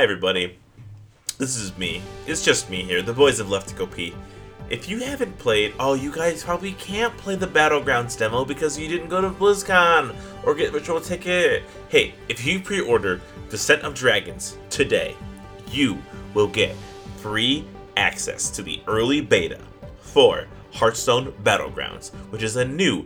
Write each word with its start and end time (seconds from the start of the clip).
Hi, 0.00 0.04
everybody. 0.04 0.56
This 1.36 1.56
is 1.56 1.76
me. 1.76 2.00
It's 2.26 2.42
just 2.42 2.70
me 2.70 2.82
here. 2.84 3.02
The 3.02 3.12
boys 3.12 3.36
have 3.36 3.50
left 3.50 3.68
to 3.68 3.74
go 3.74 3.86
pee. 3.86 4.14
If 4.70 4.88
you 4.88 5.00
haven't 5.00 5.36
played, 5.36 5.74
oh, 5.78 5.92
you 5.92 6.10
guys 6.10 6.42
probably 6.42 6.72
can't 6.72 7.14
play 7.18 7.36
the 7.36 7.46
Battlegrounds 7.46 8.16
demo 8.16 8.46
because 8.46 8.78
you 8.78 8.88
didn't 8.88 9.10
go 9.10 9.20
to 9.20 9.28
BlizzCon 9.28 10.16
or 10.42 10.54
get 10.54 10.70
a 10.70 10.72
virtual 10.72 11.02
ticket. 11.02 11.64
Hey, 11.90 12.14
if 12.30 12.46
you 12.46 12.60
pre-order 12.60 13.20
Descent 13.50 13.82
of 13.82 13.92
Dragons 13.92 14.56
today, 14.70 15.14
you 15.70 15.98
will 16.32 16.48
get 16.48 16.74
free 17.18 17.66
access 17.98 18.48
to 18.52 18.62
the 18.62 18.80
early 18.86 19.20
beta 19.20 19.60
for 20.00 20.46
Hearthstone 20.72 21.30
Battlegrounds, 21.42 22.08
which 22.30 22.42
is 22.42 22.56
a 22.56 22.64
new 22.64 23.04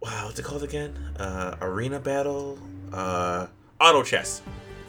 wow, 0.00 0.24
what's 0.24 0.38
it 0.38 0.46
called 0.46 0.62
again? 0.62 0.96
Uh, 1.18 1.56
arena 1.60 2.00
battle, 2.00 2.58
uh, 2.90 3.48
auto 3.78 4.02
chess. 4.02 4.40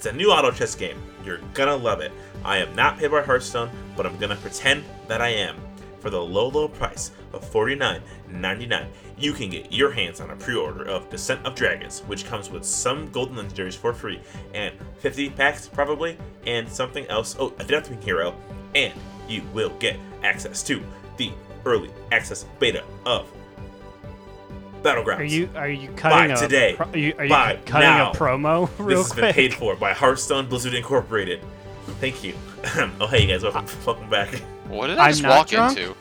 It's 0.01 0.07
a 0.07 0.13
new 0.13 0.31
auto 0.31 0.49
chess 0.49 0.73
game. 0.73 0.99
You're 1.23 1.37
gonna 1.53 1.75
love 1.75 1.99
it. 2.01 2.11
I 2.43 2.57
am 2.57 2.75
not 2.75 2.97
paid 2.97 3.11
by 3.11 3.21
Hearthstone, 3.21 3.69
but 3.95 4.07
I'm 4.07 4.17
gonna 4.17 4.35
pretend 4.35 4.83
that 5.07 5.21
I 5.21 5.27
am. 5.27 5.55
For 5.99 6.09
the 6.09 6.19
low, 6.19 6.47
low 6.47 6.67
price 6.67 7.11
of 7.33 7.45
$49.99, 7.45 8.87
you 9.19 9.31
can 9.31 9.51
get 9.51 9.71
your 9.71 9.91
hands 9.91 10.19
on 10.19 10.31
a 10.31 10.35
pre-order 10.35 10.85
of 10.85 11.07
Descent 11.11 11.45
of 11.45 11.53
Dragons, 11.53 11.99
which 12.07 12.25
comes 12.25 12.49
with 12.49 12.65
some 12.65 13.11
golden 13.11 13.35
legendaries 13.35 13.77
for 13.77 13.93
free, 13.93 14.19
and 14.55 14.73
50 14.97 15.29
packs 15.29 15.67
probably, 15.67 16.17
and 16.47 16.67
something 16.67 17.05
else. 17.05 17.35
Oh, 17.37 17.49
a 17.59 17.63
Deathwing 17.63 18.03
hero, 18.03 18.33
and 18.73 18.99
you 19.29 19.43
will 19.53 19.69
get 19.77 19.99
access 20.23 20.63
to 20.63 20.81
the 21.17 21.31
early 21.63 21.91
access 22.11 22.45
beta 22.57 22.83
of 23.05 23.31
Battlegrounds. 24.83 25.17
Are 25.19 25.23
you 25.23 25.49
are 25.55 25.69
you 25.69 25.89
cutting 25.91 26.29
Buy 26.29 26.33
a 26.33 26.37
today. 26.37 26.73
pro- 26.75 26.87
are 26.87 26.97
you, 26.97 27.13
are 27.17 27.23
you 27.25 27.29
Buy 27.29 27.59
cutting 27.65 27.87
now. 27.87 28.11
a 28.11 28.15
promo 28.15 28.67
This 28.87 28.97
has 28.97 29.11
quick? 29.11 29.21
been 29.25 29.33
paid 29.33 29.53
for 29.53 29.75
by 29.75 29.93
Hearthstone 29.93 30.47
Blizzard 30.47 30.73
Incorporated. 30.73 31.41
Thank 31.99 32.23
you. 32.23 32.33
oh, 32.99 33.07
hey, 33.07 33.21
you 33.23 33.27
guys, 33.27 33.43
welcome, 33.43 33.65
uh, 33.65 33.69
welcome 33.85 34.09
back. 34.09 34.29
What 34.67 34.87
did 34.87 34.97
I 34.97 35.05
I'm 35.05 35.11
just 35.11 35.23
not 35.23 35.29
walk 35.37 35.47
drunk. 35.49 35.77
into? 35.77 35.95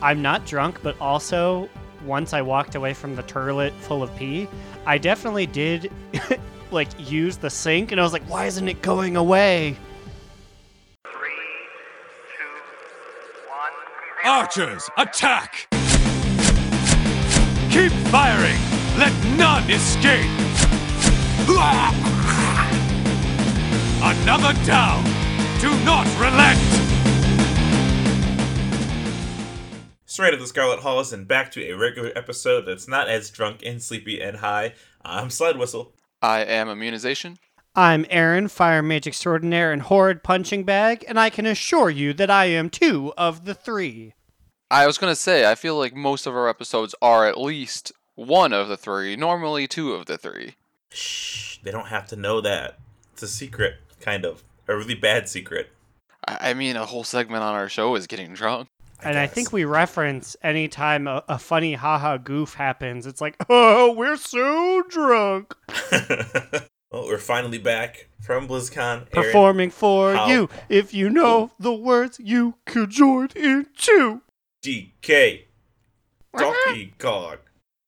I'm 0.00 0.20
not 0.22 0.44
drunk, 0.46 0.80
but 0.82 0.96
also 1.00 1.68
once 2.04 2.32
I 2.32 2.42
walked 2.42 2.74
away 2.74 2.92
from 2.94 3.14
the 3.16 3.22
toilet 3.22 3.72
full 3.80 4.02
of 4.02 4.14
pee, 4.16 4.48
I 4.86 4.98
definitely 4.98 5.46
did 5.46 5.90
like 6.70 6.88
use 6.98 7.36
the 7.36 7.50
sink, 7.50 7.92
and 7.92 8.00
I 8.00 8.04
was 8.04 8.12
like, 8.12 8.24
why 8.28 8.46
isn't 8.46 8.68
it 8.68 8.82
going 8.82 9.16
away? 9.16 9.76
Three, 11.04 11.30
two, 12.36 12.44
one. 13.48 14.32
Archers, 14.32 14.88
attack! 14.98 15.68
Keep 17.72 17.92
firing! 18.12 18.60
Let 18.98 19.14
none 19.38 19.70
escape! 19.70 20.28
Another 24.02 24.52
down! 24.66 25.02
Do 25.58 25.70
not 25.82 26.06
relent! 26.20 26.58
Straight 30.04 30.28
out 30.28 30.34
of 30.34 30.40
the 30.40 30.46
Scarlet 30.46 30.80
Halls 30.80 31.14
and 31.14 31.26
back 31.26 31.50
to 31.52 31.62
a 31.62 31.72
regular 31.72 32.12
episode 32.14 32.66
that's 32.66 32.86
not 32.86 33.08
as 33.08 33.30
drunk 33.30 33.62
and 33.64 33.82
sleepy 33.82 34.20
and 34.20 34.36
high. 34.36 34.74
I'm 35.02 35.30
Slide 35.30 35.56
Whistle. 35.56 35.94
I 36.20 36.40
am 36.40 36.68
immunization. 36.68 37.38
I'm 37.74 38.04
Aaron, 38.10 38.48
Fire 38.48 38.82
Mage 38.82 39.06
Extraordinaire 39.06 39.72
and 39.72 39.80
Horrid 39.80 40.22
Punching 40.22 40.64
Bag, 40.64 41.06
and 41.08 41.18
I 41.18 41.30
can 41.30 41.46
assure 41.46 41.88
you 41.88 42.12
that 42.12 42.30
I 42.30 42.44
am 42.44 42.68
two 42.68 43.14
of 43.16 43.46
the 43.46 43.54
three. 43.54 44.12
I 44.72 44.86
was 44.86 44.96
gonna 44.96 45.14
say, 45.14 45.44
I 45.44 45.54
feel 45.54 45.76
like 45.76 45.94
most 45.94 46.26
of 46.26 46.34
our 46.34 46.48
episodes 46.48 46.94
are 47.02 47.26
at 47.28 47.38
least 47.38 47.92
one 48.14 48.54
of 48.54 48.68
the 48.68 48.76
three, 48.78 49.16
normally 49.16 49.66
two 49.68 49.92
of 49.92 50.06
the 50.06 50.16
three. 50.16 50.54
Shh, 50.90 51.58
they 51.62 51.70
don't 51.70 51.88
have 51.88 52.06
to 52.08 52.16
know 52.16 52.40
that. 52.40 52.78
It's 53.12 53.22
a 53.22 53.28
secret, 53.28 53.74
kind 54.00 54.24
of. 54.24 54.42
A 54.68 54.74
really 54.74 54.94
bad 54.94 55.28
secret. 55.28 55.68
I, 56.26 56.50
I 56.50 56.54
mean, 56.54 56.76
a 56.76 56.86
whole 56.86 57.04
segment 57.04 57.42
on 57.42 57.54
our 57.54 57.68
show 57.68 57.94
is 57.96 58.06
getting 58.06 58.32
drunk. 58.32 58.68
and 59.02 59.18
I 59.18 59.26
think 59.26 59.52
we 59.52 59.66
reference 59.66 60.36
anytime 60.42 61.06
a, 61.06 61.22
a 61.28 61.38
funny 61.38 61.74
haha 61.74 62.16
goof 62.16 62.54
happens, 62.54 63.06
it's 63.06 63.20
like, 63.20 63.36
oh, 63.50 63.92
we're 63.92 64.16
so 64.16 64.82
drunk. 64.88 65.54
well, 66.90 67.06
we're 67.06 67.18
finally 67.18 67.58
back 67.58 68.08
from 68.22 68.48
BlizzCon. 68.48 68.78
Aaron, 68.78 69.06
Performing 69.12 69.70
for 69.70 70.14
how- 70.14 70.28
you. 70.28 70.48
If 70.70 70.94
you 70.94 71.10
know 71.10 71.50
the 71.58 71.74
words, 71.74 72.18
you 72.22 72.54
could 72.64 72.88
join 72.88 73.28
in 73.36 73.66
too. 73.76 74.22
DK. 74.62 75.46
Donkey 76.36 76.94
Kong. 76.98 77.38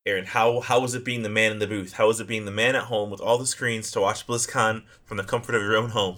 Aaron, 0.05 0.27
how 0.27 0.61
how 0.61 0.81
was 0.81 0.95
it 0.95 1.05
being 1.05 1.23
the 1.23 1.29
man 1.29 1.53
in 1.53 1.61
the 1.61 1.67
booth? 1.67 1.95
How 1.95 2.09
was 2.09 2.21
it 2.21 2.27
being 2.27 2.45
the 2.45 2.51
man 2.51 2.75
at 2.75 2.85
home 2.85 3.11
with 3.11 3.21
all 3.21 3.39
the 3.39 3.47
screens 3.47 3.91
to 3.93 4.01
watch 4.01 4.27
BlizzCon 4.27 4.83
from 5.05 5.17
the 5.17 5.25
comfort 5.25 5.55
of 5.55 5.63
your 5.63 5.77
own 5.77 5.91
home? 5.91 6.17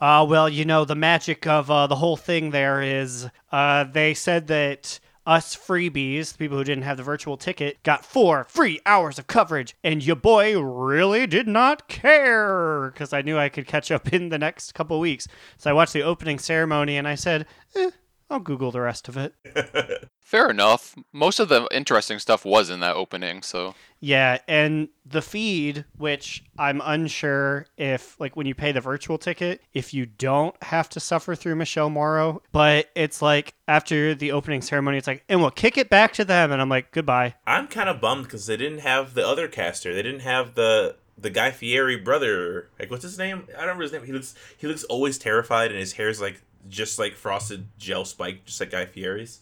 Uh, 0.00 0.26
well, 0.28 0.48
you 0.48 0.64
know, 0.64 0.84
the 0.84 0.94
magic 0.94 1.46
of 1.46 1.70
uh, 1.70 1.86
the 1.86 1.96
whole 1.96 2.16
thing 2.16 2.50
there 2.50 2.82
is 2.82 3.28
uh, 3.52 3.84
they 3.84 4.12
said 4.12 4.48
that 4.48 5.00
us 5.24 5.56
freebies, 5.56 6.32
the 6.32 6.38
people 6.38 6.58
who 6.58 6.64
didn't 6.64 6.84
have 6.84 6.96
the 6.96 7.02
virtual 7.02 7.36
ticket, 7.36 7.82
got 7.82 8.04
four 8.04 8.44
free 8.44 8.80
hours 8.86 9.18
of 9.18 9.26
coverage, 9.26 9.74
and 9.82 10.04
your 10.04 10.16
boy 10.16 10.60
really 10.60 11.26
did 11.26 11.48
not 11.48 11.88
care 11.88 12.90
because 12.92 13.12
I 13.12 13.22
knew 13.22 13.38
I 13.38 13.48
could 13.48 13.66
catch 13.66 13.90
up 13.90 14.12
in 14.12 14.28
the 14.28 14.38
next 14.38 14.74
couple 14.74 15.00
weeks. 15.00 15.26
So 15.56 15.70
I 15.70 15.72
watched 15.72 15.94
the 15.94 16.02
opening 16.02 16.38
ceremony 16.38 16.96
and 16.96 17.08
I 17.08 17.14
said, 17.14 17.46
eh, 17.74 17.90
I'll 18.28 18.40
Google 18.40 18.70
the 18.70 18.80
rest 18.80 19.08
of 19.08 19.16
it. 19.16 19.34
Fair 20.20 20.50
enough. 20.50 20.96
Most 21.12 21.38
of 21.38 21.48
the 21.48 21.68
interesting 21.70 22.18
stuff 22.18 22.44
was 22.44 22.68
in 22.68 22.80
that 22.80 22.96
opening, 22.96 23.42
so 23.42 23.76
Yeah, 24.00 24.38
and 24.48 24.88
the 25.04 25.22
feed, 25.22 25.84
which 25.96 26.42
I'm 26.58 26.82
unsure 26.84 27.66
if, 27.76 28.18
like, 28.18 28.34
when 28.34 28.46
you 28.46 28.54
pay 28.54 28.72
the 28.72 28.80
virtual 28.80 29.18
ticket, 29.18 29.62
if 29.72 29.94
you 29.94 30.04
don't 30.04 30.60
have 30.64 30.88
to 30.90 31.00
suffer 31.00 31.36
through 31.36 31.54
Michelle 31.54 31.90
Morrow, 31.90 32.42
but 32.50 32.90
it's 32.96 33.22
like 33.22 33.54
after 33.68 34.16
the 34.16 34.32
opening 34.32 34.62
ceremony, 34.62 34.98
it's 34.98 35.06
like, 35.06 35.22
and 35.28 35.40
we'll 35.40 35.52
kick 35.52 35.78
it 35.78 35.88
back 35.88 36.12
to 36.14 36.24
them, 36.24 36.50
and 36.50 36.60
I'm 36.60 36.68
like, 36.68 36.90
goodbye. 36.90 37.34
I'm 37.46 37.68
kind 37.68 37.88
of 37.88 38.00
bummed 38.00 38.24
because 38.24 38.46
they 38.46 38.56
didn't 38.56 38.80
have 38.80 39.14
the 39.14 39.26
other 39.26 39.46
caster. 39.46 39.94
They 39.94 40.02
didn't 40.02 40.20
have 40.20 40.54
the 40.54 40.96
the 41.18 41.30
Guy 41.30 41.50
Fieri 41.50 41.96
brother. 41.96 42.68
Like, 42.78 42.90
what's 42.90 43.02
his 43.02 43.16
name? 43.16 43.44
I 43.50 43.52
don't 43.52 43.60
remember 43.60 43.84
his 43.84 43.92
name. 43.92 44.04
He 44.04 44.12
looks 44.12 44.34
he 44.58 44.66
looks 44.66 44.84
always 44.84 45.18
terrified, 45.18 45.70
and 45.70 45.78
his 45.78 45.92
hair's 45.94 46.20
like 46.20 46.42
just 46.68 46.98
like 46.98 47.14
frosted 47.14 47.68
gel 47.78 48.04
spike, 48.04 48.44
just 48.44 48.60
like 48.60 48.70
Guy 48.70 48.86
Fieri's. 48.86 49.40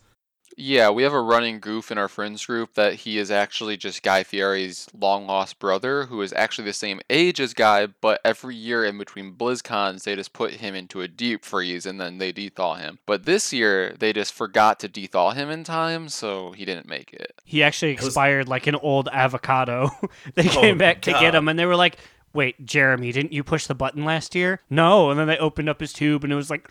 yeah, 0.57 0.89
we 0.89 1.03
have 1.03 1.13
a 1.13 1.21
running 1.21 1.59
goof 1.59 1.91
in 1.91 1.99
our 1.99 2.07
friends 2.07 2.47
group 2.47 2.75
that 2.75 2.95
he 2.95 3.19
is 3.19 3.29
actually 3.31 3.77
just 3.77 4.05
Guy 4.05 4.23
Fieri's 4.23 4.87
long 4.97 5.27
lost 5.27 5.59
brother, 5.59 6.05
who 6.05 6.23
is 6.23 6.33
actually 6.33 6.67
the 6.67 6.73
same 6.73 7.01
age 7.11 7.41
as 7.41 7.55
Guy, 7.55 7.89
but 7.89 8.21
every 8.25 8.55
year 8.55 8.85
in 8.85 8.97
between 8.97 9.35
BlizzCons, 9.35 10.05
they 10.05 10.15
just 10.15 10.33
put 10.33 10.53
him 10.53 10.77
into 10.77 11.01
a 11.01 11.09
deep 11.09 11.45
freeze 11.45 11.87
and 11.87 12.01
then 12.01 12.19
they 12.19 12.33
dethaw 12.33 12.79
him. 12.79 13.01
But 13.05 13.25
this 13.25 13.53
year, 13.53 13.97
they 13.99 14.13
just 14.13 14.33
forgot 14.33 14.79
to 14.81 14.89
dethaw 14.89 15.35
him 15.35 15.51
in 15.51 15.65
time, 15.65 16.09
so 16.09 16.53
he 16.53 16.65
didn't 16.65 16.87
make 16.89 17.13
it. 17.13 17.33
He 17.45 17.63
actually 17.65 17.97
was- 17.97 18.07
expired 18.07 18.47
like 18.49 18.69
an 18.69 18.77
old 18.77 19.09
avocado. 19.13 19.91
they 20.35 20.47
Oh, 20.49 20.61
came 20.61 20.79
back 20.79 21.01
to 21.03 21.13
get 21.13 21.35
him, 21.35 21.49
and 21.49 21.59
they 21.59 21.67
were 21.67 21.75
like, 21.77 21.97
wait, 22.33 22.65
Jeremy, 22.65 23.11
didn't 23.11 23.33
you 23.33 23.43
push 23.43 23.67
the 23.67 23.75
button 23.75 24.05
last 24.05 24.35
year? 24.37 24.61
No. 24.71 25.11
And 25.11 25.19
then 25.19 25.27
they 25.27 25.39
opened 25.39 25.69
up 25.69 25.81
his 25.81 25.93
tube, 25.93 26.23
and 26.23 26.33
it 26.33 26.37
was 26.37 26.51
like, 26.51 26.69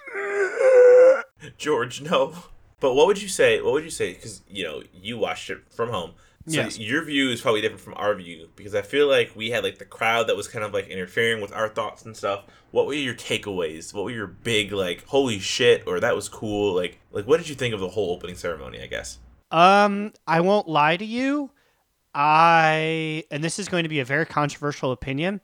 George, 1.58 2.02
no. 2.02 2.34
But 2.80 2.94
what 2.96 3.08
would 3.08 3.22
you 3.22 3.28
say? 3.30 3.62
What 3.62 3.74
would 3.74 3.84
you 3.84 3.90
say? 3.90 4.14
Because 4.14 4.42
you 4.50 4.64
know 4.64 4.84
you 4.94 5.18
watched 5.18 5.50
it 5.50 5.60
from 5.72 5.90
home, 5.90 6.12
so 6.48 6.56
Yes. 6.62 6.78
your 6.78 7.04
view 7.06 7.30
is 7.30 7.40
probably 7.42 7.62
different 7.62 7.82
from 7.82 7.94
our 7.96 8.14
view. 8.16 8.50
Because 8.58 8.76
I 8.76 8.82
feel 8.82 9.08
like 9.08 9.32
we 9.36 9.52
had 9.52 9.64
like 9.64 9.78
the 9.78 9.86
crowd 9.86 10.28
that 10.28 10.36
was 10.36 10.48
kind 10.50 10.66
of 10.66 10.74
like 10.74 10.88
interfering 10.88 11.42
with 11.42 11.54
our 11.54 11.70
thoughts 11.70 12.04
and 12.06 12.16
stuff. 12.18 12.44
What 12.72 12.86
were 12.88 12.94
your 12.94 13.14
takeaways? 13.14 13.94
What 13.94 14.04
were 14.04 14.12
your 14.12 14.28
big 14.28 14.72
like 14.74 15.06
holy 15.06 15.40
shit 15.40 15.84
or 15.88 16.00
that 16.02 16.16
was 16.16 16.28
cool? 16.28 16.74
Like 16.76 17.00
like 17.12 17.26
what 17.26 17.38
did 17.38 17.48
you 17.48 17.56
think 17.56 17.74
of 17.74 17.80
the 17.80 17.90
whole 17.90 18.12
opening 18.14 18.36
ceremony? 18.36 18.82
I 18.82 18.88
guess. 18.88 19.20
Um, 19.52 20.12
I 20.28 20.42
won't 20.42 20.68
lie 20.68 20.98
to 20.98 21.06
you. 21.06 21.52
I 22.16 23.24
and 23.32 23.44
this 23.44 23.60
is 23.60 23.68
going 23.70 23.84
to 23.84 23.90
be 23.90 24.00
a 24.00 24.06
very 24.06 24.26
controversial 24.26 24.92
opinion. 24.92 25.42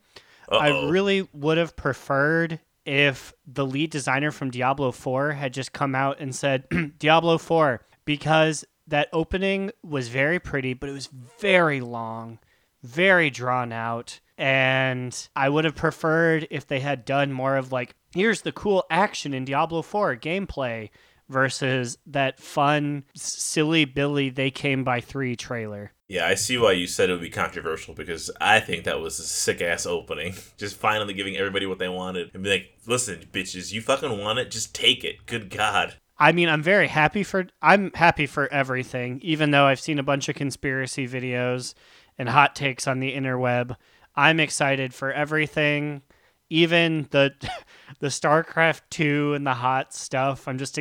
I 0.50 0.70
Uh-oh. 0.70 0.88
really 0.90 1.28
would 1.32 1.58
have 1.58 1.76
preferred 1.76 2.58
if 2.90 3.32
the 3.46 3.64
lead 3.64 3.88
designer 3.88 4.32
from 4.32 4.50
Diablo 4.50 4.90
4 4.90 5.30
had 5.30 5.54
just 5.54 5.72
come 5.72 5.94
out 5.94 6.18
and 6.18 6.34
said 6.34 6.64
Diablo 6.98 7.38
4 7.38 7.80
because 8.04 8.64
that 8.88 9.08
opening 9.12 9.70
was 9.84 10.08
very 10.08 10.40
pretty, 10.40 10.74
but 10.74 10.88
it 10.88 10.92
was 10.92 11.08
very 11.38 11.80
long, 11.80 12.40
very 12.82 13.30
drawn 13.30 13.70
out, 13.70 14.18
and 14.36 15.28
I 15.36 15.48
would 15.48 15.64
have 15.64 15.76
preferred 15.76 16.48
if 16.50 16.66
they 16.66 16.80
had 16.80 17.04
done 17.04 17.32
more 17.32 17.54
of 17.56 17.70
like 17.70 17.94
here's 18.12 18.42
the 18.42 18.50
cool 18.50 18.84
action 18.90 19.34
in 19.34 19.44
Diablo 19.44 19.82
4 19.82 20.16
gameplay 20.16 20.90
versus 21.28 21.96
that 22.06 22.40
fun 22.40 23.04
silly 23.14 23.84
billy 23.84 24.30
they 24.30 24.50
came 24.50 24.82
by 24.82 25.00
3 25.00 25.36
trailer. 25.36 25.92
Yeah, 26.10 26.26
I 26.26 26.34
see 26.34 26.58
why 26.58 26.72
you 26.72 26.88
said 26.88 27.08
it 27.08 27.12
would 27.12 27.22
be 27.22 27.30
controversial 27.30 27.94
because 27.94 28.32
I 28.40 28.58
think 28.58 28.82
that 28.82 28.98
was 28.98 29.20
a 29.20 29.22
sick 29.22 29.62
ass 29.62 29.86
opening. 29.86 30.34
Just 30.56 30.74
finally 30.74 31.14
giving 31.14 31.36
everybody 31.36 31.66
what 31.66 31.78
they 31.78 31.88
wanted 31.88 32.32
and 32.34 32.42
be 32.42 32.50
like, 32.50 32.72
listen, 32.84 33.28
bitches, 33.30 33.72
you 33.72 33.80
fucking 33.80 34.18
want 34.18 34.40
it, 34.40 34.50
just 34.50 34.74
take 34.74 35.04
it. 35.04 35.24
Good 35.26 35.50
God. 35.50 35.94
I 36.18 36.32
mean, 36.32 36.48
I'm 36.48 36.64
very 36.64 36.88
happy 36.88 37.22
for 37.22 37.46
I'm 37.62 37.92
happy 37.94 38.26
for 38.26 38.52
everything, 38.52 39.20
even 39.22 39.52
though 39.52 39.66
I've 39.66 39.78
seen 39.78 40.00
a 40.00 40.02
bunch 40.02 40.28
of 40.28 40.34
conspiracy 40.34 41.06
videos 41.06 41.74
and 42.18 42.28
hot 42.28 42.56
takes 42.56 42.88
on 42.88 42.98
the 42.98 43.14
interweb. 43.14 43.76
I'm 44.16 44.40
excited 44.40 44.92
for 44.92 45.12
everything 45.12 46.02
even 46.50 47.06
the 47.12 47.32
the 48.00 48.08
StarCraft 48.08 48.82
2 48.90 49.34
and 49.34 49.46
the 49.46 49.54
hot 49.54 49.94
stuff. 49.94 50.48
I'm 50.48 50.58
just 50.58 50.76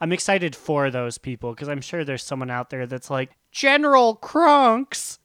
I'm 0.00 0.12
excited 0.12 0.56
for 0.56 0.90
those 0.90 1.16
people 1.16 1.52
because 1.52 1.68
I'm 1.68 1.80
sure 1.80 2.04
there's 2.04 2.24
someone 2.24 2.50
out 2.50 2.70
there 2.70 2.86
that's 2.86 3.08
like 3.08 3.30
General 3.54 4.16
Krunks. 4.16 5.18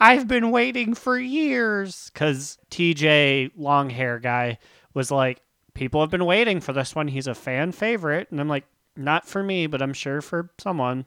I've 0.00 0.26
been 0.26 0.50
waiting 0.50 0.94
for 0.94 1.18
years 1.18 2.10
because 2.12 2.58
TJ 2.70 3.52
long 3.56 3.88
hair 3.88 4.18
guy 4.18 4.58
was 4.94 5.12
like, 5.12 5.40
people 5.74 6.00
have 6.00 6.10
been 6.10 6.26
waiting 6.26 6.60
for 6.60 6.72
this 6.72 6.94
one. 6.96 7.06
He's 7.06 7.28
a 7.28 7.36
fan 7.36 7.70
favorite, 7.70 8.30
and 8.30 8.40
I'm 8.40 8.48
like, 8.48 8.64
not 8.96 9.28
for 9.28 9.44
me, 9.44 9.68
but 9.68 9.80
I'm 9.80 9.92
sure 9.92 10.20
for 10.20 10.50
someone. 10.58 11.06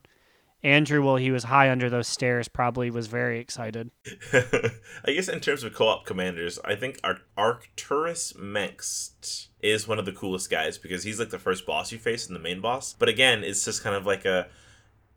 Andrew, 0.64 1.02
while 1.04 1.18
he 1.18 1.32
was 1.32 1.44
high 1.44 1.70
under 1.70 1.90
those 1.90 2.08
stairs, 2.08 2.48
probably 2.48 2.90
was 2.90 3.08
very 3.08 3.40
excited. 3.40 3.92
I 4.34 5.12
guess 5.12 5.28
in 5.28 5.40
terms 5.42 5.64
of 5.64 5.74
co-op 5.74 6.06
commanders, 6.06 6.58
I 6.64 6.76
think 6.76 7.00
Ar- 7.04 7.22
Arcturus 7.36 8.34
Mengsk 8.34 9.48
is 9.62 9.88
one 9.88 10.00
of 10.00 10.06
the 10.06 10.12
coolest 10.12 10.50
guys 10.50 10.78
because 10.78 11.04
he's 11.04 11.20
like 11.20 11.32
the 11.32 11.40
first 11.40 11.66
boss 11.66 11.92
you 11.92 11.98
face 11.98 12.28
in 12.28 12.34
the 12.34 12.40
main 12.40 12.62
boss. 12.62 12.94
But 12.98 13.10
again, 13.10 13.44
it's 13.44 13.66
just 13.66 13.84
kind 13.84 13.96
of 13.96 14.06
like 14.06 14.24
a 14.24 14.48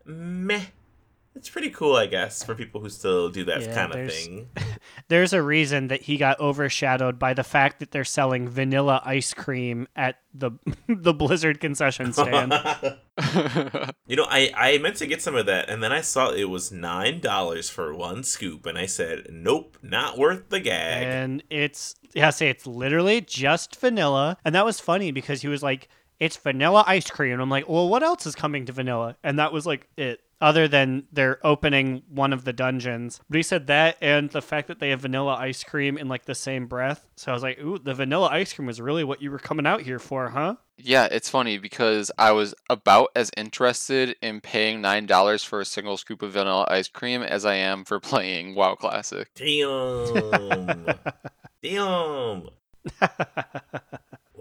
meh. 0.03 0.65
It's 1.35 1.49
pretty 1.49 1.69
cool, 1.69 1.95
I 1.97 2.05
guess, 2.05 2.43
for 2.43 2.55
people 2.55 2.79
who 2.81 2.89
still 2.89 3.29
do 3.29 3.43
that 3.45 3.61
Yeah, 3.61 3.75
kind 3.75 3.91
of 3.91 3.97
there's- 3.97 4.25
thing. 4.25 4.49
There's 5.09 5.33
a 5.33 5.41
reason 5.43 5.89
that 5.89 6.01
he 6.03 6.17
got 6.17 6.39
overshadowed 6.39 7.19
by 7.19 7.33
the 7.33 7.43
fact 7.43 7.79
that 7.79 7.91
they're 7.91 8.03
selling 8.05 8.47
vanilla 8.47 9.01
ice 9.05 9.33
cream 9.33 9.87
at 9.95 10.15
the 10.33 10.51
the 10.87 11.13
Blizzard 11.13 11.59
concession 11.59 12.13
stand. 12.13 12.53
You 14.07 14.15
know, 14.17 14.27
I, 14.29 14.51
I 14.55 14.77
meant 14.79 14.97
to 14.97 15.07
get 15.07 15.21
some 15.21 15.35
of 15.35 15.45
that, 15.47 15.69
and 15.69 15.81
then 15.81 15.91
I 15.91 16.01
saw 16.01 16.29
it 16.31 16.45
was 16.49 16.71
nine 16.71 17.19
dollars 17.21 17.69
for 17.69 17.93
one 17.93 18.23
scoop, 18.23 18.65
and 18.65 18.77
I 18.77 18.85
said, 18.85 19.27
"Nope, 19.31 19.77
not 19.81 20.17
worth 20.17 20.49
the 20.49 20.59
gag." 20.59 21.03
and 21.03 21.43
it's 21.49 21.95
yeah, 22.13 22.29
say 22.29 22.49
it's 22.49 22.67
literally 22.67 23.21
just 23.21 23.79
vanilla. 23.79 24.37
And 24.45 24.53
that 24.53 24.65
was 24.65 24.79
funny 24.79 25.11
because 25.11 25.41
he 25.41 25.47
was 25.47 25.63
like, 25.63 25.87
"It's 26.19 26.37
vanilla 26.37 26.83
ice 26.85 27.09
cream." 27.09 27.33
And 27.33 27.41
I'm 27.41 27.49
like, 27.49 27.67
"Well, 27.69 27.87
what 27.89 28.03
else 28.03 28.25
is 28.25 28.35
coming 28.35 28.65
to 28.65 28.73
vanilla?" 28.73 29.15
And 29.23 29.39
that 29.39 29.51
was 29.53 29.65
like 29.65 29.87
it. 29.97 30.19
Other 30.41 30.67
than 30.67 31.05
they're 31.11 31.39
opening 31.45 32.03
one 32.09 32.33
of 32.33 32.43
the 32.43 32.53
dungeons, 32.53 33.21
but 33.29 33.37
he 33.37 33.43
said 33.43 33.67
that 33.67 33.97
and 34.01 34.29
the 34.29 34.41
fact 34.41 34.67
that 34.67 34.79
they 34.79 34.89
have 34.89 35.01
vanilla 35.01 35.35
ice 35.35 35.63
cream 35.63 35.97
in 35.97 36.07
like 36.07 36.25
the 36.25 36.35
same 36.35 36.67
breath. 36.67 37.07
So 37.15 37.31
I 37.31 37.33
was 37.33 37.43
like, 37.43 37.59
"Ooh, 37.59 37.79
the 37.79 37.93
vanilla 37.93 38.27
ice 38.31 38.53
cream 38.53 38.65
was 38.65 38.81
really 38.81 39.03
what 39.03 39.21
you 39.21 39.31
were 39.31 39.39
coming 39.39 39.65
out 39.65 39.81
here 39.81 39.99
for, 39.99 40.29
huh?" 40.29 40.55
yeah, 40.77 41.07
it's 41.09 41.29
funny 41.29 41.57
because 41.57 42.11
I 42.17 42.31
was 42.33 42.53
about 42.69 43.09
as 43.15 43.31
interested 43.37 44.15
in 44.21 44.41
paying 44.41 44.81
nine 44.81 45.05
dollars 45.05 45.43
for 45.43 45.61
a 45.61 45.65
single 45.65 45.97
scoop 45.97 46.21
of 46.21 46.33
vanilla 46.33 46.65
ice 46.69 46.87
cream 46.87 47.21
as 47.23 47.45
I 47.45 47.55
am 47.55 47.85
for 47.85 47.99
playing 48.01 48.55
WoW 48.55 48.75
Classic. 48.75 49.29
Damn. 49.35 50.85
Damn. 51.63 52.49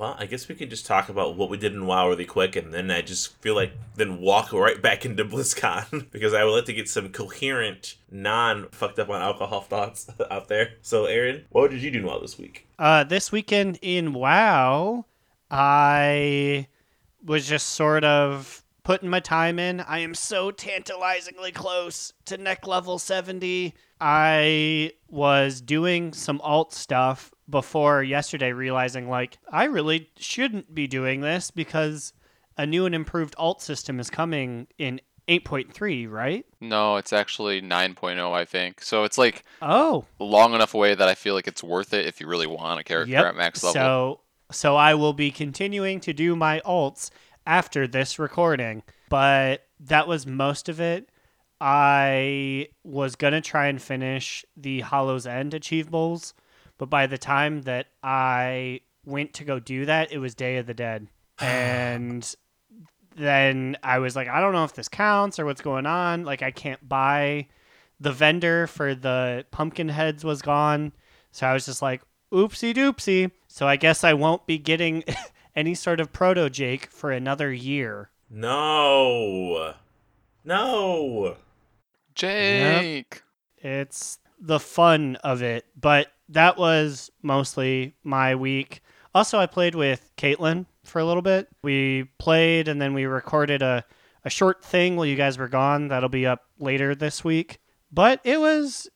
Well, 0.05 0.17
I 0.19 0.27
guess 0.27 0.49
we 0.49 0.55
can 0.55 0.69
just 0.69 0.85
talk 0.85 1.09
about 1.09 1.35
what 1.35 1.49
we 1.49 1.57
did 1.57 1.73
in 1.73 1.87
WoW 1.87 2.11
really 2.11 2.27
quick, 2.27 2.57
and 2.57 2.75
then 2.75 2.91
I 2.91 3.01
just 3.01 3.41
feel 3.41 3.55
like 3.55 3.73
then 3.95 4.21
walk 4.21 4.53
right 4.53 4.83
back 4.83 5.07
into 5.07 5.25
BlizzCon 5.25 6.11
because 6.13 6.35
I 6.35 6.45
would 6.45 6.51
like 6.51 6.67
to 6.67 6.75
get 6.75 6.91
some 6.91 7.09
coherent, 7.09 7.97
non 8.11 8.69
fucked 8.69 8.99
up 8.99 9.09
on 9.09 9.23
alcohol 9.23 9.61
thoughts 9.71 10.07
out 10.31 10.49
there. 10.49 10.75
So, 10.83 11.07
Aaron, 11.07 11.47
what 11.49 11.71
did 11.71 11.83
you 11.83 11.91
do 11.91 12.01
in 12.01 12.05
WoW 12.05 12.19
this 12.19 12.37
week? 12.37 12.67
Uh, 12.79 13.05
this 13.05 13.33
weekend 13.33 13.79
in 13.81 14.13
WoW, 14.13 15.07
I 15.51 16.67
was 17.25 17.49
just 17.49 17.71
sort 17.71 18.05
of 18.05 18.63
putting 18.85 19.09
my 19.09 19.21
time 19.21 19.59
in. 19.59 19.81
I 19.81 19.99
am 20.01 20.15
so 20.15 20.51
tantalizingly 20.51 21.51
close 21.53 22.13
to 22.27 22.37
neck 22.37 22.67
level 22.67 22.99
70. 22.99 23.75
I 24.01 24.93
was 25.09 25.61
doing 25.61 26.13
some 26.13 26.41
alt 26.43 26.73
stuff 26.75 27.33
before 27.49 28.03
yesterday, 28.03 28.53
realizing 28.53 29.09
like 29.09 29.39
I 29.51 29.65
really 29.65 30.11
shouldn't 30.17 30.75
be 30.75 30.87
doing 30.87 31.21
this 31.23 31.51
because 31.51 32.13
a 32.57 32.67
new 32.67 32.87
and 32.87 32.95
improved 32.95 33.35
alt 33.39 33.63
system 33.63 33.99
is 33.99 34.11
coming 34.11 34.67
in 34.79 35.01
8.3, 35.27 36.11
right? 36.11 36.45
No, 36.61 36.97
it's 36.97 37.13
actually 37.13 37.63
9.0, 37.63 38.33
I 38.33 38.45
think. 38.45 38.83
So 38.83 39.05
it's 39.05 39.17
like 39.17 39.43
Oh, 39.63 40.05
long 40.19 40.55
enough 40.55 40.75
away 40.75 40.95
that 40.95 41.09
I 41.09 41.15
feel 41.15 41.35
like 41.35 41.47
it's 41.49 41.63
worth 41.65 41.95
it 41.95 42.07
if 42.07 42.21
you 42.21 42.27
really 42.27 42.47
want 42.47 42.81
a 42.81 42.85
character 42.85 43.13
Yep. 43.13 43.25
at 43.25 43.37
max 43.37 43.65
level. 43.65 43.73
So 43.75 44.21
so 44.51 44.77
I 44.77 44.95
will 44.95 45.15
be 45.15 45.31
continuing 45.31 46.01
to 46.01 46.13
do 46.13 46.37
my 46.37 46.61
alts 46.67 47.11
after 47.47 47.87
this 47.87 48.19
recording, 48.19 48.83
but 49.09 49.67
that 49.81 50.09
was 50.09 50.27
most 50.27 50.69
of 50.69 50.81
it. 50.81 51.09
I 51.61 52.69
was 52.83 53.17
gonna 53.17 53.41
try 53.41 53.67
and 53.67 53.81
finish 53.81 54.45
the 54.57 54.81
Hallow's 54.81 55.27
End 55.27 55.53
achievables, 55.53 56.33
but 56.79 56.91
by 56.91 57.07
the 57.07 57.19
time 57.19 57.63
that 57.63 57.87
I 58.03 58.81
went 59.05 59.35
to 59.35 59.45
go 59.45 59.59
do 59.59 59.87
that, 59.87 60.13
it 60.13 60.19
was 60.19 60.35
Day 60.35 60.57
of 60.57 60.67
the 60.67 60.75
Dead, 60.75 61.09
oh, 61.41 61.45
and 61.47 62.35
then 63.17 63.77
I 63.83 63.99
was 63.99 64.17
like, 64.17 64.29
I 64.29 64.41
don't 64.41 64.53
know 64.53 64.65
if 64.65 64.75
this 64.75 64.89
counts 64.89 65.39
or 65.39 65.45
what's 65.45 65.61
going 65.61 65.87
on. 65.87 66.25
Like, 66.25 66.43
I 66.43 66.51
can't 66.51 66.87
buy. 66.89 67.49
The 68.01 68.13
vendor 68.13 68.67
for 68.67 68.95
the 68.95 69.47
pumpkin 69.53 69.89
heads 69.89 70.25
was 70.25 70.43
gone, 70.43 70.93
so 71.31 71.47
I 71.47 71.53
was 71.53 71.65
just 71.65 71.81
like, 71.81 72.03
oopsie 72.33 72.75
doopsie. 72.75 73.31
So 73.47 73.69
I 73.69 73.77
guess 73.77 74.03
I 74.03 74.15
won't 74.15 74.47
be 74.47 74.59
getting 74.59 75.05
any 75.57 75.75
sort 75.75 76.01
of 76.01 76.13
proto 76.13 76.51
Jake 76.51 76.91
for 76.91 77.11
another 77.11 77.53
year. 77.53 78.11
No. 78.31 79.75
No. 80.45 81.37
Jake! 82.15 83.23
It's 83.59 84.19
the 84.41 84.61
fun 84.61 85.17
of 85.17 85.43
it, 85.43 85.65
but 85.81 86.09
that 86.29 86.57
was 86.57 87.11
mostly 87.23 87.95
my 88.03 88.35
week. 88.35 88.83
Also, 89.15 89.39
I 89.39 89.47
played 89.47 89.75
with 89.75 90.11
Caitlin 90.17 90.67
for 90.85 90.99
a 90.99 91.05
little 91.05 91.23
bit. 91.23 91.49
We 91.63 92.11
played 92.19 92.69
and 92.69 92.81
then 92.81 92.95
we 92.95 93.05
recorded 93.05 93.63
a, 93.63 93.85
a 94.25 94.31
short 94.31 94.65
thing 94.65 94.97
while 94.97 95.07
you 95.07 95.17
guys 95.17 95.39
were 95.39 95.49
gone. 95.49 95.89
That'll 95.89 96.09
be 96.09 96.27
up 96.27 96.43
later 96.59 96.95
this 96.95 97.25
week. 97.25 97.61
But 97.93 98.21
it 98.25 98.41
was 98.41 98.89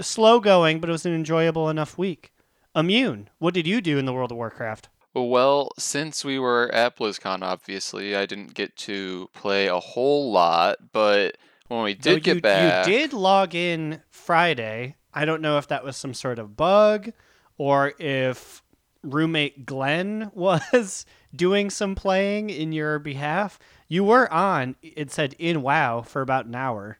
slow 0.00 0.40
going, 0.40 0.80
but 0.80 0.88
it 0.88 0.92
was 0.92 1.06
an 1.06 1.14
enjoyable 1.14 1.68
enough 1.68 1.98
week. 1.98 2.32
Immune, 2.74 3.30
what 3.38 3.54
did 3.54 3.66
you 3.66 3.80
do 3.80 3.98
in 3.98 4.04
the 4.04 4.12
World 4.12 4.30
of 4.30 4.36
Warcraft? 4.36 4.88
Well, 5.24 5.72
since 5.78 6.24
we 6.24 6.38
were 6.38 6.70
at 6.72 6.96
BlizzCon, 6.96 7.42
obviously, 7.42 8.16
I 8.16 8.26
didn't 8.26 8.54
get 8.54 8.76
to 8.76 9.28
play 9.34 9.66
a 9.66 9.78
whole 9.78 10.30
lot, 10.30 10.92
but 10.92 11.36
when 11.68 11.82
we 11.82 11.94
Though 11.94 12.14
did 12.14 12.24
get 12.24 12.34
you, 12.36 12.40
back. 12.40 12.86
You 12.86 12.92
did 12.92 13.12
log 13.12 13.54
in 13.54 14.02
Friday. 14.10 14.96
I 15.14 15.24
don't 15.24 15.42
know 15.42 15.58
if 15.58 15.68
that 15.68 15.84
was 15.84 15.96
some 15.96 16.14
sort 16.14 16.38
of 16.38 16.56
bug 16.56 17.12
or 17.56 17.92
if 17.98 18.62
roommate 19.02 19.66
Glenn 19.66 20.30
was 20.34 21.06
doing 21.34 21.70
some 21.70 21.94
playing 21.94 22.50
in 22.50 22.72
your 22.72 22.98
behalf. 22.98 23.58
You 23.88 24.04
were 24.04 24.32
on, 24.32 24.76
it 24.82 25.10
said 25.10 25.34
in 25.38 25.62
WoW 25.62 26.02
for 26.02 26.20
about 26.22 26.46
an 26.46 26.54
hour. 26.54 26.98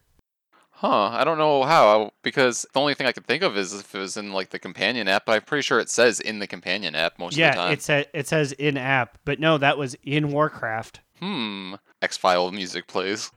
Huh, 0.81 1.11
I 1.13 1.25
don't 1.25 1.39
know 1.39 1.65
how, 1.65 2.13
because 2.23 2.65
the 2.73 2.79
only 2.79 2.95
thing 2.95 3.09
I 3.09 3.13
could 3.13 3.27
think 3.27 3.43
of 3.43 3.57
is 3.57 3.75
if 3.75 3.93
it 3.97 3.99
was 3.99 4.17
in 4.17 4.33
like 4.33 4.51
the 4.51 4.61
companion 4.61 5.09
app, 5.09 5.27
but 5.27 5.33
I'm 5.33 5.43
pretty 5.43 5.63
sure 5.63 5.81
it 5.81 5.91
says 5.91 6.21
in 6.21 6.39
the 6.39 6.47
companion 6.47 6.95
app 6.95 7.19
most 7.19 7.33
of 7.33 7.39
the 7.39 7.43
time. 7.43 7.51
yeah, 7.51 7.55
time. 7.55 7.73
it 7.73 7.83
said 7.83 8.07
it 8.15 8.29
says 8.29 8.53
in 8.53 8.77
app, 8.77 9.19
but 9.25 9.41
no, 9.41 9.59
that 9.59 9.77
was 9.77 9.97
in 10.05 10.31
Warcraft. 10.31 11.01
Hmm. 11.19 11.75
X 12.01 12.17
File 12.17 12.53
music 12.53 12.87
plays. 12.87 13.33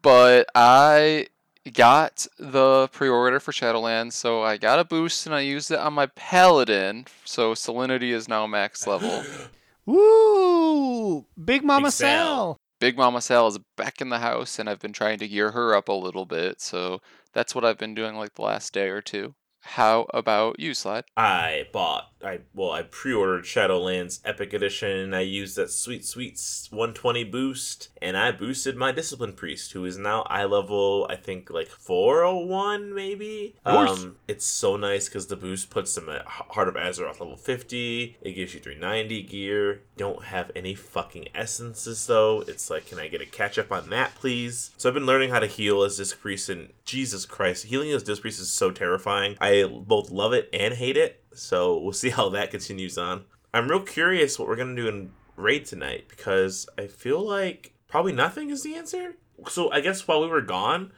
But 0.00 0.46
I 0.54 1.26
got 1.74 2.28
the 2.38 2.88
pre 2.92 3.08
order 3.08 3.40
for 3.40 3.50
Shadowlands, 3.50 4.12
so 4.12 4.44
I 4.44 4.56
got 4.56 4.78
a 4.78 4.84
boost 4.84 5.26
and 5.26 5.34
I 5.34 5.40
used 5.40 5.72
it 5.72 5.80
on 5.80 5.94
my 5.94 6.06
Paladin, 6.06 7.06
so 7.24 7.54
Salinity 7.54 8.12
is 8.12 8.28
now 8.28 8.46
max 8.46 8.86
level. 8.86 9.24
Woo! 9.84 11.26
Big 11.44 11.64
Mama 11.64 11.88
Big 11.88 11.92
Sal. 11.92 12.56
Big 12.80 12.96
Mama 12.96 13.20
Sal 13.20 13.48
is 13.48 13.58
back 13.76 14.00
in 14.00 14.08
the 14.08 14.18
house, 14.20 14.58
and 14.58 14.68
I've 14.68 14.78
been 14.80 14.92
trying 14.92 15.18
to 15.18 15.28
gear 15.28 15.50
her 15.52 15.74
up 15.74 15.88
a 15.88 15.92
little 15.92 16.26
bit, 16.26 16.60
so 16.60 17.00
that's 17.32 17.54
what 17.54 17.64
I've 17.64 17.78
been 17.78 17.94
doing 17.94 18.16
like 18.16 18.34
the 18.34 18.42
last 18.42 18.72
day 18.72 18.88
or 18.88 19.00
two. 19.00 19.34
How 19.72 20.06
about 20.14 20.58
you, 20.58 20.72
Slide? 20.72 21.04
I 21.14 21.66
bought 21.72 22.10
I 22.24 22.40
well 22.54 22.72
I 22.72 22.82
pre-ordered 22.82 23.44
Shadowlands 23.44 24.20
Epic 24.24 24.52
Edition. 24.52 25.14
I 25.14 25.20
used 25.20 25.56
that 25.56 25.70
sweet 25.70 26.04
sweet 26.04 26.40
120 26.70 27.24
boost 27.24 27.88
and 28.02 28.16
I 28.16 28.32
boosted 28.32 28.76
my 28.76 28.92
discipline 28.92 29.34
priest 29.34 29.72
who 29.72 29.84
is 29.84 29.98
now 29.98 30.22
eye 30.22 30.44
level 30.44 31.06
I 31.08 31.16
think 31.16 31.50
like 31.50 31.68
401 31.68 32.94
maybe. 32.94 33.56
Um 33.64 34.16
it's 34.26 34.46
so 34.46 34.76
nice 34.76 35.08
cuz 35.08 35.26
the 35.26 35.36
boost 35.36 35.70
puts 35.70 35.94
them 35.94 36.08
at 36.08 36.24
Heart 36.26 36.68
of 36.68 36.74
Azeroth 36.74 37.20
level 37.20 37.36
50. 37.36 38.16
It 38.20 38.32
gives 38.32 38.54
you 38.54 38.60
390 38.60 39.22
gear. 39.22 39.82
Don't 39.96 40.24
have 40.24 40.50
any 40.56 40.74
fucking 40.74 41.28
essences 41.34 42.06
though. 42.06 42.42
It's 42.48 42.70
like 42.70 42.86
can 42.86 42.98
I 42.98 43.08
get 43.08 43.20
a 43.20 43.26
catch 43.26 43.58
up 43.58 43.70
on 43.70 43.90
that 43.90 44.14
please? 44.16 44.70
So 44.76 44.88
I've 44.88 44.94
been 44.94 45.06
learning 45.06 45.30
how 45.30 45.40
to 45.40 45.46
heal 45.46 45.82
as 45.82 45.98
disc 45.98 46.20
priest 46.20 46.48
and 46.48 46.70
Jesus 46.84 47.26
Christ, 47.26 47.66
healing 47.66 47.92
as 47.92 48.02
disc 48.02 48.22
priest 48.22 48.40
is 48.40 48.50
so 48.50 48.70
terrifying. 48.70 49.36
I 49.40 49.57
both 49.64 50.10
love 50.10 50.32
it 50.32 50.48
and 50.52 50.74
hate 50.74 50.96
it. 50.96 51.22
So 51.34 51.78
we'll 51.78 51.92
see 51.92 52.10
how 52.10 52.28
that 52.30 52.50
continues 52.50 52.98
on. 52.98 53.24
I'm 53.54 53.68
real 53.68 53.80
curious 53.80 54.38
what 54.38 54.48
we're 54.48 54.56
gonna 54.56 54.76
do 54.76 54.88
in 54.88 55.12
raid 55.36 55.64
tonight 55.66 56.06
because 56.08 56.68
I 56.76 56.86
feel 56.86 57.26
like 57.26 57.72
probably 57.86 58.12
nothing 58.12 58.50
is 58.50 58.62
the 58.62 58.74
answer. 58.74 59.14
So 59.48 59.70
I 59.70 59.80
guess 59.80 60.06
while 60.06 60.20
we 60.20 60.26
were 60.26 60.42
gone, 60.42 60.92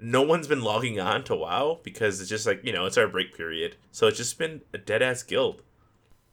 no 0.00 0.22
one's 0.22 0.46
been 0.48 0.60
logging 0.62 1.00
on 1.00 1.24
to 1.24 1.34
WoW 1.36 1.80
because 1.82 2.20
it's 2.20 2.28
just 2.28 2.46
like 2.46 2.60
you 2.64 2.72
know 2.72 2.84
it's 2.86 2.98
our 2.98 3.08
break 3.08 3.36
period. 3.36 3.76
So 3.92 4.06
it's 4.06 4.18
just 4.18 4.38
been 4.38 4.60
a 4.74 4.78
dead 4.78 5.02
ass 5.02 5.22
guild. 5.22 5.62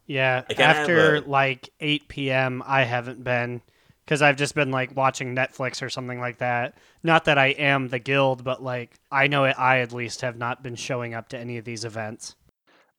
Yeah, 0.05 0.43
after 0.57 1.15
a- 1.15 1.21
like 1.21 1.69
8 1.79 2.09
p.m., 2.09 2.61
I 2.65 2.83
haven't 2.83 3.23
been 3.23 3.61
because 4.05 4.21
I've 4.21 4.37
just 4.37 4.55
been 4.55 4.71
like 4.71 4.95
watching 4.95 5.35
Netflix 5.35 5.81
or 5.81 5.89
something 5.89 6.19
like 6.19 6.37
that. 6.39 6.77
Not 7.03 7.25
that 7.25 7.37
I 7.37 7.47
am 7.47 7.89
the 7.89 7.99
guild, 7.99 8.43
but 8.43 8.61
like 8.61 8.99
I 9.11 9.27
know 9.27 9.45
it, 9.45 9.55
I 9.57 9.79
at 9.79 9.93
least 9.93 10.21
have 10.21 10.37
not 10.37 10.63
been 10.63 10.75
showing 10.75 11.13
up 11.13 11.29
to 11.29 11.37
any 11.37 11.57
of 11.57 11.65
these 11.65 11.85
events. 11.85 12.35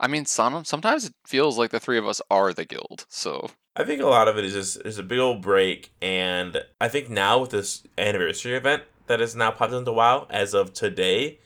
I 0.01 0.09
mean, 0.09 0.25
some, 0.27 0.65
sometimes 0.65 1.07
it 1.07 1.15
feels 1.25 1.57
like 1.57 1.71
the 1.71 1.81
three 1.81 1.99
of 1.99 2.07
us 2.07 2.21
are 2.31 2.53
the 2.53 2.65
guild. 2.65 3.07
So 3.09 3.49
I 3.77 3.85
think 3.85 4.03
a 4.03 4.07
lot 4.07 4.29
of 4.29 4.39
it 4.39 4.45
is 4.45 4.53
just 4.53 4.83
is 4.85 4.99
a 4.99 5.03
big 5.03 5.19
old 5.19 5.41
break, 5.41 5.93
and 6.03 6.59
I 6.81 6.89
think 6.89 7.11
now 7.11 7.39
with 7.39 7.51
this 7.51 7.85
anniversary 7.97 8.57
event 8.57 8.83
that 9.07 9.21
has 9.21 9.37
now 9.37 9.51
popped 9.51 9.73
into 9.73 9.93
WoW 9.93 10.27
as 10.31 10.55
of 10.55 10.73
today, 10.73 11.39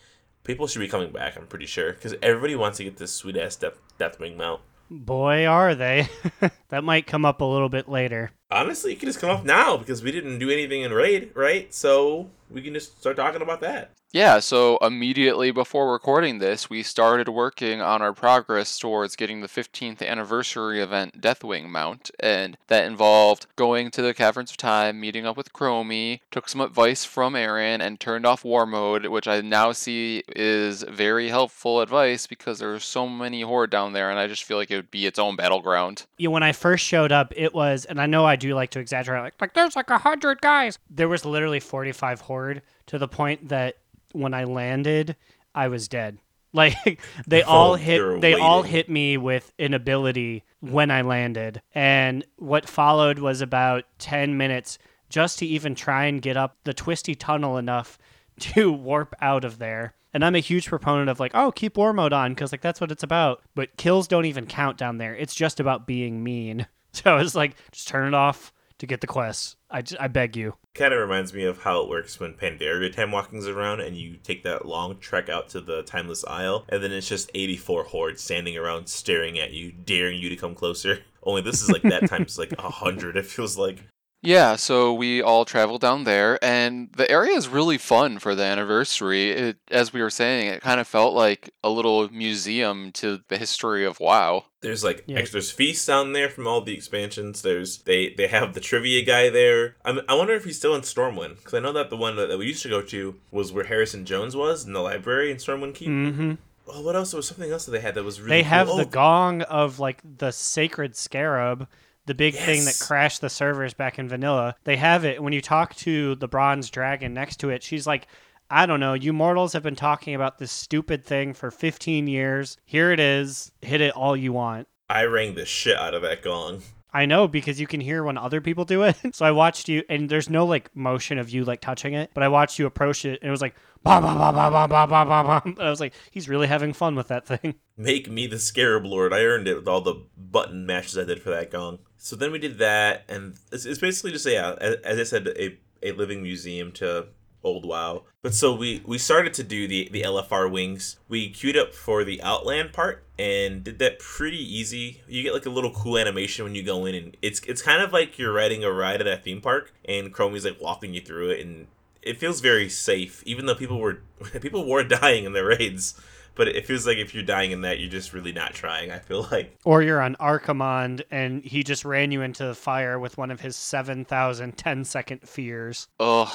people 0.45 0.67
should 0.67 0.81
be 0.81 0.89
coming 0.89 1.13
back. 1.13 1.37
I'm 1.37 1.47
pretty 1.47 1.67
sure 1.67 1.93
because 1.93 2.15
everybody 2.23 2.55
wants 2.57 2.79
to 2.79 2.85
get 2.85 2.97
this 2.97 3.13
sweet 3.13 3.37
ass 3.37 3.57
Death 3.57 3.79
Deathwing 3.99 4.37
mount. 4.37 4.61
Boy, 4.91 5.47
are 5.47 5.75
they. 5.75 6.09
that 6.69 6.85
might 6.85 7.07
come 7.07 7.25
up 7.25 7.41
a 7.41 7.45
little 7.45 7.69
bit 7.69 7.89
later. 7.89 8.31
Honestly, 8.51 8.93
you 8.93 8.97
can 8.97 9.09
just 9.09 9.21
come 9.21 9.31
off 9.31 9.45
now 9.45 9.77
because 9.77 10.03
we 10.03 10.11
didn't 10.11 10.39
do 10.39 10.51
anything 10.51 10.83
in 10.83 10.93
raid, 10.93 11.31
right? 11.35 11.73
So 11.75 12.31
we 12.51 12.63
can 12.63 12.75
just 12.75 12.99
start 12.99 13.17
talking 13.17 13.43
about 13.43 13.61
that. 13.61 13.93
Yeah, 14.11 14.39
so 14.39 14.79
immediately 14.79 15.51
before 15.51 15.93
recording 15.93 16.39
this, 16.39 16.71
we 16.71 16.83
started 16.83 17.29
working 17.29 17.83
on 17.83 18.01
our 18.01 18.15
progress 18.15 18.79
towards 18.79 19.17
getting 19.17 19.43
the 19.43 19.49
15th 19.49 20.01
anniversary 20.03 20.81
event 20.81 21.21
Deathwing 21.21 21.69
mount, 21.69 22.11
and 22.19 22.57
that 22.69 22.87
involved 22.87 23.47
going 23.57 23.91
to 23.91 24.01
the 24.01 24.15
Caverns 24.15 24.51
of 24.51 24.57
Time, 24.57 24.99
meeting 24.99 25.27
up 25.27 25.37
with 25.37 25.53
Chromie, 25.53 26.21
took 26.31 26.49
some 26.49 26.63
advice 26.63 27.05
from 27.05 27.37
Aaron, 27.37 27.83
and 27.83 28.01
turned 28.01 28.25
off 28.25 28.47
War 28.47 28.65
Mode, 28.65 29.05
which 29.07 29.29
I 29.29 29.43
now 29.43 29.73
see 29.73 30.23
is 30.35 30.85
very 30.85 31.29
helpful 31.29 31.83
advice 31.83 32.27
because 32.27 32.61
there's 32.61 32.85
so 32.85 33.07
many 33.07 33.43
Horde 33.43 33.71
down 33.71 33.93
there, 33.93 34.09
and 34.11 34.19
I 34.19 34.27
just 34.27 34.45
feel 34.45 34.57
like 34.57 34.71
it 34.71 34.77
would 34.77 34.91
be 34.91 35.05
its 35.05 35.19
own 35.19 35.37
battleground. 35.37 36.07
Yeah, 36.17 36.31
when 36.31 36.43
I 36.43 36.53
first 36.53 36.83
showed 36.83 37.13
up, 37.13 37.35
it 37.37 37.53
was, 37.53 37.85
and 37.85 38.01
I 38.01 38.07
know 38.07 38.25
I 38.25 38.37
do 38.37 38.55
like 38.55 38.71
to 38.71 38.81
exaggerate, 38.81 39.23
like, 39.23 39.35
like 39.39 39.53
there's 39.53 39.77
like 39.77 39.91
a 39.91 39.99
hundred 39.99 40.41
guys. 40.41 40.79
There 40.89 41.11
was 41.11 41.27
literally 41.27 41.61
45 41.61 42.23
horde 42.23 42.63
to 42.87 42.97
the 42.97 43.07
point 43.09 43.51
that 43.51 43.77
when 44.13 44.35
I 44.35 44.45
landed, 44.45 45.17
I 45.55 45.69
was 45.69 45.89
dead. 45.89 46.19
Like 46.55 46.99
they 47.27 47.43
all 47.43 47.77
they 47.77 47.83
hit, 47.83 48.21
they 48.23 48.33
all 48.33 48.63
hit 48.63 48.89
me 48.89 49.19
with 49.19 49.53
an 49.59 49.75
ability 49.75 50.45
when 50.61 50.91
I 50.91 51.03
landed, 51.03 51.61
and 51.75 52.25
what 52.37 52.67
followed 52.67 53.19
was 53.19 53.43
about 53.43 53.85
10 53.99 54.39
minutes 54.39 54.79
just 55.11 55.39
to 55.39 55.47
even 55.47 55.75
try 55.75 56.07
and 56.07 56.23
get 56.23 56.39
up 56.39 56.57
the 56.65 56.75
twisty 56.75 57.15
tunnel 57.15 57.59
enough 57.59 57.99
to 58.41 58.73
warp 58.73 59.15
out 59.21 59.45
of 59.45 59.59
there. 59.59 59.95
And 60.15 60.25
I'm 60.25 60.35
a 60.35 60.41
huge 60.41 60.69
proponent 60.69 61.11
of 61.11 61.21
like, 61.21 61.33
oh, 61.35 61.53
keep 61.53 61.77
war 61.77 61.93
mode 61.93 62.15
on 62.15 62.33
because 62.33 62.51
like 62.51 62.63
that's 62.63 62.81
what 62.81 62.91
it's 62.91 63.03
about. 63.03 63.43
But 63.55 63.77
kills 63.77 64.09
don't 64.09 64.25
even 64.25 64.47
count 64.47 64.79
down 64.79 64.99
there. 64.99 65.15
It's 65.15 65.35
just 65.35 65.61
about 65.61 65.87
being 65.87 66.23
mean. 66.23 66.67
So 66.91 67.19
it's 67.19 67.35
like, 67.35 67.55
just 67.71 67.87
turn 67.87 68.09
it 68.09 68.15
off 68.15 68.51
to 68.79 68.87
get 68.87 69.03
the 69.03 69.07
quests. 69.07 69.57
I, 69.71 70.09
beg 70.09 70.37
you. 70.37 70.55
Kind 70.75 70.95
of 70.95 71.01
reminds 71.01 71.35
me 71.35 71.45
of 71.45 71.63
how 71.63 71.83
it 71.83 71.89
works 71.89 72.19
when 72.19 72.35
Pandaria 72.35 72.93
time 72.93 73.13
walking's 73.13 73.47
around 73.47 73.81
and 73.81 73.97
you 73.97 74.17
take 74.17 74.43
that 74.45 74.67
long 74.67 74.99
trek 74.99 75.29
out 75.29 75.49
to 75.51 75.61
the 75.61 75.83
Timeless 75.83 76.25
Isle, 76.25 76.65
and 76.69 76.83
then 76.83 76.93
it's 76.93 77.09
just 77.09 77.31
84 77.35 77.85
hordes 77.85 78.23
standing 78.23 78.57
around 78.57 78.89
staring 78.89 79.39
at 79.39 79.53
you, 79.53 79.73
daring 79.73 80.21
you 80.21 80.29
to 80.31 80.37
come 80.37 80.55
closer. 80.55 81.01
Only 81.23 81.43
this 81.43 81.61
is 81.61 81.71
like 81.71 81.83
that 81.83 82.09
times 82.09 82.39
like 82.39 82.53
a 82.59 82.71
hundred. 82.71 83.17
It 83.17 83.27
feels 83.27 83.59
like 83.59 83.85
Yeah, 84.21 84.57
so 84.57 84.93
we 84.93 85.23
all 85.23 85.45
traveled 85.45 85.81
down 85.81 86.03
there, 86.03 86.43
and 86.45 86.91
the 86.97 87.09
area 87.09 87.37
is 87.37 87.47
really 87.49 87.79
fun 87.79 88.19
for 88.19 88.35
the 88.35 88.43
anniversary. 88.43 89.31
It, 89.31 89.59
as 89.71 89.93
we 89.93 90.03
were 90.03 90.11
saying, 90.11 90.49
it 90.49 90.61
kind 90.61 90.81
of 90.81 90.89
felt 90.89 91.15
like 91.15 91.51
a 91.63 91.71
little 91.71 92.09
museum 92.09 92.91
to 92.95 93.21
the 93.29 93.39
history 93.39 93.85
of 93.85 94.01
WoW. 94.01 94.47
there's 94.61 94.83
like 94.83 95.05
Yeah. 95.07 95.19
extra 95.19 95.41
feasts 95.41 95.87
down 95.87 96.15
there 96.15 96.29
from 96.29 96.49
all 96.49 96.61
the 96.63 96.75
expansions. 96.75 97.43
There's 97.43 97.79
they 97.83 98.13
they 98.19 98.27
have 98.27 98.55
the 98.55 98.61
trivia 98.61 99.05
guy 99.05 99.31
there. 99.31 99.77
I'm, 99.85 100.01
I 100.09 100.15
wonder 100.15 100.35
if 100.35 100.45
he's 100.45 100.59
still 100.59 100.75
in 100.75 100.81
Stormwind 100.83 101.37
because 101.37 101.55
I 101.55 101.61
know 101.61 101.73
that 101.75 101.89
the 101.91 101.97
one 101.97 102.17
that, 102.17 102.29
that 102.29 102.39
we 102.39 102.47
used 102.47 102.63
to 102.65 102.69
go 102.69 102.83
to 102.83 103.15
was 103.31 103.53
where 103.53 103.65
Harrison 103.67 104.05
Jones 104.05 104.35
was 104.35 104.65
in 104.67 104.73
the 104.73 104.81
library 104.81 105.31
in 105.31 105.37
Stormwind 105.37 105.77
Keep. 105.77 105.89
Mm-hmm. 105.91 106.33
Oh, 106.71 106.83
what 106.83 106.97
else? 106.97 107.13
There 107.13 107.19
was 107.19 107.29
something 107.29 107.51
else 107.53 107.67
that 107.67 107.71
they 107.71 107.81
had 107.81 107.95
that 107.95 108.03
was 108.05 108.21
really. 108.21 108.31
They 108.39 108.43
cool. 108.43 108.49
have 108.51 108.69
Oh, 108.69 108.77
the 108.79 108.85
gong 108.85 109.43
of 109.43 109.79
like 109.79 110.01
the 110.19 110.33
sacred 110.33 110.97
scarab, 110.97 111.69
the 112.09 112.15
big 112.15 112.35
thing 112.35 112.65
that 112.65 112.79
crashed 112.81 113.21
the 113.21 113.31
servers 113.31 113.75
back 113.75 113.99
in 113.99 114.09
vanilla. 114.09 114.57
They 114.65 114.77
have 114.77 115.05
it. 115.05 115.23
When 115.23 115.33
you 115.33 115.41
talk 115.41 115.77
to 115.77 116.17
the 116.17 116.27
bronze 116.27 116.71
dragon 116.71 117.15
next 117.15 117.37
to 117.37 117.51
it, 117.51 117.63
she's 117.63 117.87
like, 117.87 118.09
I 118.51 118.67
don't 118.67 118.81
know, 118.81 118.95
you 118.95 119.13
mortals 119.13 119.53
have 119.53 119.63
been 119.63 119.77
talking 119.77 120.15
about 120.15 120.39
this 120.39 120.51
stupid 120.51 121.05
thing 121.05 121.35
for 121.35 121.51
15 121.51 122.07
years. 122.07 122.57
Here 122.65 122.91
it 122.91 122.99
is. 122.99 123.53
Hit 123.61 123.83
it 123.83 123.95
all 123.95 124.17
you 124.17 124.33
want. 124.33 124.67
I 124.89 125.05
rang 125.05 125.35
the 125.35 125.45
shit 125.45 125.77
out 125.77 125.95
of 125.95 126.03
that 126.03 126.23
gong. 126.23 126.63
I 126.93 127.05
know 127.05 127.29
because 127.29 127.61
you 127.61 127.67
can 127.67 127.81
hear 127.81 128.03
when 128.03 128.17
other 128.17 128.41
people 128.41 128.65
do 128.65 128.83
it. 128.85 128.97
so 129.13 129.27
I 129.27 129.31
watched 129.31 129.69
you, 129.69 129.83
and 129.91 130.09
there's 130.09 130.31
no 130.31 130.47
like 130.47 130.75
motion 130.75 131.19
of 131.19 131.29
you 131.31 131.45
like 131.45 131.61
touching 131.61 131.93
it, 131.95 132.11
but 132.15 132.23
I 132.23 132.29
watched 132.29 132.59
you 132.59 132.67
approach 132.67 133.05
it, 133.05 133.21
and 133.21 133.29
it 133.29 133.31
was 133.31 133.43
like, 133.43 133.55
bah, 133.83 134.01
bah, 134.01 134.15
bah, 134.17 134.33
bah, 134.33 134.51
bah, 134.51 134.67
bah, 134.67 134.87
bah, 134.87 135.05
bah, 135.05 135.23
bah. 135.23 135.43
And 135.45 135.61
I 135.61 135.71
was 135.71 135.81
like, 135.81 135.93
he's 136.11 136.29
really 136.29 136.47
having 136.47 136.73
fun 136.73 136.95
with 136.95 137.09
that 137.09 137.27
thing. 137.27 137.57
Make 137.77 138.11
me 138.11 138.27
the 138.27 138.39
Scarab 138.39 138.87
Lord. 138.87 139.13
I 139.13 139.21
earned 139.21 139.47
it 139.47 139.57
with 139.57 139.69
all 139.69 139.83
the 139.83 140.03
button 140.17 140.65
mashes 140.65 140.97
I 140.97 141.05
did 141.05 141.23
for 141.23 141.31
that 141.31 141.51
gong. 141.51 141.81
So 141.99 142.17
then 142.17 142.33
we 142.33 142.39
did 142.39 142.59
that, 142.59 143.05
and 143.09 143.35
it's, 143.53 143.67
it's 143.67 143.81
basically 143.81 144.13
just 144.13 144.25
yeah, 144.25 144.55
as, 144.61 144.77
as 144.77 144.99
I 144.99 145.03
said, 145.03 145.29
a, 145.29 145.59
a 145.83 145.93
living 145.93 146.23
museum 146.23 146.73
to 146.73 147.09
old 147.43 147.65
WoW. 147.65 148.05
But 148.23 148.35
so 148.35 148.55
we 148.55 148.83
we 148.87 148.99
started 148.99 149.35
to 149.35 149.43
do 149.43 149.67
the 149.69 149.89
the 149.93 150.03
LFR 150.03 150.51
wings. 150.51 150.97
We 151.09 151.31
queued 151.31 151.57
up 151.57 151.75
for 151.75 152.05
the 152.05 152.23
Outland 152.23 152.73
part 152.73 153.05
and 153.19 153.65
did 153.65 153.79
that 153.81 153.99
pretty 153.99 154.39
easy. 154.39 155.03
You 155.09 155.23
get 155.23 155.35
like 155.35 155.47
a 155.47 155.51
little 155.51 155.73
cool 155.73 155.99
animation 155.99 156.45
when 156.45 156.55
you 156.55 156.63
go 156.63 156.87
in, 156.87 156.95
and 156.95 157.17
it's 157.23 157.41
it's 157.41 157.63
kind 157.63 157.83
of 157.83 157.93
like 157.93 158.19
you're 158.19 158.33
riding 158.33 158.65
a 158.65 158.73
ride 158.73 159.01
at 159.01 159.07
a 159.07 159.17
theme 159.17 159.41
park, 159.41 159.75
and 159.85 160.13
Chromie's 160.13 160.45
like 160.45 160.61
walking 160.61 160.95
you 160.95 161.01
through 161.01 161.31
it, 161.31 161.41
and 161.45 161.67
it 162.03 162.17
feels 162.17 162.41
very 162.41 162.69
safe, 162.69 163.23
even 163.27 163.47
though 163.47 163.55
people 163.55 163.79
were 163.79 164.03
people 164.41 164.69
were 164.69 164.85
dying 164.85 165.25
in 165.25 165.33
the 165.33 165.45
raids. 165.45 166.01
But 166.39 166.49
it 166.49 166.65
feels 166.65 166.87
like 166.87 166.97
if 166.99 167.13
you're 167.15 167.25
dying 167.25 167.51
in 167.51 167.61
that, 167.63 167.81
you're 167.81 167.91
just 167.91 168.15
really 168.15 168.33
not 168.33 168.55
trying. 168.55 168.91
I 168.93 169.01
feel 169.01 169.27
like 169.31 169.59
Or 169.65 169.83
you're 169.83 170.01
on 170.01 170.15
Archimonde 170.21 171.03
and 171.11 171.43
he 171.45 171.63
just 171.65 171.85
ran 171.85 172.13
you 172.13 172.23
into 172.23 172.45
the 172.47 172.55
fire 172.55 172.99
with 172.99 173.19
one 173.19 173.31
of 173.33 173.41
his 173.41 173.57
7,000 173.57 174.57
10 174.57 174.85
second 174.85 175.29
fears. 175.29 175.89
Ugh. 175.99 176.33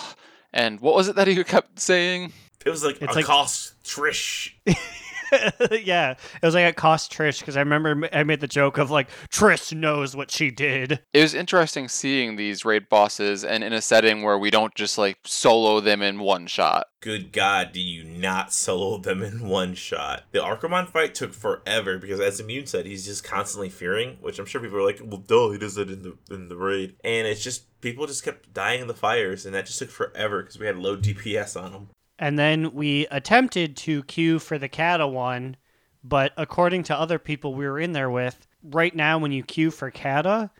And 0.52 0.80
what 0.82 0.94
was 0.94 1.08
it 1.08 1.16
that 1.16 1.28
he 1.28 1.42
kept 1.46 1.80
saying? 1.80 2.34
it 2.66 2.70
was 2.70 2.84
like 2.84 3.02
It's 3.02 3.14
a 3.14 3.16
like- 3.16 3.26
cost 3.26 3.82
Trish. 3.84 4.52
yeah, 5.84 6.12
it 6.12 6.46
was 6.46 6.56
like 6.56 6.66
it 6.66 6.76
cost 6.76 7.12
Trish 7.12 7.40
because 7.40 7.58
I 7.58 7.62
remember 7.62 8.10
I 8.12 8.24
made 8.24 8.40
the 8.40 8.48
joke 8.48 8.78
of 8.78 8.92
like 8.92 9.10
Trish 9.30 9.76
knows 9.76 10.16
what 10.16 10.32
she 10.32 10.52
did. 10.52 11.00
It 11.14 11.22
was 11.22 11.34
interesting 11.34 11.88
seeing 11.88 12.36
these 12.36 12.66
raid 12.66 12.90
bosses 12.90 13.44
and 13.44 13.64
in 13.64 13.74
a 13.74 13.82
setting 13.82 14.24
where 14.24 14.38
we 14.38 14.50
don't 14.50 14.74
just 14.76 14.98
like 14.98 15.18
solo 15.26 15.80
them 15.80 16.02
in 16.02 16.20
one 16.20 16.48
shot. 16.48 16.88
Good 17.02 17.34
God, 17.34 17.74
do 17.74 17.82
you 17.82 18.04
not 18.04 18.54
solo 18.54 18.98
them 18.98 19.22
in 19.22 19.48
one 19.48 19.74
shot? 19.74 20.24
The 20.32 20.40
Archimonde 20.40 20.90
fight 20.90 21.14
took 21.14 21.34
forever 21.34 21.98
because, 21.98 22.22
as 22.22 22.40
Immune 22.40 22.66
said, 22.66 22.86
he's 22.86 23.06
just 23.06 23.26
constantly 23.26 23.70
fearing, 23.70 24.18
which 24.22 24.40
I'm 24.40 24.46
sure 24.46 24.62
people 24.62 24.78
are 24.78 24.86
like, 24.86 25.02
well, 25.04 25.18
duh, 25.18 25.50
he 25.50 25.58
does 25.58 25.78
it 25.78 25.90
in 25.90 26.04
the 26.04 26.18
in 26.34 26.48
the 26.48 26.56
raid, 26.56 26.96
and 27.04 27.28
it's 27.28 27.44
just 27.44 27.66
people 27.82 28.08
just 28.08 28.24
kept 28.24 28.54
dying 28.54 28.82
in 28.82 28.88
the 28.88 28.94
fires, 28.94 29.46
and 29.46 29.54
that 29.54 29.66
just 29.66 29.80
took 29.80 29.90
forever 29.90 30.42
because 30.42 30.58
we 30.58 30.66
had 30.66 30.78
low 30.78 30.96
DPS 30.96 31.62
on 31.62 31.74
them. 31.74 31.90
And 32.20 32.38
then 32.38 32.74
we 32.74 33.08
attempted 33.08 33.76
to 33.78 34.04
queue 34.04 34.40
for 34.40 34.58
the 34.58 34.70
Kata 34.70 35.08
one, 35.08 35.58
but 36.04 36.32
according 36.38 36.84
to 36.84 36.96
other 36.96 37.20
people 37.20 37.54
we 37.54 37.66
were 37.66 37.80
in 37.80 37.94
there 37.94 38.10
with, 38.10 38.48
right 38.64 38.96
now 38.96 39.18
when 39.18 39.32
you 39.32 39.44
queue 39.44 39.72
for 39.72 39.92
Kata, 39.92 40.52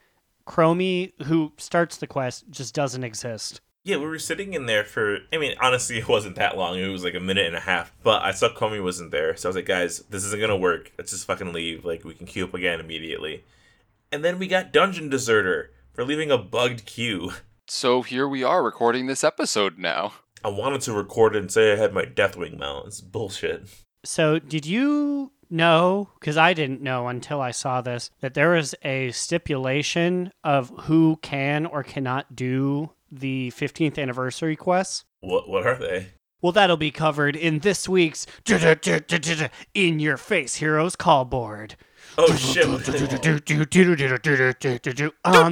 Chromie, 0.48 1.14
who 1.24 1.54
starts 1.58 1.98
the 1.98 2.08
quest, 2.08 2.50
just 2.50 2.74
doesn't 2.74 3.04
exist. 3.04 3.62
Yeah, 3.86 3.98
we 3.98 4.06
were 4.06 4.20
sitting 4.20 4.54
in 4.54 4.66
there 4.66 4.86
for. 4.86 5.20
I 5.32 5.38
mean, 5.38 5.56
honestly, 5.62 5.98
it 6.00 6.08
wasn't 6.08 6.36
that 6.38 6.58
long. 6.58 6.80
It 6.80 6.88
was 6.88 7.04
like 7.04 7.16
a 7.16 7.20
minute 7.20 7.48
and 7.48 7.56
a 7.56 7.62
half. 7.62 7.94
But 8.02 8.24
I 8.24 8.32
saw 8.32 8.50
Chromie 8.50 8.84
wasn't 8.84 9.12
there, 9.12 9.36
so 9.36 9.48
I 9.48 9.50
was 9.50 9.56
like, 9.56 9.66
guys, 9.66 10.00
this 10.10 10.24
isn't 10.24 10.40
gonna 10.40 10.58
work. 10.58 10.92
Let's 10.98 11.12
just 11.12 11.28
fucking 11.28 11.54
leave. 11.54 11.86
Like, 11.86 12.04
we 12.04 12.14
can 12.14 12.26
queue 12.26 12.46
up 12.46 12.54
again 12.54 12.80
immediately. 12.80 13.44
And 14.12 14.24
then 14.24 14.40
we 14.40 14.48
got 14.48 14.72
Dungeon 14.72 15.10
Deserter 15.10 15.72
for 15.92 16.06
leaving 16.06 16.32
a 16.32 16.38
bugged 16.38 16.86
queue. 16.86 17.34
So 17.68 18.02
here 18.02 18.28
we 18.28 18.44
are 18.44 18.64
recording 18.64 19.08
this 19.08 19.24
episode 19.24 19.78
now. 19.78 20.14
I 20.44 20.50
wanted 20.50 20.82
to 20.82 20.94
record 20.94 21.36
it 21.36 21.40
and 21.40 21.52
say 21.52 21.74
I 21.74 21.78
had 21.78 21.94
my 21.94 22.04
Deathwing 22.04 22.58
mount. 22.58 22.88
It's 22.88 23.02
bullshit. 23.02 23.68
So, 24.04 24.40
did 24.40 24.66
you 24.66 25.32
know, 25.50 26.10
because 26.20 26.36
I 26.36 26.54
didn't 26.54 26.82
know 26.82 27.08
until 27.08 27.40
I 27.40 27.52
saw 27.52 27.82
this, 27.82 28.10
that 28.20 28.34
there 28.34 28.56
is 28.56 28.76
a 28.84 29.12
stipulation 29.12 30.34
of 30.44 30.74
who 30.82 31.20
can 31.22 31.66
or 31.66 31.84
cannot 31.84 32.36
do 32.36 32.92
the 33.12 33.54
15th 33.56 33.98
anniversary 33.98 34.56
quests? 34.56 35.06
What 35.22 35.48
what 35.48 35.66
are 35.66 35.78
they? 35.78 36.08
Well, 36.42 36.52
that'll 36.52 36.76
be 36.76 36.92
covered 36.92 37.38
in 37.38 37.60
this 37.60 37.88
week's 37.88 38.28
In 39.74 40.00
Your 40.00 40.18
Face 40.18 40.56
Heroes 40.56 40.98
Call 40.98 41.24
Board. 41.24 41.78
Oh 42.18 42.36
shit! 42.36 42.66
On 42.66 42.74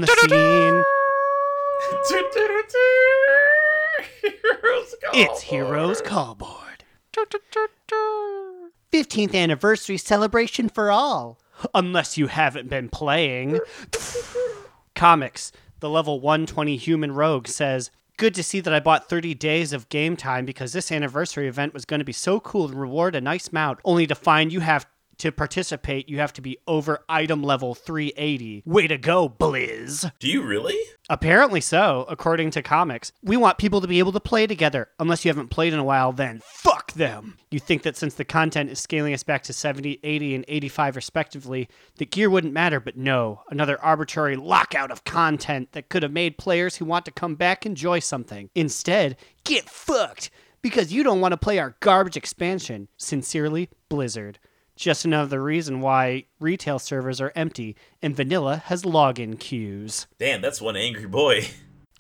the 0.01 0.07
scene, 0.29 0.83
Heroes 4.21 4.95
Call 5.03 5.11
it's 5.13 5.41
Heroes. 5.41 6.01
Call 6.01 6.35
Board. 6.35 6.83
15th 8.91 9.35
anniversary 9.35 9.97
celebration 9.97 10.69
for 10.69 10.91
all. 10.91 11.39
unless 11.73 12.17
you 12.17 12.27
haven't 12.27 12.69
been 12.69 12.89
playing. 12.89 13.59
Comics. 14.95 15.51
The 15.79 15.89
level 15.89 16.19
120 16.19 16.77
human 16.77 17.11
rogue 17.13 17.47
says, 17.47 17.91
Good 18.17 18.35
to 18.35 18.43
see 18.43 18.59
that 18.59 18.73
I 18.73 18.79
bought 18.79 19.09
30 19.09 19.33
days 19.33 19.73
of 19.73 19.89
game 19.89 20.15
time 20.15 20.45
because 20.45 20.73
this 20.73 20.91
anniversary 20.91 21.47
event 21.47 21.73
was 21.73 21.85
going 21.85 21.99
to 21.99 22.05
be 22.05 22.13
so 22.13 22.39
cool 22.39 22.65
and 22.67 22.79
reward 22.79 23.15
a 23.15 23.21
nice 23.21 23.51
mount, 23.51 23.79
only 23.83 24.05
to 24.05 24.13
find 24.13 24.53
you 24.53 24.59
have 24.59 24.85
to 25.21 25.31
participate, 25.31 26.09
you 26.09 26.17
have 26.17 26.33
to 26.33 26.41
be 26.41 26.57
over 26.67 27.03
item 27.07 27.43
level 27.43 27.75
380. 27.75 28.63
Way 28.65 28.87
to 28.87 28.97
go, 28.97 29.29
Blizz! 29.29 30.11
Do 30.17 30.27
you 30.27 30.41
really? 30.41 30.77
Apparently 31.11 31.61
so, 31.61 32.05
according 32.09 32.49
to 32.51 32.63
comics. 32.63 33.11
We 33.21 33.37
want 33.37 33.59
people 33.59 33.81
to 33.81 33.87
be 33.87 33.99
able 33.99 34.13
to 34.13 34.19
play 34.19 34.47
together. 34.47 34.89
Unless 34.97 35.23
you 35.23 35.29
haven't 35.29 35.49
played 35.49 35.73
in 35.73 35.79
a 35.79 35.83
while, 35.83 36.11
then 36.11 36.41
fuck 36.43 36.93
them. 36.93 37.37
You 37.51 37.59
think 37.59 37.83
that 37.83 37.95
since 37.95 38.15
the 38.15 38.25
content 38.25 38.71
is 38.71 38.79
scaling 38.79 39.13
us 39.13 39.21
back 39.21 39.43
to 39.43 39.53
70, 39.53 39.99
80, 40.01 40.35
and 40.35 40.45
85 40.47 40.95
respectively, 40.95 41.69
that 41.97 42.09
gear 42.09 42.29
wouldn't 42.29 42.53
matter, 42.53 42.79
but 42.79 42.97
no. 42.97 43.41
Another 43.51 43.79
arbitrary 43.79 44.35
lockout 44.35 44.89
of 44.89 45.03
content 45.03 45.73
that 45.73 45.89
could 45.89 46.01
have 46.01 46.11
made 46.11 46.39
players 46.39 46.77
who 46.77 46.85
want 46.85 47.05
to 47.05 47.11
come 47.11 47.35
back 47.35 47.63
enjoy 47.63 47.99
something. 47.99 48.49
Instead, 48.55 49.17
get 49.43 49.69
fucked 49.69 50.31
because 50.63 50.91
you 50.91 51.03
don't 51.03 51.21
want 51.21 51.33
to 51.33 51.37
play 51.37 51.59
our 51.59 51.75
garbage 51.79 52.17
expansion. 52.17 52.87
Sincerely, 52.97 53.69
Blizzard. 53.87 54.39
Just 54.75 55.05
another 55.05 55.43
reason 55.43 55.81
why 55.81 56.25
retail 56.39 56.79
servers 56.79 57.21
are 57.21 57.31
empty 57.35 57.75
and 58.01 58.15
vanilla 58.15 58.57
has 58.65 58.83
login 58.83 59.39
queues. 59.39 60.07
Damn, 60.17 60.41
that's 60.41 60.61
one 60.61 60.75
angry 60.75 61.07
boy. 61.07 61.47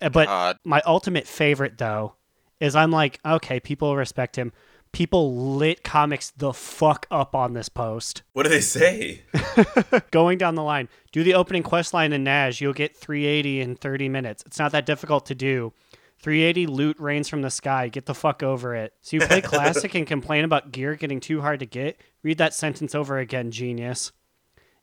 Uh, 0.01 0.09
But 0.09 0.27
God. 0.27 0.57
my 0.63 0.81
ultimate 0.85 1.27
favorite 1.27 1.77
though 1.77 2.15
is 2.59 2.75
I'm 2.75 2.91
like, 2.91 3.19
okay, 3.25 3.59
people 3.59 3.95
respect 3.95 4.35
him. 4.37 4.51
People 4.93 5.55
lit 5.55 5.83
comics 5.83 6.31
the 6.35 6.51
fuck 6.53 7.07
up 7.09 7.33
on 7.33 7.53
this 7.53 7.69
post. 7.69 8.23
What 8.33 8.43
do 8.43 8.49
they 8.49 8.59
say? 8.61 9.21
Going 10.11 10.37
down 10.37 10.55
the 10.55 10.63
line, 10.63 10.89
do 11.13 11.23
the 11.23 11.33
opening 11.33 11.63
quest 11.63 11.93
line 11.93 12.11
in 12.13 12.23
Nash, 12.25 12.59
you'll 12.59 12.73
get 12.73 12.97
380 12.97 13.61
in 13.61 13.75
30 13.75 14.09
minutes. 14.09 14.43
It's 14.45 14.59
not 14.59 14.71
that 14.73 14.85
difficult 14.85 15.25
to 15.27 15.35
do. 15.35 15.71
380 16.19 16.67
loot 16.67 16.99
rains 16.99 17.29
from 17.29 17.41
the 17.41 17.49
sky. 17.49 17.87
Get 17.87 18.05
the 18.05 18.13
fuck 18.13 18.43
over 18.43 18.75
it. 18.75 18.93
So 19.01 19.15
you 19.17 19.25
play 19.25 19.41
classic 19.41 19.95
and 19.95 20.05
complain 20.05 20.43
about 20.43 20.71
gear 20.71 20.95
getting 20.95 21.19
too 21.19 21.41
hard 21.41 21.61
to 21.61 21.65
get? 21.65 21.99
Read 22.23 22.37
that 22.37 22.53
sentence 22.53 22.93
over 22.95 23.17
again, 23.17 23.51
genius. 23.51 24.11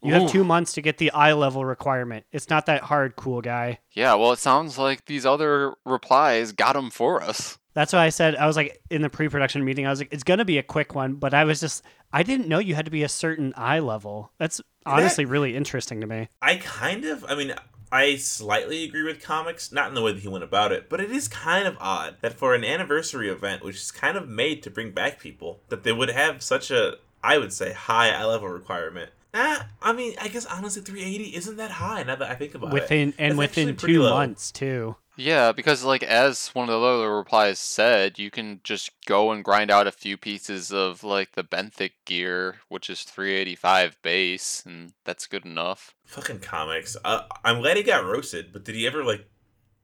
You 0.01 0.15
have 0.15 0.31
two 0.31 0.45
months 0.45 0.75
to 0.75 0.81
get 0.81 0.99
the 0.99 1.11
eye 1.11 1.33
level 1.33 1.65
requirement. 1.65 2.25
It's 2.31 2.49
not 2.49 2.67
that 2.67 2.83
hard, 2.83 3.17
cool 3.17 3.41
guy. 3.41 3.81
Yeah, 3.93 4.15
well, 4.15 4.31
it 4.31 4.39
sounds 4.39 4.79
like 4.79 5.07
these 5.07 5.27
other 5.27 5.75
replies 5.85 6.53
got 6.53 6.75
them 6.75 6.91
for 6.91 7.21
us. 7.21 7.59
That's 7.75 7.93
why 7.93 8.05
I 8.05 8.09
said 8.11 8.37
I 8.37 8.47
was 8.47 8.57
like 8.57 8.81
in 8.91 9.03
the 9.03 9.11
pre-production 9.11 9.65
meeting. 9.65 9.87
I 9.87 9.91
was 9.91 9.99
like, 9.99 10.13
it's 10.13 10.23
gonna 10.23 10.45
be 10.45 10.59
a 10.59 10.63
quick 10.63 10.95
one, 10.95 11.15
but 11.15 11.35
I 11.35 11.45
was 11.45 11.61
just 11.61 11.85
I 12.13 12.23
didn't 12.23 12.49
know 12.49 12.59
you 12.59 12.75
had 12.75 12.85
to 12.85 12.91
be 12.91 13.03
a 13.03 13.09
certain 13.09 13.53
eye 13.57 13.81
level. 13.81 14.33
That's 14.39 14.61
honestly 14.87 15.25
really 15.25 15.57
interesting 15.57 16.01
to 16.01 16.07
me. 16.07 16.29
I 16.41 16.57
kind 16.57 17.05
of, 17.05 17.25
I 17.29 17.35
mean, 17.35 17.55
I 17.91 18.17
slightly 18.17 18.85
agree 18.85 19.03
with 19.03 19.23
comics, 19.23 19.73
not 19.73 19.89
in 19.89 19.95
the 19.95 20.03
way 20.03 20.13
that 20.13 20.21
he 20.21 20.29
went 20.29 20.45
about 20.45 20.73
it, 20.73 20.89
but 20.89 21.01
it 21.01 21.11
is 21.11 21.29
kind 21.29 21.67
of 21.67 21.77
odd 21.81 22.17
that 22.21 22.35
for 22.35 22.55
an 22.55 22.65
anniversary 22.65 23.29
event, 23.31 23.65
which 23.65 23.77
is 23.77 23.91
kind 23.91 24.17
of 24.17 24.29
made 24.29 24.63
to 24.63 24.71
bring 24.71 24.93
back 24.93 25.21
people, 25.21 25.61
that 25.69 25.85
they 25.85 25.93
would 25.93 26.11
have 26.11 26.43
such 26.43 26.71
a, 26.71 26.97
I 27.23 27.39
would 27.39 27.53
say, 27.53 27.73
high 27.73 28.11
eye 28.11 28.25
level 28.25 28.49
requirement. 28.49 29.11
Ah, 29.35 29.67
I 29.83 29.93
mean, 29.93 30.15
I 30.21 30.29
guess 30.29 30.47
honestly, 30.47 30.83
380 30.83 31.37
isn't 31.37 31.57
that 31.57 31.71
high 31.73 32.03
now 32.03 32.17
that 32.17 32.31
I 32.31 32.35
think 32.35 32.55
about 32.55 32.73
Within 32.73 33.11
it. 33.11 33.15
and 33.19 33.39
That's 33.39 33.57
within 33.57 33.77
two 33.77 34.03
low. 34.03 34.11
months 34.15 34.51
too. 34.51 34.97
Yeah, 35.21 35.51
because 35.53 35.83
like 35.85 36.03
as 36.05 36.49
one 36.55 36.69
of 36.71 36.81
the 36.81 36.87
other 36.87 37.15
replies 37.17 37.59
said, 37.59 38.19
you 38.21 38.31
can 38.31 38.61
just 38.63 38.91
go 39.05 39.33
and 39.33 39.45
grind 39.45 39.69
out 39.71 39.87
a 39.89 39.93
few 39.93 40.17
pieces 40.17 40.73
of 40.73 41.03
like 41.03 41.33
the 41.33 41.43
benthic 41.43 41.91
gear, 42.05 42.57
which 42.69 42.89
is 42.89 43.03
385 43.03 44.01
base, 44.03 44.63
and 44.65 44.93
that's 45.05 45.27
good 45.27 45.45
enough. 45.45 45.95
Fucking 46.07 46.39
comics. 46.39 46.97
Uh, 47.05 47.23
I'm 47.45 47.61
glad 47.61 47.77
he 47.77 47.83
got 47.83 48.05
roasted, 48.05 48.53
but 48.53 48.65
did 48.65 48.77
he 48.77 48.87
ever 48.87 49.03
like 49.05 49.27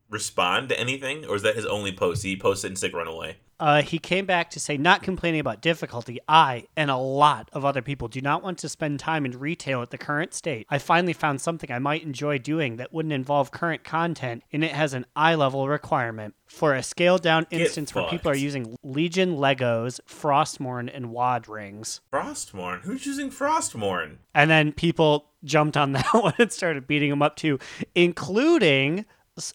respond 0.09 0.69
to 0.69 0.79
anything, 0.79 1.25
or 1.27 1.37
is 1.37 1.43
that 1.43 1.57
his 1.57 1.67
only 1.67 1.93
post? 1.93 2.23
He 2.23 2.37
posted 2.37 2.71
and 2.71 2.79
sick 2.79 2.95
run 2.95 3.09
away. 3.09 3.39
Uh, 3.61 3.83
he 3.83 3.99
came 3.99 4.27
back 4.27 4.51
to 4.51 4.61
say, 4.61 4.77
not 4.77 5.03
complaining 5.03 5.41
about 5.41 5.61
difficulty. 5.61 6.19
I 6.29 6.67
and 6.77 6.91
a 6.91 6.97
lot 6.97 7.49
of 7.53 7.65
other 7.65 7.83
people 7.83 8.09
do 8.09 8.21
not 8.21 8.43
want 8.43 8.59
to 8.59 8.69
spend 8.69 9.01
time 9.01 9.25
in 9.25 9.39
retail 9.39 9.83
at 9.83 9.91
the 9.91 9.99
current 9.99 10.35
state. 10.35 10.67
I 10.71 10.79
finally 10.79 11.13
found 11.13 11.41
something 11.41 11.71
I 11.71 11.79
might 11.79 12.03
enjoy 12.03 12.39
doing 12.39 12.77
that 12.77 12.93
wouldn't 12.93 13.13
involve 13.13 13.51
current 13.51 13.85
content, 13.85 14.43
and 14.53 14.65
it 14.65 14.73
has 14.73 14.95
an 14.95 15.07
eye 15.15 15.35
level 15.35 15.69
requirement. 15.69 16.35
For 16.47 16.75
a 16.75 16.83
scaled 16.83 17.23
down 17.23 17.47
Get 17.51 17.63
instance 17.63 17.95
where 17.95 18.09
people 18.09 18.31
are 18.31 18.37
using 18.37 18.77
Legion 18.85 19.37
Legos, 19.37 19.99
Frostmourne, 20.09 20.91
and 20.95 21.11
WoD 21.11 21.49
rings. 21.49 22.01
Frostmourne. 22.13 22.83
Who's 22.83 23.07
using 23.07 23.31
Frostmourne? 23.31 24.19
And 24.35 24.51
then 24.51 24.73
people 24.73 25.27
jumped 25.43 25.77
on 25.77 25.93
that 25.93 26.07
one 26.13 26.35
and 26.39 26.53
started 26.53 26.87
beating 26.87 27.11
him 27.11 27.23
up 27.23 27.37
too, 27.37 27.59
including, 27.95 29.05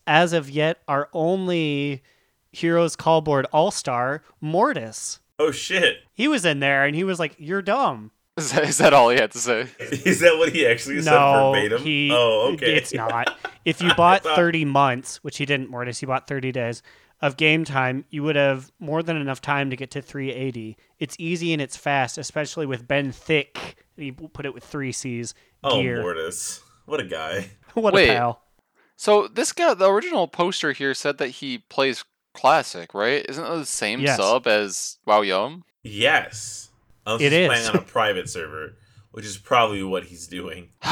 as 0.06 0.34
of 0.34 0.50
yet, 0.50 0.82
our 0.88 1.10
only 1.14 2.04
Heroes 2.52 2.96
Callboard 2.96 3.46
All 3.52 3.72
Star, 3.72 4.24
Mortis. 4.42 5.20
Oh 5.38 5.52
shit. 5.52 5.98
He 6.14 6.28
was 6.28 6.46
in 6.46 6.60
there 6.60 6.86
and 6.86 6.96
he 6.96 7.04
was 7.04 7.20
like, 7.20 7.36
You're 7.38 7.62
dumb. 7.62 8.12
Is 8.38 8.52
that, 8.54 8.64
is 8.64 8.78
that 8.78 8.94
all 8.94 9.10
he 9.10 9.18
had 9.18 9.32
to 9.32 9.38
say? 9.38 9.68
Is 9.80 10.22
that 10.22 10.38
what 10.38 10.54
he 10.54 10.66
actually 10.66 11.02
said 11.02 11.12
no, 11.12 11.52
verbatim? 11.54 11.82
he, 11.82 12.10
oh, 12.14 12.52
okay. 12.54 12.76
it's 12.76 12.94
not. 12.94 13.38
If 13.66 13.82
you 13.82 13.94
bought 13.96 14.24
thought- 14.24 14.38
30 14.38 14.64
months, 14.64 15.18
which 15.18 15.38
he 15.38 15.46
didn't, 15.46 15.70
Mortis, 15.70 16.00
he 16.00 16.06
bought 16.06 16.28
30 16.28 16.54
days 16.54 16.82
of 17.22 17.36
game 17.36 17.66
time, 17.66 18.06
you 18.10 18.24
would 18.24 18.38
have 18.38 18.72
more 18.80 19.04
than 19.04 19.18
enough 19.18 19.42
time 19.42 19.70
to 19.70 19.76
get 19.76 19.92
to 19.92 20.02
380. 20.02 20.78
It's 21.00 21.16
easy 21.20 21.52
and 21.52 21.62
it's 21.62 21.76
fast, 21.76 22.18
especially 22.18 22.66
with 22.66 22.88
Benthic. 22.88 23.76
He 23.98 24.12
put 24.14 24.46
it 24.46 24.54
with 24.54 24.64
three 24.64 24.94
C's. 24.94 25.34
Oh, 25.64 25.82
Gear. 25.82 26.02
Mortis. 26.02 26.62
What 26.86 27.02
a 27.02 27.06
guy. 27.06 27.50
what 27.74 27.94
Wait. 27.94 28.10
a 28.10 28.14
pal. 28.14 28.42
So 28.96 29.28
this 29.28 29.52
guy, 29.52 29.74
the 29.74 29.90
original 29.90 30.28
poster 30.28 30.72
here 30.72 30.94
said 30.94 31.18
that 31.18 31.28
he 31.28 31.58
plays 31.58 32.06
classic, 32.40 32.94
right? 32.94 33.26
Isn't 33.28 33.44
it 33.46 33.56
the 33.58 33.66
same 33.66 34.00
Yes. 34.02 34.18
sub 34.18 34.48
as 34.48 34.98
Wow 35.06 35.22
Yum? 35.22 35.64
Yes. 35.84 36.70
Unless 37.06 37.22
It 37.22 37.32
he's 37.32 37.42
is. 37.42 37.48
playing 37.48 37.68
on 37.68 37.76
a 37.78 37.82
private 37.82 38.30
server, 38.30 38.76
which 39.12 39.26
is 39.26 39.38
probably 39.38 39.84
what 39.84 40.06
he's 40.06 40.28
doing. 40.28 40.70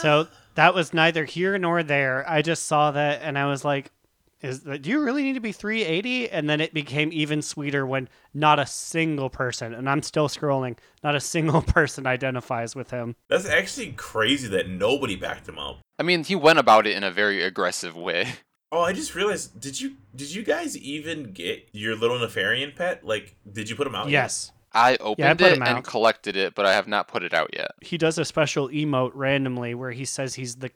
So 0.00 0.26
that 0.56 0.74
was 0.74 0.92
neither 0.92 1.24
here 1.24 1.56
nor 1.58 1.82
there. 1.84 2.28
I 2.28 2.42
just 2.42 2.66
saw 2.66 2.90
that 2.90 3.20
and 3.22 3.38
I 3.38 3.46
was 3.46 3.64
like, 3.64 3.92
"Is 4.40 4.62
that, 4.64 4.82
do 4.82 4.90
you 4.90 5.00
really 5.00 5.22
need 5.22 5.34
to 5.34 5.40
be 5.40 5.52
380?" 5.52 6.28
And 6.30 6.50
then 6.50 6.60
it 6.60 6.74
became 6.74 7.10
even 7.12 7.40
sweeter 7.40 7.86
when 7.86 8.08
not 8.34 8.58
a 8.58 8.66
single 8.66 9.30
person, 9.30 9.72
and 9.72 9.88
I'm 9.88 10.02
still 10.02 10.28
scrolling, 10.28 10.76
not 11.04 11.14
a 11.14 11.20
single 11.20 11.62
person 11.76 12.06
identifies 12.06 12.74
with 12.74 12.90
him. 12.90 13.14
That's 13.28 13.46
actually 13.46 13.92
crazy 13.92 14.48
that 14.48 14.68
nobody 14.68 15.14
backed 15.14 15.48
him 15.48 15.58
up. 15.58 15.78
I 16.00 16.02
mean, 16.02 16.24
he 16.24 16.34
went 16.34 16.58
about 16.58 16.86
it 16.88 16.96
in 16.96 17.04
a 17.04 17.10
very 17.12 17.42
aggressive 17.44 17.96
way. 17.96 18.26
Oh, 18.72 18.80
I 18.80 18.94
just 18.94 19.14
realized. 19.14 19.60
Did 19.60 19.78
you 19.80 19.96
did 20.16 20.34
you 20.34 20.42
guys 20.42 20.76
even 20.78 21.32
get 21.32 21.68
your 21.72 21.94
little 21.94 22.18
Nefarian 22.18 22.74
pet? 22.74 23.04
Like, 23.04 23.36
did 23.50 23.68
you 23.68 23.76
put 23.76 23.86
him 23.86 23.94
out? 23.94 24.06
yet? 24.06 24.12
Yes, 24.12 24.50
I 24.72 24.96
opened 24.96 25.38
put 25.38 25.52
it 25.52 25.62
and 25.62 25.84
collected 25.84 26.36
it, 26.36 26.54
but 26.54 26.64
I 26.64 26.72
have 26.72 26.88
not 26.88 27.06
put 27.06 27.22
it 27.22 27.34
out 27.34 27.50
yet. 27.52 27.72
he 27.82 27.98
does 27.98 28.16
a 28.16 28.24
special 28.24 28.68
emote 28.70 29.12
randomly 29.14 29.74
where 29.74 29.90
he 29.90 30.06
says 30.06 30.34
he's 30.34 30.56
the 30.56 30.70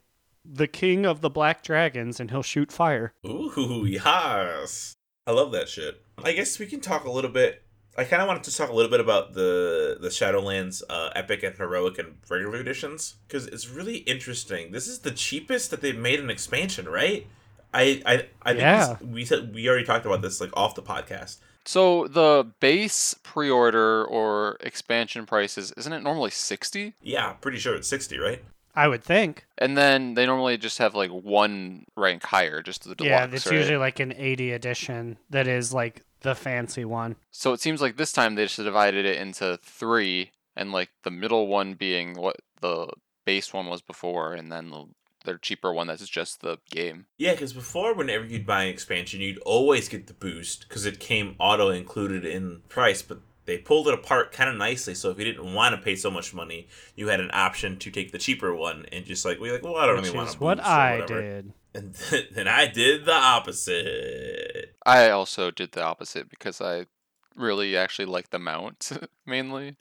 the 0.44 0.66
king 0.68 1.06
of 1.06 1.22
the 1.22 1.30
black 1.30 1.62
dragons 1.62 2.20
and 2.20 2.30
he'll 2.30 2.42
shoot 2.42 2.70
fire. 2.70 3.14
Ooh, 3.26 3.84
yes. 3.88 4.94
I 5.26 5.32
love 5.32 5.50
that 5.52 5.68
shit. 5.68 6.02
I 6.22 6.32
guess 6.32 6.58
we 6.58 6.66
can 6.66 6.80
talk 6.80 7.04
a 7.04 7.10
little 7.10 7.30
bit. 7.30 7.62
I 7.98 8.04
kind 8.04 8.20
of 8.20 8.28
wanted 8.28 8.44
to 8.44 8.54
talk 8.54 8.68
a 8.68 8.74
little 8.74 8.90
bit 8.90 9.00
about 9.00 9.32
the 9.32 9.96
the 9.98 10.08
Shadowlands 10.08 10.82
uh, 10.90 11.10
epic 11.16 11.42
and 11.42 11.56
heroic 11.56 11.98
and 11.98 12.16
regular 12.28 12.58
editions 12.60 13.14
because 13.26 13.46
it's 13.46 13.70
really 13.70 13.98
interesting. 13.98 14.70
This 14.72 14.86
is 14.86 14.98
the 14.98 15.10
cheapest 15.10 15.70
that 15.70 15.80
they've 15.80 15.98
made 15.98 16.20
an 16.20 16.28
expansion, 16.28 16.86
right? 16.86 17.26
I 17.74 18.02
I 18.06 18.26
I 18.42 18.50
think 18.50 18.60
Yeah. 18.60 18.96
we 19.02 19.24
said 19.24 19.54
we 19.54 19.68
already 19.68 19.84
talked 19.84 20.06
about 20.06 20.22
this 20.22 20.40
like 20.40 20.50
off 20.56 20.74
the 20.74 20.82
podcast. 20.82 21.38
So 21.64 22.06
the 22.06 22.46
base 22.60 23.14
pre-order 23.24 24.04
or 24.04 24.56
expansion 24.60 25.26
prices 25.26 25.72
isn't 25.76 25.92
it 25.92 26.02
normally 26.02 26.30
60? 26.30 26.94
Yeah, 27.02 27.32
pretty 27.34 27.58
sure 27.58 27.74
it's 27.74 27.88
sixty, 27.88 28.18
right? 28.18 28.42
I 28.74 28.88
would 28.88 29.02
think. 29.02 29.46
And 29.58 29.76
then 29.76 30.14
they 30.14 30.26
normally 30.26 30.58
just 30.58 30.78
have 30.78 30.94
like 30.94 31.10
one 31.10 31.86
rank 31.96 32.22
higher, 32.24 32.60
just 32.62 32.84
the 32.84 32.94
deluxe. 32.94 33.10
yeah, 33.30 33.34
it's 33.34 33.46
right? 33.46 33.56
usually 33.56 33.78
like 33.78 34.00
an 34.00 34.12
80 34.16 34.52
edition 34.52 35.16
that 35.30 35.48
is 35.48 35.72
like 35.72 36.02
the 36.20 36.34
fancy 36.34 36.84
one. 36.84 37.16
So 37.30 37.52
it 37.54 37.60
seems 37.60 37.80
like 37.80 37.96
this 37.96 38.12
time 38.12 38.34
they 38.34 38.44
just 38.44 38.56
divided 38.56 39.06
it 39.06 39.16
into 39.16 39.58
three, 39.62 40.32
and 40.54 40.72
like 40.72 40.90
the 41.04 41.10
middle 41.10 41.46
one 41.46 41.72
being 41.74 42.14
what 42.14 42.36
the 42.60 42.88
base 43.24 43.52
one 43.54 43.66
was 43.66 43.80
before, 43.80 44.34
and 44.34 44.52
then 44.52 44.68
the, 44.70 44.84
their 45.26 45.36
cheaper 45.38 45.72
one 45.72 45.88
that's 45.88 46.08
just 46.08 46.40
the 46.40 46.58
game. 46.70 47.06
Yeah, 47.18 47.32
because 47.32 47.52
before, 47.52 47.94
whenever 47.94 48.24
you'd 48.24 48.46
buy 48.46 48.64
an 48.64 48.70
expansion, 48.70 49.20
you'd 49.20 49.38
always 49.40 49.88
get 49.88 50.06
the 50.06 50.14
boost 50.14 50.66
because 50.68 50.86
it 50.86 50.98
came 50.98 51.36
auto 51.38 51.68
included 51.68 52.24
in 52.24 52.62
price. 52.68 53.02
But 53.02 53.20
they 53.44 53.58
pulled 53.58 53.88
it 53.88 53.94
apart 53.94 54.32
kind 54.32 54.50
of 54.50 54.56
nicely, 54.56 54.94
so 54.94 55.10
if 55.10 55.18
you 55.18 55.24
didn't 55.24 55.54
want 55.54 55.74
to 55.74 55.80
pay 55.80 55.96
so 55.96 56.10
much 56.10 56.34
money, 56.34 56.68
you 56.94 57.08
had 57.08 57.20
an 57.20 57.30
option 57.32 57.78
to 57.78 57.90
take 57.90 58.12
the 58.12 58.18
cheaper 58.18 58.54
one 58.54 58.86
and 58.90 59.04
just 59.04 59.24
like, 59.24 59.38
we're 59.38 59.52
like, 59.52 59.62
well, 59.62 59.76
I 59.76 59.86
don't 59.86 59.96
Which 59.96 60.06
really 60.06 60.16
want 60.16 60.28
is 60.30 60.34
to. 60.34 60.40
what 60.42 60.60
I 60.64 61.04
did. 61.06 61.52
And 61.74 61.94
then 62.32 62.48
I 62.48 62.66
did 62.66 63.04
the 63.04 63.12
opposite. 63.12 64.74
I 64.84 65.10
also 65.10 65.50
did 65.50 65.72
the 65.72 65.82
opposite 65.82 66.28
because 66.28 66.60
I 66.60 66.86
really 67.34 67.76
actually 67.76 68.06
like 68.06 68.30
the 68.30 68.38
mount 68.38 68.90
mainly, 69.26 69.76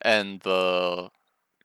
and 0.00 0.40
the 0.40 1.10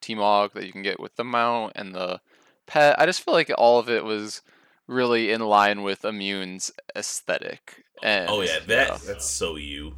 T-Mog 0.02 0.54
that 0.54 0.66
you 0.66 0.72
can 0.72 0.84
get 0.84 1.00
with 1.00 1.16
the 1.16 1.24
mount 1.24 1.74
and 1.76 1.96
the 1.96 2.20
pet. 2.66 3.00
I 3.00 3.06
just 3.06 3.22
feel 3.22 3.34
like 3.34 3.52
all 3.58 3.80
of 3.80 3.90
it 3.90 4.04
was 4.04 4.42
really 4.88 5.32
in 5.32 5.42
line 5.42 5.82
with 5.82 6.04
Immune's 6.04 6.72
aesthetic. 6.96 7.84
And, 8.04 8.30
Oh 8.30 8.42
yeah, 8.42 8.60
that 8.68 8.88
yeah. 8.90 8.98
that's 9.06 9.26
so 9.26 9.56
you. 9.56 9.96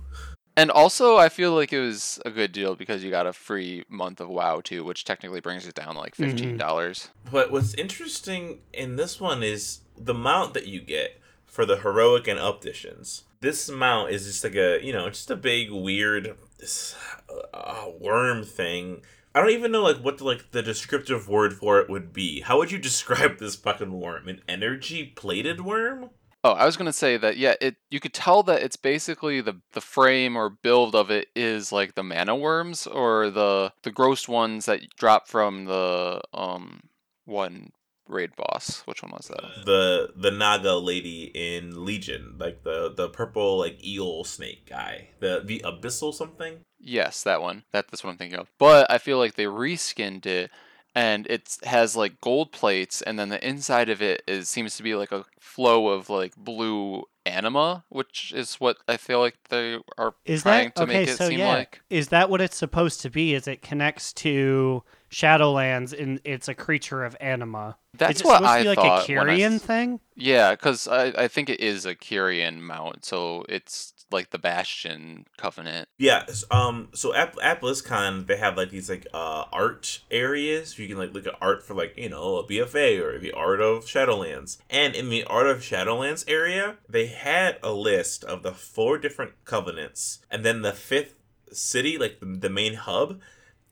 And 0.56 0.72
also, 0.72 1.18
I 1.18 1.30
feel 1.30 1.54
like 1.54 1.72
it 1.72 1.80
was 1.80 2.20
a 2.26 2.32
good 2.32 2.52
deal 2.52 2.76
because 2.76 3.04
you 3.04 3.12
got 3.12 3.28
a 3.28 3.34
free 3.34 3.86
month 3.90 4.20
of 4.20 4.28
WoW 4.28 4.60
too, 4.60 4.84
which 4.84 5.06
technically 5.06 5.40
brings 5.40 5.68
it 5.68 5.76
down 5.76 5.94
to 5.94 6.00
like 6.00 6.16
fifteen 6.16 6.58
dollars. 6.58 7.10
But 7.32 7.52
what's 7.52 7.76
interesting 7.76 8.60
in 8.74 8.96
this 8.96 9.22
one 9.22 9.44
is 9.44 9.82
the 9.96 10.16
mount 10.16 10.56
that 10.56 10.66
you 10.66 10.82
get 10.82 11.22
for 11.46 11.64
the 11.64 11.78
heroic 11.78 12.28
and 12.28 12.40
epic 12.40 12.62
editions. 12.62 13.24
This 13.40 13.70
mount 13.70 14.10
is 14.10 14.26
just 14.26 14.44
like 14.44 14.56
a 14.56 14.80
you 14.84 14.92
know 14.92 15.08
just 15.10 15.30
a 15.30 15.36
big 15.36 15.72
weird 15.72 16.36
uh, 17.54 17.86
worm 18.00 18.44
thing. 18.44 19.04
I 19.38 19.40
don't 19.40 19.52
even 19.52 19.72
know 19.72 19.84
like 19.84 19.98
what 19.98 20.18
the, 20.18 20.24
like 20.24 20.50
the 20.50 20.64
descriptive 20.64 21.30
word 21.30 21.54
for 21.54 21.80
it 21.80 21.92
would 21.92 22.12
be. 22.12 22.42
How 22.42 22.58
would 22.58 22.72
you 22.72 22.80
describe 22.80 23.38
this 23.38 23.56
fucking 23.56 23.92
worm? 23.92 24.28
An 24.28 24.42
energy 24.50 25.14
plated 25.16 25.62
worm? 25.62 26.10
Oh, 26.44 26.54
I 26.54 26.66
was 26.66 26.76
gonna 26.76 26.92
say 26.92 27.18
that 27.18 27.38
yeah, 27.38 27.54
it 27.62 27.76
you 27.92 28.00
could 28.00 28.16
tell 28.16 28.42
that 28.44 28.64
it's 28.64 28.78
basically 28.78 29.42
the 29.42 29.62
the 29.74 29.82
frame 29.82 30.36
or 30.36 30.50
build 30.50 30.96
of 30.96 31.12
it 31.12 31.28
is 31.36 31.72
like 31.72 31.94
the 31.94 32.02
mana 32.02 32.36
worms 32.36 32.88
or 32.88 33.30
the 33.30 33.74
the 33.84 33.92
gross 33.92 34.28
ones 34.28 34.66
that 34.66 34.82
drop 34.98 35.28
from 35.28 35.66
the 35.66 36.20
um 36.34 36.90
one 37.26 37.74
raid 38.08 38.36
boss. 38.36 38.82
Which 38.86 39.02
one 39.02 39.12
was 39.12 39.28
that? 39.28 39.66
The 39.66 40.10
the 40.16 40.32
Naga 40.32 40.76
lady 40.76 41.32
in 41.34 41.86
Legion, 41.86 42.36
like 42.40 42.64
the 42.64 42.94
the 42.96 43.10
purple 43.10 43.58
like 43.60 43.86
eel 43.86 44.24
snake 44.24 44.68
guy, 44.70 45.10
the 45.20 45.42
the 45.44 45.62
abyssal 45.66 46.14
something. 46.14 46.60
Yes, 46.80 47.24
that 47.24 47.42
one. 47.42 47.64
That, 47.72 47.88
that's 47.90 48.04
what 48.04 48.12
I'm 48.12 48.18
thinking 48.18 48.40
of. 48.40 48.52
But 48.60 48.90
I 48.92 48.98
feel 48.98 49.18
like 49.18 49.34
they 49.36 49.46
reskinned 49.46 50.26
it 50.26 50.52
and 50.94 51.28
it 51.28 51.58
has 51.64 51.96
like 51.96 52.22
gold 52.22 52.52
plates 52.52 53.02
and 53.02 53.20
then 53.20 53.30
the 53.30 53.48
inside 53.48 53.90
of 53.90 54.02
it 54.02 54.24
is 54.28 54.50
seems 54.50 54.78
to 54.78 54.84
be 54.84 54.96
like 54.96 55.12
a 55.12 55.26
flow 55.40 55.90
of 55.90 56.10
like 56.10 56.36
blue 56.36 57.04
anima, 57.28 57.84
which 57.90 58.32
is 58.36 58.56
what 58.56 58.78
I 58.88 58.98
feel 58.98 59.20
like 59.20 59.38
they 59.50 59.78
are 59.98 60.14
Is 60.26 60.44
trying 60.44 60.68
that 60.70 60.76
to 60.76 60.84
okay? 60.84 60.94
make 60.94 61.08
it 61.10 61.18
so 61.18 61.30
seem 61.30 61.40
yeah, 61.40 61.48
like. 61.54 61.82
is 61.90 62.10
that 62.10 62.30
what 62.30 62.42
it's 62.42 62.58
supposed 62.58 63.02
to 63.02 63.10
be? 63.10 63.34
Is 63.34 63.48
it 63.48 63.62
connects 63.62 64.14
to 64.14 64.84
Shadowlands 65.12 65.98
and 65.98 66.20
it's 66.24 66.48
a 66.48 66.54
creature 66.54 67.04
of 67.04 67.16
anima? 67.20 67.78
That's 67.98 68.24
what 68.24 68.38
supposed 68.38 68.50
I 68.52 68.58
to 68.58 68.64
be 68.64 68.70
like 68.70 68.76
thought 68.78 69.10
a 69.10 69.14
when 69.16 69.30
I 69.30 69.38
Kyrian 69.38 69.62
thing? 69.62 70.00
Yeah, 70.16 70.52
because 70.52 70.88
I, 70.88 71.06
I 71.18 71.28
think 71.28 71.50
it 71.50 71.60
is 71.60 71.86
a 71.86 71.96
Kyrian 71.96 72.60
mount, 72.60 73.06
so 73.06 73.44
it's 73.50 73.94
like 74.12 74.30
the 74.30 74.38
Bastion 74.38 75.26
Covenant. 75.38 75.90
Yeah, 75.98 76.26
um, 76.52 76.90
so 76.94 77.14
at, 77.14 77.36
at 77.42 77.62
BlizzCon 77.62 78.28
they 78.28 78.38
have 78.38 78.58
like 78.58 78.70
these 78.70 78.90
like 78.90 79.08
uh 79.14 79.46
art 79.52 80.02
areas. 80.12 80.78
You 80.78 80.88
can 80.88 80.98
like 80.98 81.14
look 81.14 81.28
at 81.28 81.36
art 81.42 81.64
for 81.64 81.74
like 81.74 81.98
you 81.98 82.10
know 82.10 82.38
a 82.38 82.44
BFA 82.44 83.02
or 83.02 83.20
the 83.20 83.32
art 83.34 83.62
of 83.62 83.86
Shadowlands. 83.86 84.58
And 84.70 84.96
in 84.96 85.10
the 85.10 85.24
art 85.24 85.48
of 85.48 85.60
Shadowlands 85.60 86.26
area, 86.28 86.78
they 86.88 87.08
had 87.08 87.58
a 87.64 87.72
list 87.72 88.24
of 88.24 88.44
the 88.44 88.54
four 88.54 88.98
different 88.98 89.34
covenants, 89.46 90.20
and 90.30 90.44
then 90.44 90.62
the 90.62 90.74
fifth 90.74 91.16
city, 91.52 91.98
like 91.98 92.20
the, 92.20 92.26
the 92.26 92.50
main 92.50 92.76
hub, 92.76 93.20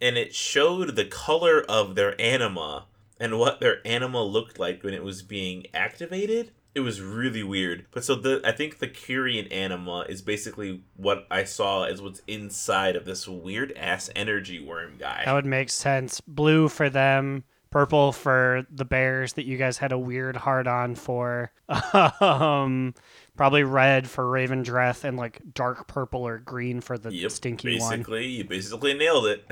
and 0.01 0.17
it 0.17 0.33
showed 0.33 0.95
the 0.95 1.05
color 1.05 1.61
of 1.67 1.95
their 1.95 2.19
anima 2.19 2.85
and 3.19 3.39
what 3.39 3.59
their 3.59 3.85
anima 3.85 4.23
looked 4.23 4.59
like 4.59 4.83
when 4.83 4.93
it 4.93 5.03
was 5.03 5.21
being 5.21 5.65
activated. 5.73 6.51
It 6.75 6.81
was 6.81 7.01
really 7.01 7.41
weird. 7.41 7.85
But 7.91 8.03
so 8.03 8.15
the 8.15 8.41
I 8.43 8.51
think 8.51 8.79
the 8.79 8.87
Kyrian 8.87 9.51
anima 9.51 10.05
is 10.09 10.21
basically 10.21 10.83
what 10.97 11.25
I 11.31 11.45
saw 11.45 11.83
as 11.85 12.01
what's 12.01 12.21
inside 12.27 12.95
of 12.97 13.05
this 13.05 13.27
weird 13.27 13.71
ass 13.77 14.09
energy 14.15 14.59
worm 14.59 14.97
guy. 14.99 15.23
That 15.25 15.33
would 15.33 15.45
make 15.45 15.69
sense. 15.69 16.19
Blue 16.21 16.67
for 16.67 16.89
them, 16.89 17.45
purple 17.69 18.11
for 18.11 18.67
the 18.69 18.83
bears 18.85 19.33
that 19.33 19.45
you 19.45 19.57
guys 19.57 19.77
had 19.77 19.93
a 19.93 19.97
weird 19.97 20.35
hard 20.35 20.67
on 20.67 20.95
for. 20.95 21.51
um, 22.19 22.93
probably 23.37 23.63
red 23.63 24.09
for 24.09 24.25
Revendreth 24.25 25.03
and 25.03 25.17
like 25.17 25.41
dark 25.53 25.87
purple 25.87 26.27
or 26.27 26.39
green 26.39 26.81
for 26.81 26.97
the 26.97 27.13
Yep, 27.13 27.31
stinky 27.31 27.79
one. 27.79 27.89
basically, 27.89 28.27
you 28.27 28.43
basically 28.43 28.93
nailed 28.93 29.27
it. 29.27 29.45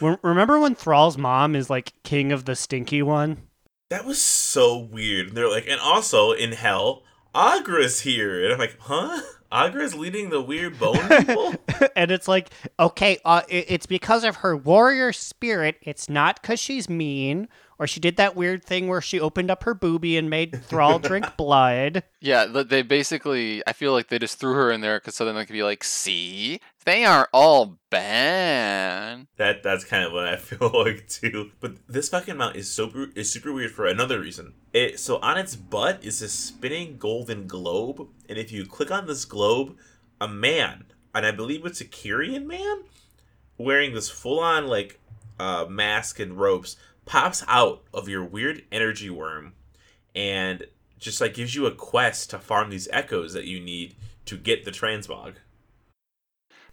Remember 0.22 0.58
when 0.58 0.74
Thrall's 0.74 1.16
mom 1.16 1.54
is 1.54 1.70
like 1.70 1.92
king 2.02 2.32
of 2.32 2.44
the 2.44 2.56
stinky 2.56 3.02
one? 3.02 3.38
That 3.88 4.04
was 4.04 4.20
so 4.20 4.78
weird. 4.78 5.34
They're 5.34 5.50
like, 5.50 5.66
and 5.68 5.80
also 5.80 6.32
in 6.32 6.52
hell, 6.52 7.02
Agra's 7.34 8.00
here, 8.00 8.42
and 8.44 8.52
I'm 8.52 8.58
like, 8.58 8.76
huh? 8.80 9.20
Agra's 9.52 9.94
leading 9.94 10.30
the 10.30 10.40
weird 10.40 10.78
bone 10.78 11.08
people. 11.24 11.54
and 11.94 12.10
it's 12.10 12.26
like, 12.26 12.50
okay, 12.80 13.18
uh, 13.24 13.42
it's 13.48 13.86
because 13.86 14.24
of 14.24 14.36
her 14.36 14.56
warrior 14.56 15.12
spirit. 15.12 15.76
It's 15.82 16.08
not 16.08 16.42
because 16.42 16.58
she's 16.58 16.88
mean 16.88 17.48
or 17.78 17.86
she 17.86 18.00
did 18.00 18.16
that 18.16 18.34
weird 18.34 18.64
thing 18.64 18.88
where 18.88 19.00
she 19.00 19.20
opened 19.20 19.50
up 19.50 19.62
her 19.64 19.74
boobie 19.74 20.18
and 20.18 20.30
made 20.30 20.64
Thrall 20.64 20.98
drink 21.00 21.36
blood. 21.36 22.02
Yeah, 22.20 22.46
they 22.46 22.82
basically, 22.82 23.62
I 23.66 23.72
feel 23.72 23.92
like 23.92 24.08
they 24.08 24.18
just 24.18 24.38
threw 24.38 24.54
her 24.54 24.70
in 24.72 24.80
there 24.80 24.98
because 24.98 25.14
so 25.14 25.24
then 25.24 25.34
they 25.34 25.44
could 25.44 25.52
be 25.52 25.62
like, 25.62 25.84
see, 25.84 26.60
they 26.86 27.04
aren't 27.04 27.28
all 27.32 27.78
bad. 27.90 29.26
That 29.36 29.62
that's 29.62 29.84
kind 29.84 30.04
of 30.04 30.12
what 30.12 30.26
I 30.26 30.36
feel 30.36 30.70
like 30.72 31.08
too. 31.08 31.50
But 31.60 31.76
this 31.86 32.08
fucking 32.08 32.36
mount 32.36 32.56
is 32.56 32.70
super 32.70 33.08
is 33.14 33.30
super 33.30 33.52
weird 33.52 33.72
for 33.72 33.86
another 33.86 34.20
reason. 34.20 34.54
It 34.72 34.98
so 34.98 35.16
on 35.18 35.36
its 35.36 35.54
butt 35.54 36.02
is 36.02 36.22
a 36.22 36.28
spinning 36.28 36.96
golden 36.96 37.46
globe, 37.46 38.08
and 38.28 38.38
if 38.38 38.50
you 38.50 38.64
click 38.64 38.90
on 38.90 39.06
this 39.06 39.24
globe, 39.24 39.76
a 40.20 40.28
man, 40.28 40.86
and 41.14 41.26
I 41.26 41.32
believe 41.32 41.66
it's 41.66 41.80
a 41.80 41.84
Kyrian 41.84 42.46
man, 42.46 42.84
wearing 43.58 43.92
this 43.92 44.08
full 44.08 44.38
on 44.40 44.68
like 44.68 45.00
uh, 45.38 45.66
mask 45.68 46.20
and 46.20 46.38
ropes, 46.38 46.76
pops 47.04 47.44
out 47.48 47.82
of 47.92 48.08
your 48.08 48.24
weird 48.24 48.64
energy 48.70 49.10
worm, 49.10 49.54
and 50.14 50.64
just 50.98 51.20
like 51.20 51.34
gives 51.34 51.54
you 51.54 51.66
a 51.66 51.74
quest 51.74 52.30
to 52.30 52.38
farm 52.38 52.70
these 52.70 52.88
echoes 52.92 53.32
that 53.32 53.44
you 53.44 53.58
need 53.58 53.96
to 54.24 54.36
get 54.36 54.64
the 54.64 54.70
transmog. 54.70 55.34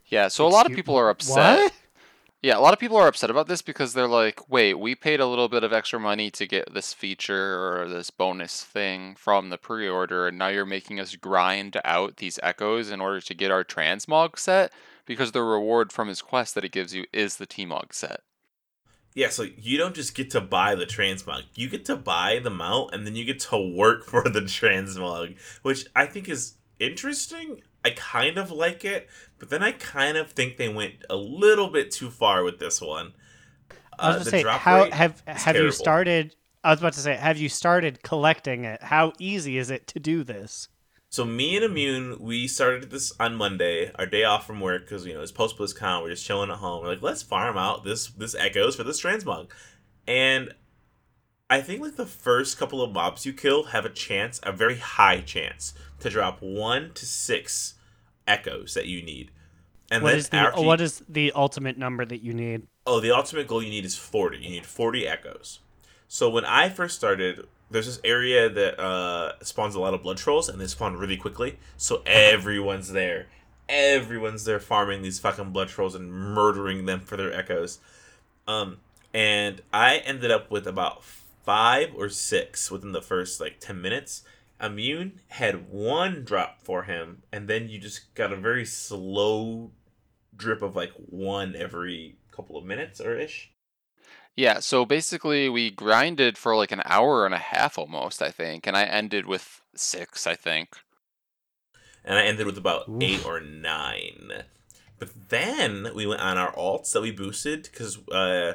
Yeah, 0.07 0.27
so 0.27 0.45
a 0.45 0.49
lot 0.49 0.65
of 0.65 0.75
people 0.75 0.95
are 0.95 1.09
upset. 1.09 1.63
What? 1.63 1.73
Yeah, 2.41 2.57
a 2.57 2.59
lot 2.59 2.73
of 2.73 2.79
people 2.79 2.97
are 2.97 3.07
upset 3.07 3.29
about 3.29 3.47
this 3.47 3.61
because 3.61 3.93
they're 3.93 4.05
like, 4.05 4.49
wait, 4.49 4.73
we 4.73 4.95
paid 4.95 5.21
a 5.21 5.25
little 5.25 5.47
bit 5.47 5.63
of 5.63 5.71
extra 5.71 5.97
money 5.97 6.29
to 6.31 6.45
get 6.45 6.73
this 6.73 6.93
feature 6.93 7.81
or 7.81 7.87
this 7.87 8.11
bonus 8.11 8.61
thing 8.61 9.15
from 9.15 9.49
the 9.49 9.57
pre 9.57 9.87
order, 9.87 10.27
and 10.27 10.37
now 10.37 10.49
you're 10.49 10.65
making 10.65 10.99
us 10.99 11.15
grind 11.15 11.79
out 11.85 12.17
these 12.17 12.41
echoes 12.43 12.91
in 12.91 12.99
order 12.99 13.21
to 13.21 13.33
get 13.33 13.49
our 13.49 13.63
transmog 13.63 14.37
set 14.37 14.73
because 15.05 15.31
the 15.31 15.41
reward 15.41 15.93
from 15.93 16.09
his 16.09 16.21
quest 16.21 16.53
that 16.55 16.65
it 16.65 16.73
gives 16.73 16.93
you 16.93 17.05
is 17.13 17.37
the 17.37 17.45
T-Mog 17.45 17.93
set. 17.93 18.21
Yeah, 19.15 19.29
so 19.29 19.45
you 19.57 19.77
don't 19.77 19.95
just 19.95 20.15
get 20.15 20.31
to 20.31 20.41
buy 20.41 20.75
the 20.75 20.85
transmog. 20.85 21.43
You 21.55 21.69
get 21.69 21.85
to 21.85 21.95
buy 21.95 22.39
the 22.43 22.49
mount 22.49 22.93
and 22.93 23.05
then 23.05 23.15
you 23.15 23.25
get 23.25 23.39
to 23.41 23.57
work 23.57 24.03
for 24.05 24.23
the 24.23 24.41
transmog, 24.41 25.37
which 25.61 25.85
I 25.95 26.05
think 26.07 26.27
is 26.27 26.55
interesting. 26.79 27.61
I 27.85 27.91
kind 27.91 28.37
of 28.37 28.51
like 28.51 28.85
it, 28.85 29.09
but 29.39 29.49
then 29.49 29.61
I 29.63 29.73
kind 29.73 30.17
of 30.17 30.31
think 30.31 30.57
they 30.57 30.69
went 30.69 31.03
a 31.09 31.15
little 31.15 31.69
bit 31.69 31.91
too 31.91 32.09
far 32.09 32.43
with 32.43 32.59
this 32.59 32.81
one. 32.81 33.13
I 33.99 34.07
was 34.09 34.15
Uh, 34.15 34.19
gonna 34.19 34.43
say, 34.43 34.43
how 34.43 34.89
have 34.91 35.21
have 35.27 35.55
you 35.55 35.71
started? 35.71 36.35
I 36.63 36.71
was 36.71 36.79
about 36.79 36.93
to 36.93 37.01
say, 37.01 37.15
have 37.15 37.37
you 37.37 37.49
started 37.49 38.03
collecting 38.03 38.63
it? 38.63 38.81
How 38.83 39.13
easy 39.19 39.57
is 39.57 39.69
it 39.69 39.87
to 39.87 39.99
do 39.99 40.23
this? 40.23 40.69
So 41.09 41.25
me 41.25 41.55
and 41.55 41.63
Immune, 41.63 42.17
we 42.19 42.47
started 42.47 42.89
this 42.89 43.13
on 43.19 43.35
Monday, 43.35 43.91
our 43.95 44.07
day 44.07 44.23
off 44.23 44.47
from 44.47 44.59
work, 44.59 44.83
because 44.85 45.05
you 45.05 45.13
know 45.13 45.21
it's 45.21 45.31
post 45.31 45.57
BlizzCon. 45.57 46.01
We're 46.01 46.09
just 46.09 46.25
chilling 46.25 46.49
at 46.49 46.57
home. 46.57 46.81
We're 46.81 46.89
like, 46.89 47.03
let's 47.03 47.21
farm 47.21 47.57
out 47.57 47.83
this 47.83 48.07
this 48.07 48.33
echoes 48.33 48.75
for 48.75 48.83
this 48.83 49.01
transmog, 49.01 49.49
and 50.07 50.53
I 51.53 51.61
think 51.61 51.81
like 51.81 51.97
the 51.97 52.07
first 52.07 52.57
couple 52.57 52.81
of 52.81 52.91
mobs 52.91 53.27
you 53.27 53.31
kill 53.33 53.65
have 53.65 53.85
a 53.85 53.89
chance, 53.89 54.39
a 54.41 54.51
very 54.51 54.77
high 54.77 55.21
chance, 55.21 55.75
to 55.99 56.09
drop 56.09 56.41
one 56.41 56.91
to 56.95 57.05
six 57.05 57.75
echoes 58.27 58.73
that 58.73 58.87
you 58.87 59.03
need. 59.03 59.29
And 59.91 60.01
What 60.01 60.09
then 60.09 60.17
is 60.19 60.29
the 60.29 60.37
after 60.37 60.61
you- 60.61 60.65
what 60.65 60.81
is 60.81 61.03
the 61.07 61.31
ultimate 61.33 61.77
number 61.77 62.05
that 62.05 62.23
you 62.23 62.33
need? 62.33 62.65
Oh, 62.87 62.99
the 62.99 63.11
ultimate 63.11 63.45
goal 63.47 63.61
you 63.61 63.69
need 63.69 63.85
is 63.85 63.95
40. 63.95 64.39
You 64.39 64.49
need 64.49 64.65
40 64.65 65.07
echoes. 65.07 65.59
So 66.07 66.27
when 66.27 66.43
I 66.43 66.69
first 66.69 66.95
started, 66.95 67.47
there's 67.69 67.85
this 67.85 67.99
area 68.03 68.49
that 68.49 68.79
uh, 68.79 69.33
spawns 69.43 69.75
a 69.75 69.79
lot 69.79 69.93
of 69.93 70.01
blood 70.01 70.17
trolls, 70.17 70.49
and 70.49 70.59
they 70.59 70.65
spawn 70.65 70.97
really 70.97 71.17
quickly. 71.17 71.59
So 71.77 72.01
everyone's 72.07 72.91
there. 72.93 73.27
Everyone's 73.69 74.45
there 74.45 74.59
farming 74.59 75.03
these 75.03 75.19
fucking 75.19 75.51
blood 75.51 75.69
trolls 75.69 75.93
and 75.93 76.11
murdering 76.11 76.87
them 76.87 77.01
for 77.01 77.15
their 77.15 77.31
echoes. 77.31 77.77
Um, 78.47 78.77
and 79.13 79.61
I 79.71 79.97
ended 79.97 80.31
up 80.31 80.49
with 80.49 80.65
about 80.65 81.03
five 81.43 81.93
or 81.95 82.09
six 82.09 82.71
within 82.71 82.91
the 82.91 83.01
first 83.01 83.39
like 83.39 83.59
10 83.59 83.81
minutes. 83.81 84.23
Immune 84.61 85.19
had 85.27 85.69
one 85.69 86.23
drop 86.23 86.61
for 86.61 86.83
him, 86.83 87.23
and 87.31 87.47
then 87.47 87.67
you 87.67 87.79
just 87.79 88.13
got 88.15 88.31
a 88.31 88.37
very 88.37 88.65
slow 88.65 89.71
drip 90.35 90.61
of 90.61 90.75
like 90.75 90.91
one 90.95 91.55
every 91.55 92.17
couple 92.31 92.57
of 92.57 92.65
minutes 92.65 93.01
or 93.01 93.17
ish. 93.17 93.51
Yeah, 94.35 94.59
so 94.59 94.85
basically 94.85 95.47
we 95.49 95.69
grinded 95.69 96.37
for 96.37 96.55
like 96.55 96.71
an 96.71 96.81
hour 96.85 97.25
and 97.25 97.35
a 97.35 97.39
half 97.39 97.77
almost, 97.77 98.21
I 98.21 98.31
think, 98.31 98.65
and 98.65 98.75
I 98.75 98.83
ended 98.83 99.25
with 99.27 99.61
six, 99.75 100.25
I 100.25 100.35
think. 100.35 100.69
And 102.03 102.17
I 102.17 102.23
ended 102.23 102.45
with 102.45 102.57
about 102.57 102.89
Oof. 102.89 103.01
eight 103.01 103.25
or 103.25 103.39
nine. 103.39 104.31
But 104.97 105.29
then 105.29 105.89
we 105.93 106.07
went 106.07 106.21
on 106.21 106.37
our 106.37 106.53
alts 106.53 106.93
that 106.93 107.01
we 107.01 107.11
boosted 107.11 107.63
because 107.63 107.99
uh, 108.09 108.53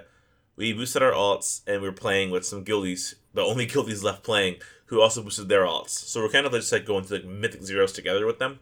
we 0.59 0.73
boosted 0.73 1.03
our 1.03 1.13
alts, 1.13 1.61
and 1.67 1.81
we 1.81 1.89
are 1.89 1.93
playing 1.93 2.31
with 2.31 2.45
some 2.45 2.65
guildies, 2.65 3.15
the 3.33 3.43
only 3.43 3.65
guildies 3.75 4.03
left 4.03 4.25
playing, 4.25 4.57
who 4.87 5.01
also 5.01 5.23
boosted 5.23 5.49
their 5.49 5.63
alts. 5.65 5.91
So 5.91 6.21
we're 6.21 6.29
kind 6.31 6.45
of 6.47 6.53
just 6.53 6.73
like 6.73 6.85
going 6.85 7.05
through 7.05 7.19
like 7.19 7.27
mythic 7.27 7.63
zeros 7.63 7.93
together 7.93 8.27
with 8.27 8.39
them. 8.41 8.59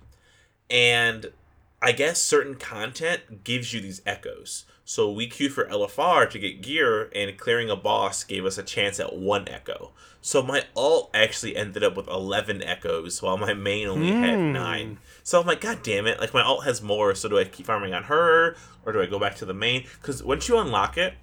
And 0.70 1.32
I 1.80 1.92
guess 1.92 2.20
certain 2.20 2.56
content 2.56 3.44
gives 3.44 3.72
you 3.72 3.80
these 3.80 4.02
echoes. 4.04 4.64
So 4.84 5.10
we 5.10 5.26
queued 5.26 5.52
for 5.52 5.64
LFR 5.64 6.28
to 6.30 6.38
get 6.38 6.62
gear, 6.62 7.10
and 7.14 7.36
clearing 7.38 7.70
a 7.70 7.76
boss 7.76 8.22
gave 8.24 8.44
us 8.44 8.58
a 8.58 8.62
chance 8.62 9.00
at 9.00 9.16
one 9.16 9.48
echo. 9.48 9.90
So 10.20 10.42
my 10.42 10.64
alt 10.76 11.10
actually 11.14 11.56
ended 11.56 11.82
up 11.82 11.96
with 11.96 12.08
11 12.08 12.62
echoes, 12.62 13.22
while 13.22 13.36
my 13.36 13.54
main 13.54 13.88
only 13.88 14.12
had 14.12 14.38
Hmm. 14.38 14.52
nine. 14.52 14.98
So 15.22 15.40
I'm 15.40 15.46
like, 15.46 15.60
God 15.60 15.82
damn 15.82 16.06
it! 16.06 16.20
Like 16.20 16.34
my 16.34 16.42
alt 16.42 16.64
has 16.64 16.82
more, 16.82 17.14
so 17.14 17.28
do 17.28 17.38
I 17.38 17.44
keep 17.44 17.66
farming 17.66 17.94
on 17.94 18.04
her, 18.04 18.56
or 18.84 18.92
do 18.92 19.00
I 19.00 19.06
go 19.06 19.18
back 19.18 19.36
to 19.36 19.44
the 19.44 19.54
main? 19.54 19.86
Because 20.00 20.22
once 20.22 20.48
you 20.48 20.58
unlock 20.58 20.96
it, 20.98 21.14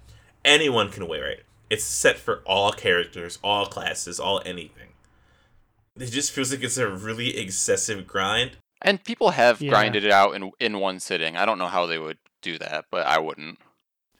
anyone 0.44 0.90
can 0.90 1.06
wear 1.08 1.26
it. 1.26 1.44
It's 1.70 1.84
set 1.84 2.18
for 2.18 2.42
all 2.46 2.72
characters, 2.72 3.38
all 3.42 3.66
classes, 3.66 4.20
all 4.20 4.42
anything. 4.44 4.88
It 5.96 6.06
just 6.06 6.32
feels 6.32 6.50
like 6.52 6.62
it's 6.62 6.76
a 6.76 6.88
really 6.88 7.36
excessive 7.36 8.06
grind. 8.06 8.56
And 8.82 9.02
people 9.02 9.30
have 9.30 9.60
Yeah. 9.62 9.70
grinded 9.70 10.04
it 10.04 10.10
out 10.12 10.34
in 10.34 10.50
in 10.60 10.78
one 10.80 11.00
sitting. 11.00 11.36
I 11.36 11.46
don't 11.46 11.58
know 11.58 11.68
how 11.68 11.86
they 11.86 11.98
would 11.98 12.18
do 12.42 12.58
that, 12.58 12.86
but 12.90 13.06
I 13.06 13.18
wouldn't. 13.18 13.58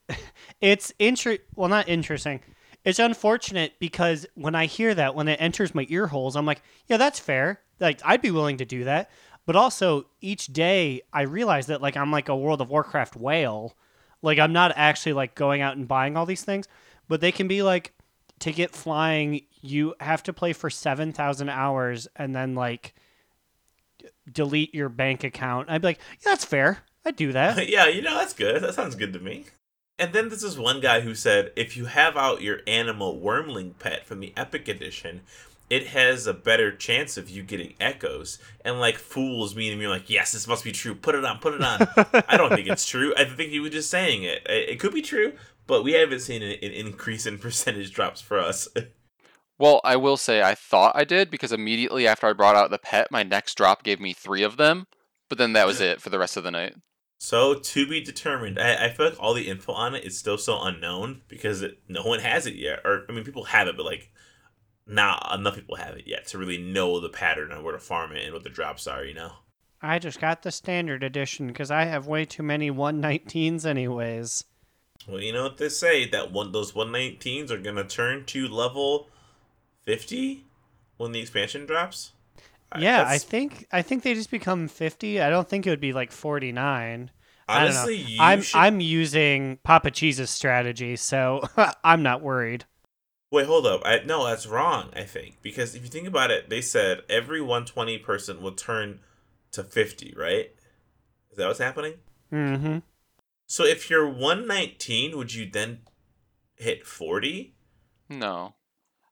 It's 0.61 0.93
inter 0.99 1.39
well 1.55 1.69
not 1.69 1.89
interesting. 1.89 2.41
It's 2.85 2.99
unfortunate 2.99 3.75
because 3.79 4.27
when 4.35 4.55
I 4.55 4.67
hear 4.67 4.95
that 4.95 5.15
when 5.15 5.29
it 5.29 5.41
enters 5.41 5.75
my 5.75 5.87
ear 5.91 6.07
holes, 6.07 6.37
I'm 6.37 6.47
like, 6.47 6.63
yeah, 6.87 6.97
that's 6.97 7.19
fair. 7.19 7.61
Like 7.81 8.01
I'd 8.05 8.23
be 8.23 8.31
willing 8.31 8.59
to 8.59 8.65
do 8.65 8.85
that. 8.85 9.11
But 9.47 9.57
also 9.57 10.07
each 10.21 10.47
day 10.47 11.03
I 11.13 11.23
realize 11.23 11.67
that 11.67 11.83
like 11.83 11.97
I'm 11.97 12.11
like 12.11 12.29
a 12.29 12.37
World 12.37 12.61
of 12.63 12.71
Warcraft 12.71 13.17
whale. 13.17 13.77
Like 14.25 14.39
I'm 14.39 14.53
not 14.53 14.73
actually 14.75 15.13
like 15.13 15.35
going 15.35 15.61
out 15.61 15.77
and 15.77 15.87
buying 15.87 16.17
all 16.17 16.25
these 16.27 16.45
things, 16.45 16.67
but 17.09 17.21
they 17.21 17.31
can 17.31 17.47
be 17.47 17.63
like 17.63 17.93
to 18.41 18.53
get 18.53 18.73
flying, 18.73 19.43
you 19.61 19.95
have 20.01 20.23
to 20.25 20.33
play 20.33 20.53
for 20.53 20.71
7,000 20.71 21.49
hours 21.49 22.09
and 22.17 22.35
then 22.35 22.55
like 22.55 22.95
delete 24.31 24.75
your 24.75 24.89
bank 24.89 25.25
account. 25.25 25.69
I'd 25.71 25.83
be 25.83 25.89
like, 25.89 26.01
yeah, 26.21 26.33
that's 26.33 26.45
fair. 26.45 26.79
I'd 27.05 27.17
do 27.17 27.33
that. 27.33 27.69
yeah, 27.69 27.87
you 27.87 28.01
know, 28.01 28.17
that's 28.17 28.33
good. 28.33 28.63
That 28.63 28.75
sounds 28.75 28.95
good 28.95 29.13
to 29.13 29.21
me. 29.21 29.45
And 29.99 30.13
then 30.13 30.31
this 30.31 30.43
is 30.43 30.59
one 30.59 30.81
guy 30.81 31.01
who 31.01 31.15
said 31.15 31.53
if 31.55 31.77
you 31.77 31.85
have 31.85 32.17
out 32.17 32.43
your 32.43 32.61
Anima 32.67 33.13
Wormling 33.13 33.79
pet 33.79 34.07
from 34.07 34.21
the 34.21 34.33
Epic 34.37 34.69
Edition, 34.69 35.21
it 35.71 35.89
has 35.89 36.27
a 36.27 36.35
better 36.35 36.75
chance 36.75 37.17
of 37.17 37.31
you 37.31 37.43
getting 37.43 37.75
echoes. 37.81 38.39
And 38.65 38.81
like 38.81 38.97
fools 38.97 39.57
meaning 39.57 39.81
you're 39.81 39.91
like, 39.91 40.11
yes, 40.11 40.33
this 40.33 40.47
must 40.47 40.65
be 40.65 40.73
true. 40.73 40.95
Put 40.95 41.15
it 41.15 41.25
on, 41.25 41.39
put 41.39 41.55
it 41.55 41.63
on. 41.63 41.87
I 42.29 42.37
don't 42.37 42.51
think 42.51 42.69
it's 42.69 42.87
true. 42.87 43.15
I 43.17 43.25
think 43.25 43.51
he 43.51 43.61
was 43.61 43.73
just 43.73 43.91
saying 43.91 44.23
it. 44.23 44.47
It 44.47 44.71
it 44.71 44.81
could 44.81 44.95
be 44.95 45.03
true, 45.03 45.33
but 45.67 45.83
we 45.83 45.93
haven't 45.93 46.21
seen 46.21 46.43
an, 46.43 46.53
an 46.53 46.73
increase 46.73 47.27
in 47.27 47.39
percentage 47.41 47.93
drops 47.93 48.21
for 48.21 48.39
us. 48.39 48.69
Well, 49.59 49.81
I 49.85 49.97
will 49.97 50.17
say 50.17 50.43
I 50.43 50.55
thought 50.55 50.97
I 50.97 51.05
did 51.05 51.31
because 51.31 51.53
immediately 51.53 52.09
after 52.09 52.27
I 52.27 52.33
brought 52.33 52.57
out 52.57 52.71
the 52.71 52.79
pet, 52.79 53.11
my 53.11 53.23
next 53.23 53.57
drop 53.57 53.85
gave 53.85 54.01
me 54.01 54.13
three 54.13 54.43
of 54.43 54.57
them, 54.57 54.87
but 55.29 55.39
then 55.39 55.53
that 55.53 55.67
was 55.67 55.81
it 55.81 56.01
for 56.01 56.11
the 56.11 56.19
rest 56.19 56.37
of 56.37 56.43
the 56.43 56.51
night. 56.51 56.75
So 57.19 57.55
to 57.55 57.87
be 57.87 58.03
determined. 58.03 58.59
I, 58.59 58.87
I 58.87 58.89
feel 58.91 59.07
like 59.07 59.17
all 59.19 59.33
the 59.33 59.49
info 59.49 59.73
on 59.73 59.95
it 59.95 60.05
is 60.05 60.19
still 60.19 60.37
so 60.37 60.61
unknown 60.61 61.23
because 61.29 61.63
it, 61.63 61.79
no 61.89 62.03
one 62.03 62.21
has 62.21 62.47
it 62.47 62.55
yet. 62.57 62.81
Or 62.85 63.07
I 63.09 63.13
mean, 63.13 63.25
people 63.25 63.45
have 63.45 63.69
it, 63.69 63.77
but 63.77 63.87
like 63.87 64.11
not 64.87 65.31
enough 65.35 65.55
people 65.55 65.77
have 65.77 65.97
it 65.97 66.07
yet 66.07 66.27
to 66.29 66.39
really 66.39 66.59
know 66.59 67.01
the 67.01 67.09
pattern 67.09 67.53
on 67.53 67.63
where 67.65 67.73
to 67.73 67.79
farm 67.79 68.13
it 68.13 68.25
and 68.25 68.33
what 68.35 68.43
the 68.45 68.51
drops 68.51 68.87
are. 68.87 69.05
You 69.05 69.15
know. 69.15 69.33
I 69.83 69.99
just 69.99 70.21
got 70.21 70.43
the 70.43 70.51
standard 70.51 71.03
edition 71.03 71.49
because 71.49 71.71
I 71.71 71.85
have 71.85 72.07
way 72.07 72.25
too 72.25 72.43
many 72.43 72.71
119s, 72.71 73.67
anyways. 73.67 74.45
Well, 75.07 75.21
you 75.21 75.33
know 75.33 75.43
what 75.43 75.59
they 75.59 75.69
say 75.69 76.09
that 76.09 76.33
one 76.33 76.53
those 76.53 76.73
119s 76.73 77.51
are 77.51 77.59
gonna 77.59 77.85
turn 77.85 78.25
to 78.27 78.49
level 78.49 79.09
50 79.83 80.45
when 80.97 81.13
the 81.13 81.21
expansion 81.21 81.67
drops. 81.67 82.13
I- 82.73 82.81
Yeah, 82.81 83.05
I 83.07 83.19
think 83.19 83.67
I 83.73 83.83
think 83.83 84.03
they 84.03 84.15
just 84.15 84.31
become 84.31 84.69
50. 84.69 85.21
I 85.21 85.31
don't 85.31 85.49
think 85.49 85.67
it 85.67 85.71
would 85.71 85.81
be 85.81 85.93
like 85.93 86.11
49. 86.13 87.11
I 87.47 87.55
don't 87.65 87.75
know. 87.75 87.77
honestly, 87.81 87.97
you 87.97 88.23
I'm 88.23 88.41
should. 88.41 88.57
I'm 88.59 88.81
using 88.81 89.59
Papa 89.65 89.91
Cheese's 89.91 90.31
strategy, 90.31 90.97
so 90.97 91.43
I'm 91.85 92.03
not 92.03 92.23
worried. 92.23 92.65
Wait, 93.35 93.47
hold 93.47 93.67
up. 93.67 93.83
I 93.85 93.99
no, 94.05 94.25
that's 94.25 94.47
wrong. 94.47 94.91
I 94.95 95.03
think 95.03 95.43
because 95.43 95.75
if 95.75 95.83
you 95.83 95.89
think 95.89 96.07
about 96.07 96.31
it, 96.31 96.51
they 96.51 96.61
said 96.61 97.01
every 97.09 97.41
120 97.41 97.99
person 97.99 98.41
will 98.41 98.53
turn 98.53 99.01
to 99.51 99.65
50, 99.65 100.15
right? 100.17 100.53
Is 101.33 101.39
that 101.39 101.49
what's 101.49 101.59
happening? 101.59 101.95
Mm-hmm. 102.33 102.79
So 103.49 103.65
if 103.65 103.91
you're 103.91 104.09
119, 104.09 105.17
would 105.17 105.35
you 105.35 105.51
then 105.51 105.81
hit 106.55 106.87
40? 106.87 107.57
No. 108.09 108.55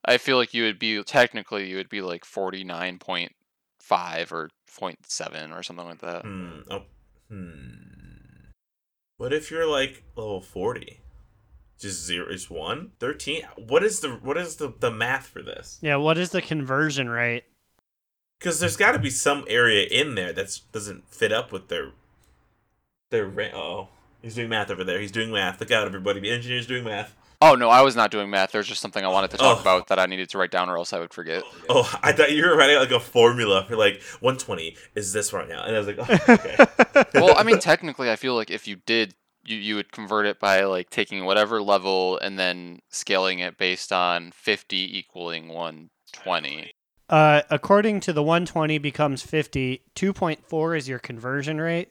I 0.04 0.18
feel 0.18 0.36
like 0.36 0.54
you 0.54 0.62
would 0.62 0.78
be 0.78 1.02
technically 1.02 1.68
you 1.68 1.74
would 1.74 1.88
be 1.88 2.00
like 2.00 2.24
49.5 2.24 3.30
or 4.30 4.50
0.7 4.70 5.52
or 5.52 5.64
something 5.64 5.86
like 5.86 6.00
that. 6.00 6.22
Hmm. 6.22 6.60
Oh. 6.70 6.82
Hmm. 7.28 8.50
What 9.16 9.32
if 9.32 9.50
you're 9.50 9.66
like 9.66 10.04
level 10.14 10.40
40? 10.40 11.01
Just 11.78 12.04
zero 12.04 12.28
is 12.28 12.48
one? 12.48 12.92
13? 13.00 13.42
What 13.56 13.82
is 13.82 14.00
the 14.00 14.10
what 14.10 14.36
is 14.36 14.56
the, 14.56 14.72
the 14.78 14.90
math 14.90 15.26
for 15.26 15.42
this? 15.42 15.78
Yeah, 15.82 15.96
what 15.96 16.16
is 16.18 16.30
the 16.30 16.40
conversion 16.42 17.08
rate? 17.10 17.44
Because 18.38 18.60
there's 18.60 18.76
got 18.76 18.92
to 18.92 18.98
be 18.98 19.10
some 19.10 19.44
area 19.48 19.86
in 19.90 20.14
there 20.14 20.32
that 20.32 20.60
doesn't 20.72 21.08
fit 21.08 21.32
up 21.32 21.50
with 21.52 21.68
their 21.68 21.90
their. 23.10 23.26
Ra- 23.26 23.52
oh, 23.54 23.88
he's 24.20 24.34
doing 24.34 24.48
math 24.48 24.70
over 24.70 24.84
there. 24.84 25.00
He's 25.00 25.12
doing 25.12 25.30
math. 25.32 25.60
Look 25.60 25.70
out, 25.70 25.86
everybody! 25.86 26.20
The 26.20 26.30
engineer's 26.30 26.66
doing 26.66 26.84
math. 26.84 27.14
Oh 27.40 27.56
no, 27.56 27.68
I 27.68 27.82
was 27.82 27.96
not 27.96 28.12
doing 28.12 28.30
math. 28.30 28.52
There's 28.52 28.68
just 28.68 28.80
something 28.80 29.04
I 29.04 29.08
wanted 29.08 29.30
to 29.32 29.36
talk 29.36 29.58
Oh. 29.58 29.60
about 29.60 29.88
that 29.88 29.98
I 29.98 30.06
needed 30.06 30.28
to 30.30 30.38
write 30.38 30.52
down 30.52 30.68
or 30.70 30.76
else 30.78 30.92
I 30.92 31.00
would 31.00 31.12
forget. 31.12 31.42
Oh, 31.68 31.92
I 32.00 32.12
thought 32.12 32.30
you 32.30 32.46
were 32.46 32.56
writing 32.56 32.76
like 32.76 32.92
a 32.92 33.00
formula 33.00 33.64
for 33.68 33.74
like 33.76 34.00
120 34.20 34.76
is 34.94 35.12
this 35.12 35.32
right 35.32 35.48
now, 35.48 35.64
and 35.64 35.74
I 35.74 35.78
was 35.80 35.88
like, 35.88 35.96
oh, 35.98 36.34
okay. 36.34 36.56
well, 37.14 37.36
I 37.36 37.42
mean, 37.42 37.58
technically, 37.58 38.10
I 38.12 38.16
feel 38.16 38.36
like 38.36 38.50
if 38.52 38.68
you 38.68 38.76
did, 38.86 39.16
you, 39.44 39.56
you 39.56 39.74
would 39.76 39.92
convert 39.92 40.26
it 40.26 40.38
by 40.38 40.62
like 40.64 40.90
taking 40.90 41.24
whatever 41.24 41.60
level 41.62 42.18
and 42.18 42.38
then 42.38 42.80
scaling 42.88 43.38
it 43.40 43.58
based 43.58 43.92
on 43.92 44.30
50 44.32 44.98
equaling 44.98 45.48
120. 45.48 46.72
Uh, 47.08 47.42
according 47.50 48.00
to 48.00 48.12
the 48.12 48.22
120 48.22 48.78
becomes 48.78 49.22
50. 49.22 49.82
2.4 49.94 50.78
is 50.78 50.88
your 50.88 50.98
conversion 50.98 51.60
rate. 51.60 51.90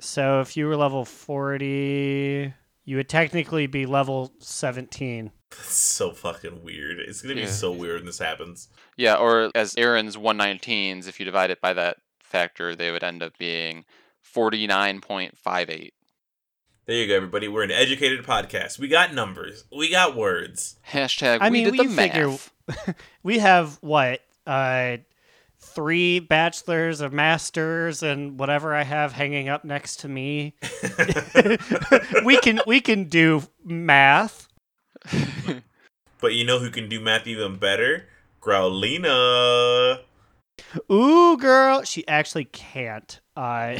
So 0.00 0.40
if 0.40 0.56
you 0.56 0.66
were 0.66 0.76
level 0.76 1.04
40, 1.04 2.52
you 2.84 2.96
would 2.96 3.08
technically 3.08 3.66
be 3.66 3.86
level 3.86 4.32
17. 4.40 5.30
That's 5.50 5.74
so 5.74 6.10
fucking 6.12 6.62
weird. 6.62 6.98
It's 6.98 7.22
gonna 7.22 7.34
be 7.36 7.42
Yeah. 7.42 7.46
so 7.48 7.72
weird 7.72 7.96
when 8.00 8.06
this 8.06 8.18
happens. 8.18 8.68
Yeah, 8.96 9.14
or 9.16 9.50
as 9.54 9.76
Aaron's 9.76 10.16
119s, 10.16 11.08
if 11.08 11.18
you 11.18 11.24
divide 11.24 11.50
it 11.50 11.60
by 11.60 11.72
that 11.74 11.98
factor, 12.20 12.74
they 12.76 12.90
would 12.90 13.04
end 13.04 13.22
up 13.22 13.38
being 13.38 13.84
49.58. 14.22 15.93
There 16.86 16.96
you 16.96 17.06
go, 17.06 17.16
everybody. 17.16 17.48
We're 17.48 17.62
an 17.62 17.70
educated 17.70 18.24
podcast. 18.24 18.78
We 18.78 18.88
got 18.88 19.14
numbers. 19.14 19.64
We 19.74 19.90
got 19.90 20.14
words. 20.16 20.76
Hashtag 20.90 21.38
I 21.40 21.48
we 21.48 21.64
mean, 21.64 21.64
did 21.72 21.78
the 21.78 21.88
we 21.88 21.94
figure- 21.94 22.28
math. 22.28 22.50
We 23.22 23.38
have 23.38 23.78
what? 23.80 24.20
Uh, 24.46 24.98
three 25.58 26.18
bachelors 26.20 27.00
of 27.00 27.12
masters 27.12 28.02
and 28.02 28.38
whatever 28.38 28.74
I 28.74 28.82
have 28.82 29.12
hanging 29.12 29.48
up 29.48 29.64
next 29.64 29.96
to 30.00 30.08
me. 30.08 30.54
we 32.24 32.36
can 32.38 32.60
we 32.66 32.80
can 32.82 33.04
do 33.04 33.42
math. 33.64 34.48
But 36.20 36.34
you 36.34 36.44
know 36.44 36.58
who 36.58 36.70
can 36.70 36.88
do 36.90 37.00
math 37.00 37.26
even 37.26 37.56
better? 37.56 38.06
Growlina. 38.42 40.00
Ooh, 40.92 41.36
girl, 41.38 41.82
she 41.82 42.06
actually 42.06 42.44
can't. 42.44 43.20
Uh, 43.36 43.78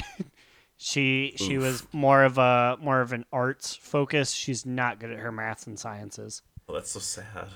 she 0.84 1.32
she 1.36 1.54
Oof. 1.54 1.62
was 1.62 1.86
more 1.94 2.24
of 2.24 2.36
a 2.36 2.76
more 2.78 3.00
of 3.00 3.14
an 3.14 3.24
arts 3.32 3.74
focus. 3.74 4.32
She's 4.32 4.66
not 4.66 5.00
good 5.00 5.10
at 5.10 5.18
her 5.18 5.32
maths 5.32 5.66
and 5.66 5.78
sciences. 5.78 6.42
Oh, 6.68 6.74
that's 6.74 6.90
so 6.90 7.00
sad. 7.00 7.48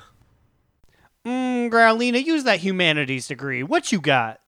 Mm, 1.26 1.70
Growlina, 1.70 2.24
use 2.24 2.44
that 2.44 2.60
humanities 2.60 3.28
degree. 3.28 3.62
What 3.62 3.92
you 3.92 4.00
got? 4.00 4.40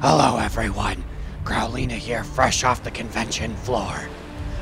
Hello, 0.00 0.38
everyone. 0.38 1.02
Growlina 1.42 1.90
here, 1.90 2.22
fresh 2.22 2.62
off 2.62 2.84
the 2.84 2.90
convention 2.92 3.56
floor. 3.56 4.08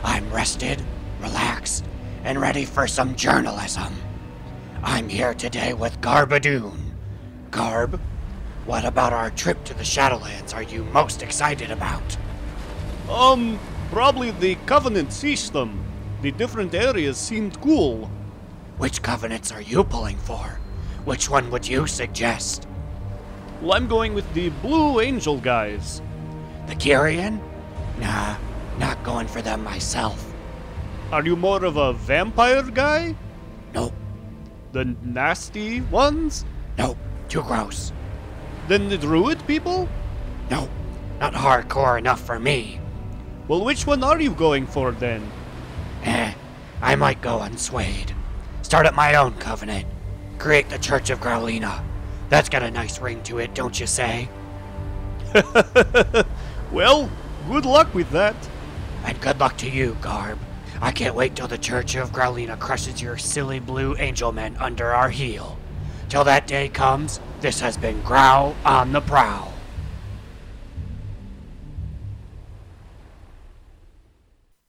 I'm 0.03 0.33
rested, 0.33 0.83
relaxed, 1.21 1.85
and 2.25 2.41
ready 2.41 2.65
for 2.65 2.87
some 2.87 3.15
journalism. 3.17 3.95
I'm 4.83 5.09
here 5.09 5.35
today 5.35 5.73
with 5.73 6.01
Garbadoon. 6.01 6.79
Garb, 7.51 8.01
what 8.64 8.85
about 8.85 9.12
our 9.12 9.31
trip 9.31 9.64
to 9.64 9.75
the 9.75 9.83
Shadowlands 9.83 10.55
are 10.55 10.62
you 10.62 10.85
most 10.85 11.21
excited 11.21 11.73
about? 11.73 12.17
Um, 13.11 13.59
probably 13.91 14.31
the 14.31 14.55
Covenant 14.67 15.12
system. 15.12 15.85
The 16.23 16.31
different 16.31 16.75
areas 16.77 17.17
seemed 17.17 17.61
cool. 17.61 18.09
Which 18.77 19.03
covenants 19.03 19.51
are 19.51 19.61
you 19.61 19.83
pulling 19.83 20.17
for? 20.17 20.61
Which 21.05 21.29
one 21.29 21.51
would 21.51 21.67
you 21.67 21.88
suggest? 21.88 22.69
Well, 23.61 23.73
I'm 23.73 23.88
going 23.88 24.14
with 24.14 24.33
the 24.33 24.51
Blue 24.51 25.01
Angel 25.01 25.38
guys. 25.38 26.01
The 26.69 26.77
Kyrian? 26.77 27.41
Nah, 27.99 28.37
not 28.79 29.03
going 29.03 29.27
for 29.27 29.43
them 29.43 29.64
myself. 29.64 30.33
Are 31.11 31.25
you 31.25 31.35
more 31.35 31.64
of 31.64 31.77
a 31.77 31.95
vampire 31.95 32.62
guy? 32.62 33.17
Nope, 33.75 33.95
The 34.73 34.85
nasty 35.03 35.81
ones? 35.81 36.45
No, 36.77 36.97
too 37.29 37.43
gross. 37.43 37.93
Then 38.69 38.89
the 38.89 38.99
druid 38.99 39.47
people? 39.47 39.89
No, 40.51 40.69
not 41.21 41.33
hardcore 41.33 41.99
enough 41.99 42.21
for 42.21 42.39
me. 42.39 42.81
Well, 43.49 43.65
which 43.65 43.87
one 43.87 44.05
are 44.05 44.21
you 44.21 44.33
going 44.33 44.67
for 44.67 44.93
then? 44.93 45.31
Eh, 46.05 46.33
I 46.83 46.95
might 46.97 47.23
go 47.23 47.39
unswayed. 47.39 48.13
Start 48.63 48.87
up 48.87 48.95
my 48.95 49.15
own 49.15 49.35
covenant. 49.35 49.87
Create 50.39 50.69
the 50.69 50.79
Church 50.79 51.11
of 51.11 51.21
Growlina. 51.21 51.83
That's 52.29 52.49
got 52.49 52.63
a 52.63 52.71
nice 52.71 53.01
ring 53.01 53.23
to 53.25 53.39
it, 53.39 53.55
don't 53.55 53.81
you 53.81 53.87
say? 53.87 54.29
Well, 56.71 57.09
good 57.49 57.65
luck 57.65 57.95
with 57.95 58.11
that. 58.11 58.37
And 59.05 59.19
good 59.21 59.41
luck 59.41 59.57
to 59.59 59.71
you, 59.71 59.97
Garb. 60.03 60.39
I 60.81 60.93
can't 60.93 61.14
wait 61.14 61.35
till 61.35 61.49
the 61.49 61.59
Church 61.59 61.97
of 61.97 62.12
Growlina 62.12 62.59
crushes 62.59 63.03
your 63.03 63.19
silly 63.19 63.59
blue 63.59 63.97
angel 63.97 64.31
men 64.31 64.57
under 64.59 64.93
our 64.95 65.11
heel. 65.11 65.59
Till 66.09 66.25
that 66.25 66.47
day 66.47 66.69
comes, 66.69 67.21
this 67.41 67.61
has 67.61 67.77
been 67.77 68.01
Growl 68.03 68.55
on 68.64 68.93
the 68.93 69.01
Prowl. 69.01 69.53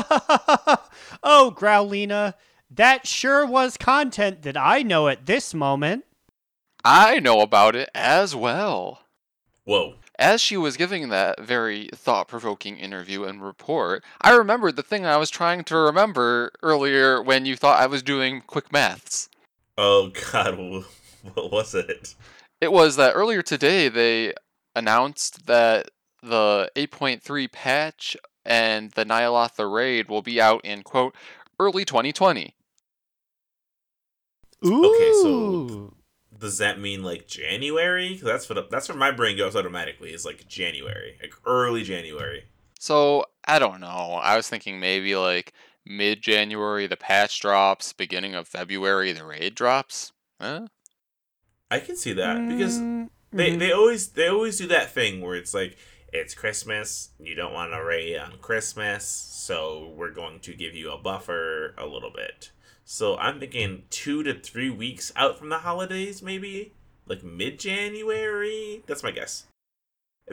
oh, 1.23 1.53
Growlina, 1.55 2.35
that 2.69 3.07
sure 3.07 3.45
was 3.45 3.75
content 3.75 4.43
that 4.43 4.55
I 4.55 4.83
know 4.83 5.07
at 5.07 5.25
this 5.25 5.53
moment. 5.53 6.05
I 6.85 7.19
know 7.19 7.41
about 7.41 7.75
it 7.75 7.89
as 7.93 8.35
well. 8.35 9.01
Whoa. 9.63 9.95
As 10.21 10.39
she 10.39 10.55
was 10.55 10.77
giving 10.77 11.09
that 11.09 11.41
very 11.41 11.89
thought 11.95 12.27
provoking 12.27 12.77
interview 12.77 13.23
and 13.23 13.43
report, 13.43 14.03
I 14.21 14.35
remembered 14.35 14.75
the 14.75 14.83
thing 14.83 15.03
I 15.03 15.17
was 15.17 15.31
trying 15.31 15.63
to 15.63 15.75
remember 15.75 16.51
earlier 16.61 17.23
when 17.23 17.47
you 17.47 17.55
thought 17.55 17.81
I 17.81 17.87
was 17.87 18.03
doing 18.03 18.43
quick 18.45 18.71
maths. 18.71 19.29
Oh 19.79 20.11
God, 20.31 20.59
what 21.33 21.51
was 21.51 21.73
it? 21.73 22.13
It 22.61 22.71
was 22.71 22.97
that 22.97 23.13
earlier 23.13 23.41
today 23.41 23.89
they 23.89 24.33
announced 24.75 25.47
that 25.47 25.89
the 26.21 26.69
8.3 26.75 27.51
patch 27.51 28.15
and 28.45 28.91
the 28.91 29.05
Nyalotha 29.05 29.73
raid 29.73 30.07
will 30.07 30.21
be 30.21 30.39
out 30.39 30.63
in 30.63 30.83
quote 30.83 31.15
early 31.59 31.83
2020. 31.83 32.53
Ooh. 34.67 34.85
Okay, 34.85 35.11
so- 35.23 35.93
Does 36.41 36.57
that 36.57 36.77
mean 36.79 37.03
like 37.03 37.25
January? 37.27 38.15
'Cause 38.17 38.25
That's 38.25 38.49
what 38.49 38.69
that's 38.69 38.89
where 38.89 38.97
my 38.97 39.11
brain 39.11 39.37
goes 39.37 39.55
automatically. 39.55 40.13
Is 40.13 40.25
like 40.25 40.47
January, 40.47 41.17
like 41.21 41.33
early 41.45 41.83
January. 41.83 42.45
So 42.79 43.25
I 43.45 43.59
don't 43.59 43.79
know. 43.79 44.19
I 44.21 44.35
was 44.35 44.49
thinking 44.49 44.79
maybe 44.79 45.15
like 45.15 45.53
mid 45.85 46.21
January 46.21 46.87
the 46.87 46.97
patch 46.97 47.39
drops, 47.39 47.93
beginning 47.93 48.35
of 48.35 48.47
February 48.47 49.11
the 49.13 49.25
raid 49.25 49.55
drops. 49.55 50.11
Huh? 50.39 50.67
I 51.69 51.79
can 51.79 51.95
see 51.95 52.13
that 52.13 52.47
because 52.47 52.83
Mm, 52.83 53.09
they 53.33 53.55
mhm. 53.55 53.57
they 53.57 53.71
always 53.71 54.09
they 54.09 54.27
always 54.27 54.57
do 54.57 54.67
that 54.67 54.91
thing 54.93 55.21
where 55.21 55.35
it's 55.35 55.53
like 55.53 55.77
it's 56.13 56.33
Christmas, 56.33 57.09
you 57.19 57.35
don't 57.35 57.53
want 57.53 57.71
to 57.71 57.81
raid 57.83 58.17
on 58.17 58.37
Christmas, 58.39 59.05
so 59.07 59.93
we're 59.95 60.11
going 60.11 60.41
to 60.41 60.53
give 60.53 60.75
you 60.75 60.91
a 60.91 60.97
buffer 60.97 61.73
a 61.77 61.85
little 61.85 62.11
bit. 62.11 62.51
So 62.83 63.17
I'm 63.17 63.39
thinking 63.39 63.83
two 63.89 64.23
to 64.23 64.33
three 64.33 64.69
weeks 64.69 65.11
out 65.15 65.37
from 65.37 65.49
the 65.49 65.59
holidays, 65.59 66.21
maybe 66.21 66.73
like 67.05 67.23
mid 67.23 67.59
January. 67.59 68.83
That's 68.87 69.03
my 69.03 69.11
guess. 69.11 69.45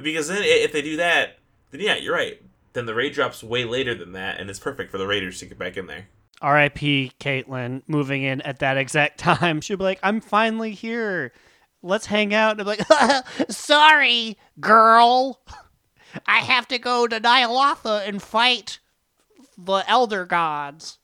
Because 0.00 0.28
then 0.28 0.42
if 0.42 0.72
they 0.72 0.82
do 0.82 0.96
that, 0.96 1.38
then 1.70 1.80
yeah, 1.80 1.96
you're 1.96 2.14
right. 2.14 2.40
Then 2.72 2.87
the 2.87 2.94
raid 2.94 3.14
drops 3.14 3.42
way 3.42 3.64
later 3.64 3.94
than 3.94 4.12
that, 4.12 4.38
and 4.38 4.48
it's 4.48 4.58
perfect 4.58 4.90
for 4.90 4.98
the 4.98 5.06
raiders 5.06 5.38
to 5.40 5.46
get 5.46 5.58
back 5.58 5.76
in 5.76 5.87
there. 5.87 6.08
R.I.P. 6.40 7.12
Caitlin 7.18 7.82
moving 7.87 8.22
in 8.22 8.40
at 8.42 8.61
that 8.61 8.76
exact 8.76 9.18
time. 9.18 9.61
She'll 9.61 9.76
be 9.76 9.84
like, 9.84 10.00
I'm 10.02 10.20
finally 10.20 10.72
here. 10.72 11.32
Let's 11.82 12.06
hang 12.06 12.34
out. 12.34 12.52
And 12.52 12.61
I'm 12.61 12.66
like, 12.66 13.24
sorry, 13.50 14.37
girl. 14.61 15.40
I 16.26 16.38
have 16.38 16.66
to 16.68 16.78
go 16.78 17.06
to 17.06 17.20
Nyalotha 17.20 18.06
and 18.06 18.22
fight 18.22 18.78
the 19.56 19.84
Elder 19.88 20.24
Gods. 20.24 20.97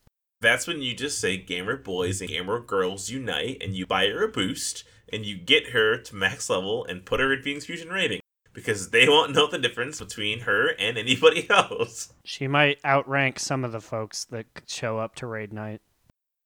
That's 0.44 0.66
when 0.66 0.82
you 0.82 0.94
just 0.94 1.18
say 1.18 1.38
gamer 1.38 1.78
boys 1.78 2.20
and 2.20 2.28
gamer 2.28 2.60
girls 2.60 3.08
unite 3.08 3.62
and 3.62 3.74
you 3.74 3.86
buy 3.86 4.08
her 4.08 4.24
a 4.24 4.28
boost 4.28 4.84
and 5.10 5.24
you 5.24 5.38
get 5.38 5.70
her 5.70 5.96
to 5.96 6.14
max 6.14 6.50
level 6.50 6.84
and 6.84 7.06
put 7.06 7.18
her 7.18 7.32
in 7.32 7.40
Phoenix 7.40 7.64
Fusion 7.64 7.88
rating. 7.88 8.20
Because 8.52 8.90
they 8.90 9.08
won't 9.08 9.34
know 9.34 9.46
the 9.46 9.56
difference 9.56 10.00
between 10.00 10.40
her 10.40 10.68
and 10.78 10.98
anybody 10.98 11.46
else. 11.50 12.12
She 12.26 12.46
might 12.46 12.78
outrank 12.84 13.38
some 13.38 13.64
of 13.64 13.72
the 13.72 13.80
folks 13.80 14.26
that 14.26 14.44
show 14.66 14.98
up 14.98 15.14
to 15.14 15.26
raid 15.26 15.50
night. 15.50 15.80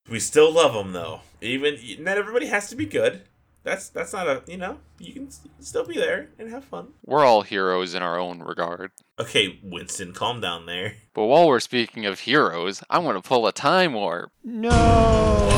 We 0.08 0.20
still 0.20 0.52
love 0.52 0.74
them 0.74 0.92
though. 0.92 1.22
Even 1.40 1.76
not 1.98 2.18
everybody 2.18 2.46
has 2.46 2.68
to 2.68 2.76
be 2.76 2.86
good. 2.86 3.22
That's 3.64 3.88
that's 3.88 4.12
not 4.12 4.26
a 4.26 4.42
you 4.46 4.56
know 4.56 4.78
you 4.98 5.12
can, 5.12 5.28
still 5.60 5.84
be 5.84 5.96
there 5.96 6.28
and 6.38 6.50
have 6.50 6.64
fun. 6.64 6.88
We're 7.04 7.24
all 7.24 7.42
heroes 7.42 7.94
in 7.94 8.02
our 8.02 8.18
own 8.18 8.40
regard. 8.40 8.92
Okay, 9.18 9.58
Winston, 9.62 10.12
calm 10.12 10.40
down 10.40 10.66
there. 10.66 10.94
But 11.14 11.24
while 11.26 11.48
we're 11.48 11.60
speaking 11.60 12.06
of 12.06 12.20
heroes, 12.20 12.82
I 12.88 12.98
want 12.98 13.22
to 13.22 13.28
pull 13.28 13.46
a 13.46 13.52
time 13.52 13.94
warp. 13.94 14.30
No. 14.44 15.48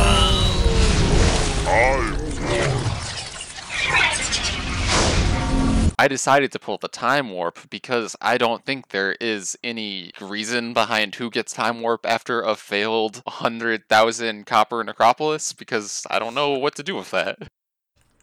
I 6.01 6.09
decided 6.09 6.51
to 6.53 6.59
pull 6.59 6.79
the 6.79 6.89
time 6.89 7.29
warp 7.29 7.69
because 7.69 8.17
I 8.23 8.39
don't 8.39 8.65
think 8.65 8.89
there 8.89 9.13
is 9.21 9.59
any 9.63 10.13
reason 10.19 10.73
behind 10.73 11.17
who 11.17 11.29
gets 11.29 11.53
time 11.53 11.83
warp 11.83 12.07
after 12.07 12.41
a 12.41 12.57
failed 12.57 13.17
100,000 13.25 14.47
copper 14.47 14.83
necropolis 14.83 15.53
because 15.53 16.07
I 16.11 16.19
don't 16.19 16.35
know 16.35 16.53
what 16.53 16.75
to 16.77 16.83
do 16.83 16.95
with 16.95 17.11
that. 17.11 17.51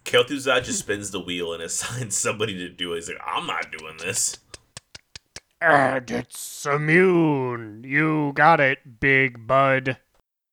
Kel'Thuzad 0.07 0.63
just 0.63 0.79
spins 0.79 1.11
the 1.11 1.19
wheel 1.19 1.53
and 1.53 1.61
assigns 1.61 2.15
somebody 2.17 2.57
to 2.57 2.69
do 2.69 2.93
it. 2.93 2.95
He's 2.95 3.09
like, 3.09 3.19
I'm 3.25 3.45
not 3.45 3.71
doing 3.77 3.97
this. 3.99 4.37
And 5.59 6.09
it's 6.09 6.65
immune. 6.65 7.83
You 7.85 8.31
got 8.33 8.61
it, 8.61 8.99
big 9.01 9.45
bud. 9.45 9.97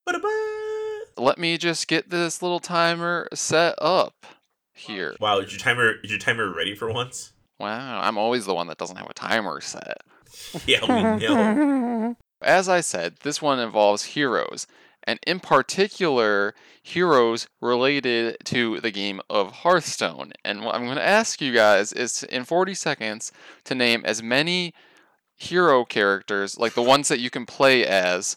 Ba-da-ba. 0.04 1.22
Let 1.22 1.38
me 1.38 1.56
just 1.56 1.86
get 1.86 2.10
this 2.10 2.42
little 2.42 2.58
timer 2.58 3.28
set 3.32 3.76
up 3.80 4.26
here. 4.72 5.14
Wow, 5.20 5.38
is 5.38 5.52
your 5.52 5.60
timer 5.60 5.94
is 6.02 6.10
your 6.10 6.18
timer 6.18 6.52
ready 6.52 6.74
for 6.74 6.92
once? 6.92 7.32
Wow, 7.60 8.00
I'm 8.00 8.18
always 8.18 8.46
the 8.46 8.54
one 8.54 8.66
that 8.66 8.78
doesn't 8.78 8.96
have 8.96 9.08
a 9.08 9.14
timer 9.14 9.60
set. 9.60 9.98
Yeah, 10.66 10.80
we 10.82 11.26
know. 11.26 12.16
As 12.42 12.68
I 12.68 12.80
said, 12.80 13.18
this 13.22 13.40
one 13.40 13.60
involves 13.60 14.02
heroes, 14.02 14.66
and 15.06 15.18
in 15.26 15.40
particular, 15.40 16.54
heroes 16.82 17.46
related 17.60 18.36
to 18.44 18.80
the 18.80 18.90
game 18.90 19.20
of 19.28 19.52
Hearthstone. 19.52 20.32
And 20.44 20.64
what 20.64 20.74
I'm 20.74 20.84
going 20.84 20.96
to 20.96 21.06
ask 21.06 21.40
you 21.40 21.52
guys 21.52 21.92
is 21.92 22.22
in 22.24 22.44
40 22.44 22.74
seconds 22.74 23.32
to 23.64 23.74
name 23.74 24.02
as 24.04 24.22
many 24.22 24.72
hero 25.36 25.84
characters, 25.84 26.58
like 26.58 26.74
the 26.74 26.82
ones 26.82 27.08
that 27.08 27.20
you 27.20 27.30
can 27.30 27.46
play 27.46 27.86
as, 27.86 28.36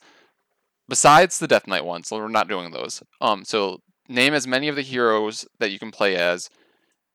besides 0.88 1.40
the 1.40 1.48
Death 1.48 1.68
Knight 1.68 1.86
ones. 1.86 2.08
So 2.08 2.18
we're 2.18 2.28
not 2.28 2.50
doing 2.50 2.72
those. 2.72 3.02
Um, 3.22 3.46
so 3.46 3.80
name 4.10 4.34
as 4.34 4.48
many 4.48 4.68
of 4.68 4.76
the 4.76 4.82
heroes 4.82 5.46
that 5.60 5.72
you 5.72 5.80
can 5.80 5.92
play 5.92 6.16
as 6.16 6.50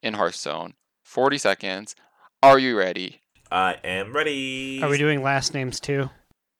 in 0.02 0.14
Hearthstone. 0.14 0.74
40 1.04 1.38
seconds. 1.38 1.94
Are 2.42 2.58
you 2.58 2.78
ready? 2.78 3.20
I 3.50 3.76
am 3.84 4.14
ready. 4.14 4.82
Are 4.82 4.88
we 4.88 4.98
doing 4.98 5.22
last 5.22 5.52
names 5.52 5.78
too? 5.78 6.10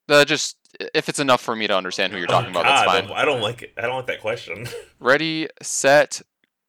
Uh, 0.08 0.24
just 0.24 0.56
if 0.94 1.08
it's 1.08 1.18
enough 1.18 1.40
for 1.40 1.54
me 1.54 1.66
to 1.66 1.76
understand 1.76 2.12
who 2.12 2.18
you're 2.18 2.26
talking 2.26 2.54
Oh, 2.56 2.60
about, 2.60 2.64
that's 2.64 3.08
fine. 3.08 3.16
I 3.16 3.24
don't 3.24 3.40
like 3.40 3.62
it. 3.62 3.72
I 3.76 3.82
don't 3.82 3.96
like 3.96 4.06
that 4.06 4.20
question. 4.20 4.66
Ready, 5.00 5.48
set, 5.60 6.22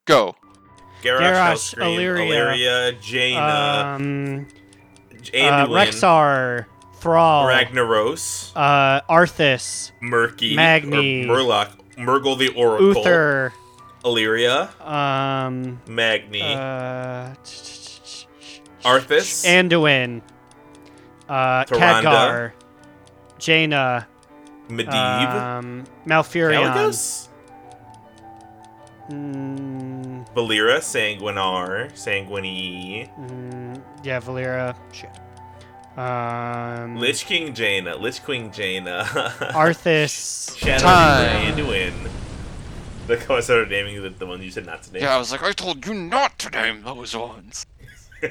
go. 0.04 0.36
Garrosh, 1.02 1.74
Garrosh, 1.74 1.82
Illyria, 1.82 2.24
Illyria, 2.24 2.92
Jaina, 3.00 3.94
um, 3.96 4.46
uh, 5.12 5.66
Rexxar, 5.66 6.64
Thrall, 6.96 7.46
Ragnaros, 7.46 8.52
uh, 8.56 9.00
Arthas, 9.10 9.92
Murky, 10.00 10.56
Magni, 10.56 11.24
or 11.28 11.36
Murloc, 11.36 11.72
Morgl 11.98 12.38
the 12.38 12.48
Oracle, 12.54 12.94
Uther, 12.94 13.52
Illyria, 14.02 14.70
um, 14.80 15.78
Magni, 15.86 16.40
uh, 16.40 17.34
Arthas, 18.82 19.44
Anduin, 19.44 20.22
uh, 21.28 21.64
Tyrande, 21.64 22.02
Khadgar, 22.02 22.52
Jaina, 23.44 24.08
Medivh, 24.68 25.34
um, 25.34 25.84
Malfurion, 26.06 26.64
Kalecgos, 26.64 27.28
mm, 29.10 30.34
Valeera, 30.34 30.78
Sanguinar, 30.80 31.92
Sanguini, 31.92 33.06
mm, 33.18 33.82
yeah, 34.02 34.18
Valeera, 34.20 34.74
shit, 34.92 35.10
um, 35.98 36.96
Lich 36.96 37.26
King 37.26 37.52
Jaina, 37.52 37.96
Lich 37.96 38.22
Queen 38.24 38.50
Jaina, 38.50 39.04
Arthas, 39.52 40.56
Shadow 40.56 40.84
Time. 40.84 41.54
Anduin. 41.54 42.10
Look 43.06 43.24
how 43.24 43.36
I 43.36 43.40
started 43.40 43.68
naming 43.68 44.02
the, 44.02 44.08
the 44.08 44.24
ones 44.24 44.42
you 44.42 44.50
said 44.50 44.64
not 44.64 44.82
to 44.84 44.92
name. 44.94 45.02
Yeah, 45.02 45.14
I 45.14 45.18
was 45.18 45.30
like, 45.30 45.42
I 45.42 45.52
told 45.52 45.84
you 45.84 45.92
not 45.92 46.38
to 46.38 46.48
name 46.48 46.82
those 46.82 47.14
ones. 47.14 47.66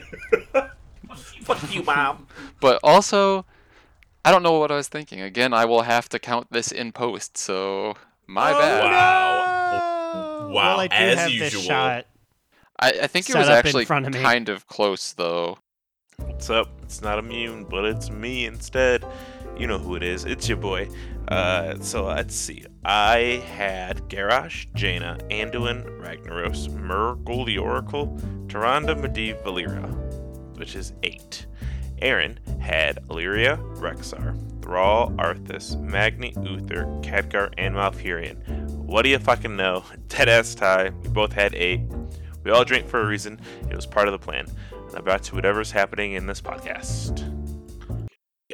Fuck 1.43 1.75
you, 1.75 1.83
mom. 1.83 2.25
But 2.59 2.79
also, 2.83 3.45
I 4.25 4.31
don't 4.31 4.43
know 4.43 4.57
what 4.59 4.71
I 4.71 4.75
was 4.75 4.87
thinking. 4.87 5.21
Again, 5.21 5.53
I 5.53 5.65
will 5.65 5.81
have 5.81 6.07
to 6.09 6.19
count 6.19 6.47
this 6.51 6.71
in 6.71 6.91
post, 6.91 7.37
so 7.37 7.95
my 8.27 8.51
Oh, 8.53 8.59
bad. 8.59 8.83
Wow. 8.83 10.47
Wow, 10.47 10.49
Well, 10.53 10.79
I 10.79 10.87
do 10.87 10.95
as 10.95 11.19
have 11.19 11.29
usual. 11.29 11.49
this 11.49 11.65
shot. 11.65 12.05
I, 12.79 12.89
I 13.03 13.07
think 13.07 13.29
it 13.29 13.35
was 13.35 13.49
actually 13.49 13.85
front 13.85 14.07
of 14.07 14.13
kind 14.13 14.49
of 14.49 14.67
close, 14.67 15.13
though. 15.13 15.57
What's 16.17 16.49
up? 16.49 16.69
It's 16.83 17.01
not 17.01 17.19
immune, 17.19 17.65
but 17.65 17.85
it's 17.85 18.09
me 18.11 18.45
instead. 18.45 19.05
You 19.57 19.67
know 19.67 19.77
who 19.77 19.95
it 19.95 20.03
is. 20.03 20.25
It's 20.25 20.47
your 20.47 20.57
boy. 20.57 20.89
Uh, 21.27 21.79
so 21.79 22.05
let's 22.05 22.35
see. 22.35 22.65
I 22.85 23.43
had 23.55 23.97
Garrosh, 24.09 24.67
Jaina, 24.73 25.17
Anduin, 25.29 25.85
Ragnaros, 26.01 26.69
Morgl 26.69 27.45
the 27.45 27.57
Oracle, 27.57 28.07
Tyrande, 28.47 28.95
Medivh, 28.99 29.41
Valeera, 29.43 30.57
which 30.57 30.75
is 30.75 30.93
eight. 31.03 31.45
Aaron 32.03 32.37
had 32.59 32.99
Illyria, 33.09 33.57
Rexxar, 33.75 34.37
Thrall, 34.61 35.11
Arthas, 35.11 35.79
Magni, 35.79 36.33
Uther, 36.43 36.85
Khadgar, 37.01 37.53
and 37.57 37.73
Malfurion. 37.73 38.67
What 38.71 39.03
do 39.03 39.09
you 39.09 39.17
fucking 39.19 39.55
know? 39.55 39.85
Dead 40.09 40.27
ass 40.27 40.53
tie. 40.53 40.89
We 41.01 41.09
both 41.09 41.31
had 41.31 41.55
eight. 41.55 41.81
We 42.43 42.51
all 42.51 42.65
drink 42.65 42.87
for 42.87 43.01
a 43.01 43.05
reason. 43.07 43.39
It 43.69 43.75
was 43.75 43.85
part 43.85 44.09
of 44.09 44.11
the 44.11 44.19
plan. 44.19 44.47
Now 44.91 44.99
about 44.99 45.23
to 45.23 45.35
whatever's 45.35 45.71
happening 45.71 46.13
in 46.13 46.27
this 46.27 46.41
podcast. 46.41 47.42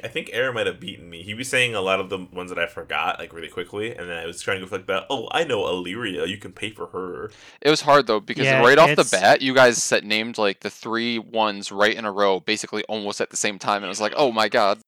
I 0.04 0.08
think 0.08 0.30
Aaron 0.34 0.56
might 0.56 0.68
have 0.68 0.80
beaten 0.80 1.10
me. 1.10 1.24
He 1.24 1.34
was 1.34 1.48
saying 1.48 1.76
a 1.76 1.82
lot 1.82 2.00
of 2.00 2.10
the 2.10 2.18
ones 2.18 2.50
that 2.50 2.60
I 2.60 2.68
forgot, 2.68 3.20
like 3.20 3.34
really 3.34 3.48
quickly, 3.48 3.96
and 3.96 4.10
then 4.10 4.18
I 4.18 4.26
was 4.26 4.42
trying 4.42 4.58
to 4.58 4.66
go 4.66 4.70
for 4.70 4.78
like 4.78 4.88
that. 4.88 5.06
Oh, 5.10 5.28
I 5.32 5.44
know 5.44 5.68
Illyria. 5.68 6.26
You 6.26 6.38
can 6.38 6.52
pay 6.52 6.72
for 6.72 6.88
her. 6.88 7.32
It 7.62 7.70
was 7.70 7.82
hard 7.82 8.08
though 8.08 8.20
because 8.20 8.46
Yeah, 8.46 8.62
right 8.62 8.78
off 8.78 8.96
the 8.96 9.08
bat, 9.12 9.42
you 9.42 9.54
guys 9.54 9.82
set 9.82 10.04
named 10.04 10.38
like 10.38 10.62
the 10.62 10.70
three 10.70 11.20
ones 11.20 11.72
right 11.72 11.96
in 11.96 12.06
a 12.06 12.12
row, 12.12 12.40
basically 12.40 12.84
almost 12.84 13.22
at 13.22 13.30
the 13.30 13.38
same 13.38 13.60
time, 13.60 13.78
and 13.78 13.86
I 13.86 13.90
was 13.90 14.02
like, 14.02 14.14
oh 14.16 14.32
my 14.32 14.50
god. 14.50 14.80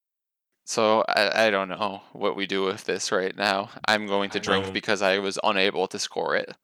So 0.66 1.04
I, 1.10 1.48
I 1.48 1.50
don't 1.50 1.70
know 1.70 2.02
what 2.14 2.36
we 2.36 2.46
do 2.46 2.64
with 2.64 2.86
this 2.86 3.12
right 3.12 3.36
now. 3.36 3.72
I'm 3.86 4.08
going 4.08 4.30
to 4.32 4.40
drink 4.40 4.68
know. 4.68 4.72
because 4.72 5.02
I 5.02 5.18
was 5.18 5.40
unable 5.44 5.88
to 5.88 6.00
score 6.00 6.36
it. 6.36 6.56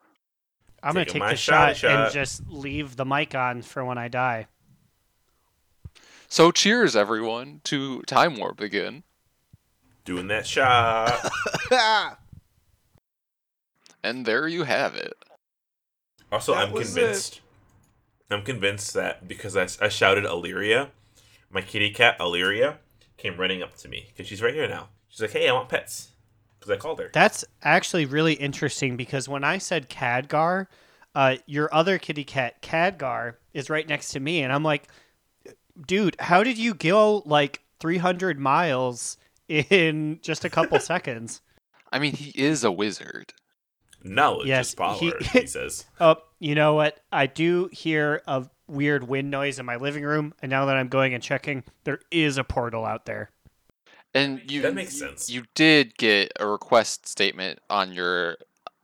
I'm 0.84 0.94
gonna 0.94 1.06
Taking 1.06 1.22
take 1.22 1.32
the 1.32 1.36
shot, 1.36 1.76
shot, 1.76 1.92
and 1.92 2.14
just 2.14 2.48
leave 2.48 2.96
the 2.96 3.06
mic 3.06 3.36
on 3.36 3.62
for 3.64 3.84
when 3.84 3.98
I 3.98 4.08
die. 4.08 4.48
So 6.28 6.52
cheers 6.52 6.96
everyone 6.96 7.62
to 7.66 8.02
Time 8.04 8.38
Warp 8.38 8.60
again. 8.60 9.04
Doing 10.06 10.28
that 10.28 10.46
shot. 10.46 11.30
And 14.04 14.26
there 14.26 14.48
you 14.48 14.64
have 14.64 14.96
it. 14.96 15.16
Also, 16.32 16.54
That 16.54 16.68
I'm 16.68 16.72
was 16.72 16.94
convinced. 16.94 17.42
I'm 18.30 18.44
convinced 18.44 18.94
that 18.94 19.28
because 19.28 19.58
I, 19.58 19.68
I 19.84 19.90
shouted 19.90 20.24
Illyria, 20.24 20.92
my 21.50 21.62
kitty 21.62 21.90
cat 21.90 22.16
Illyria 22.20 22.78
came 23.18 23.38
running 23.38 23.62
up 23.62 23.76
to 23.78 23.90
me 23.90 24.06
because 24.08 24.28
she's 24.28 24.42
right 24.42 24.54
here 24.54 24.68
now. 24.68 24.90
She's 25.10 25.22
like, 25.22 25.32
"Hey, 25.32 25.50
I 25.50 25.54
want 25.54 25.68
pets," 25.68 26.10
because 26.60 26.72
I 26.72 26.78
called 26.78 27.00
her. 27.00 27.10
That's 27.14 27.44
actually 27.64 28.06
really 28.06 28.34
interesting 28.34 28.96
because 28.96 29.28
when 29.28 29.44
I 29.44 29.58
said 29.58 29.90
Khadgar, 29.90 30.68
uh, 31.16 31.38
your 31.46 31.74
other 31.74 31.98
kitty 31.98 32.24
cat 32.24 32.62
Khadgar 32.62 33.36
is 33.54 33.70
right 33.70 33.88
next 33.88 34.12
to 34.12 34.20
me, 34.20 34.42
and 34.42 34.54
I'm 34.54 34.64
like, 34.64 34.88
dude, 35.86 36.16
how 36.20 36.44
did 36.44 36.58
you 36.58 36.74
go 36.74 37.24
like 37.26 37.62
300 37.80 38.40
miles 38.40 39.18
in 39.48 40.20
just 40.22 40.46
a 40.46 40.50
couple 40.50 40.80
seconds? 40.82 41.42
I 41.92 42.00
mean, 42.00 42.14
he 42.14 42.32
is 42.40 42.64
a 42.64 42.72
wizard. 42.72 43.34
Knowledge 44.04 44.48
Yes, 44.48 44.70
is 44.70 44.76
power, 44.76 44.96
he- 44.96 45.14
he 45.40 45.48
says. 45.48 45.86
Oh, 46.00 46.18
you 46.40 46.56
know 46.56 46.74
what? 46.76 47.00
I 47.12 47.26
do 47.28 47.70
hear 47.72 48.22
a 48.28 48.46
weird 48.68 49.08
wind 49.08 49.32
noise 49.32 49.60
in 49.60 49.66
my 49.66 49.76
living 49.78 50.04
room, 50.04 50.34
and 50.42 50.50
now 50.50 50.66
that 50.66 50.78
I'm 50.78 50.88
going 50.88 51.14
and 51.14 51.24
checking, 51.24 51.64
there 51.84 52.00
is 52.12 52.38
a 52.38 52.44
portal 52.44 52.86
out 52.86 53.06
there. 53.06 53.32
And 54.14 54.50
you 54.50 54.62
That 54.62 54.74
makes 54.74 54.98
sense. 54.98 55.30
You 55.30 55.44
did 55.56 55.98
get 55.98 56.32
a 56.40 56.48
request 56.48 57.08
statement 57.08 57.60
on 57.70 57.94
your 57.94 58.38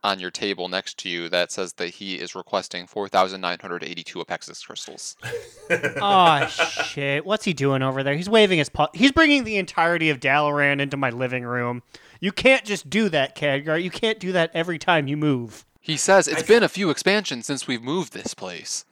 on 0.03 0.19
your 0.19 0.31
table 0.31 0.67
next 0.67 0.97
to 0.99 1.09
you 1.09 1.29
that 1.29 1.51
says 1.51 1.73
that 1.73 1.89
he 1.95 2.15
is 2.15 2.35
requesting 2.35 2.87
4,982 2.87 4.19
Apexis 4.19 4.65
crystals. 4.65 5.15
Oh 6.01 6.45
shit! 6.47 7.25
What's 7.25 7.45
he 7.45 7.53
doing 7.53 7.81
over 7.81 8.03
there? 8.03 8.15
He's 8.15 8.29
waving 8.29 8.57
his 8.59 8.69
paw. 8.69 8.87
He's 8.93 9.11
bringing 9.11 9.43
the 9.43 9.57
entirety 9.57 10.09
of 10.09 10.19
Dalaran 10.19 10.79
into 10.81 10.97
my 10.97 11.09
living 11.09 11.43
room. 11.43 11.83
You 12.19 12.31
can't 12.31 12.65
just 12.65 12.89
do 12.89 13.09
that, 13.09 13.35
Khadgar. 13.35 13.81
You 13.81 13.89
can't 13.89 14.19
do 14.19 14.31
that 14.33 14.51
every 14.53 14.77
time 14.79 15.07
you 15.07 15.17
move. 15.17 15.65
He 15.79 15.97
says 15.97 16.27
it's 16.27 16.43
I- 16.43 16.45
been 16.45 16.63
a 16.63 16.69
few 16.69 16.89
expansions 16.89 17.45
since 17.45 17.67
we've 17.67 17.81
moved 17.83 18.13
this 18.13 18.33
place. 18.33 18.85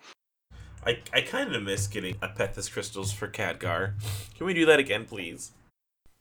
I, 0.85 0.97
I 1.13 1.21
kind 1.21 1.53
of 1.55 1.61
miss 1.61 1.85
getting 1.87 2.15
Apexis 2.15 2.71
crystals 2.71 3.13
for 3.13 3.27
Khadgar. 3.27 3.93
Can 4.35 4.45
we 4.47 4.53
do 4.53 4.65
that 4.65 4.79
again, 4.79 5.05
please? 5.05 5.51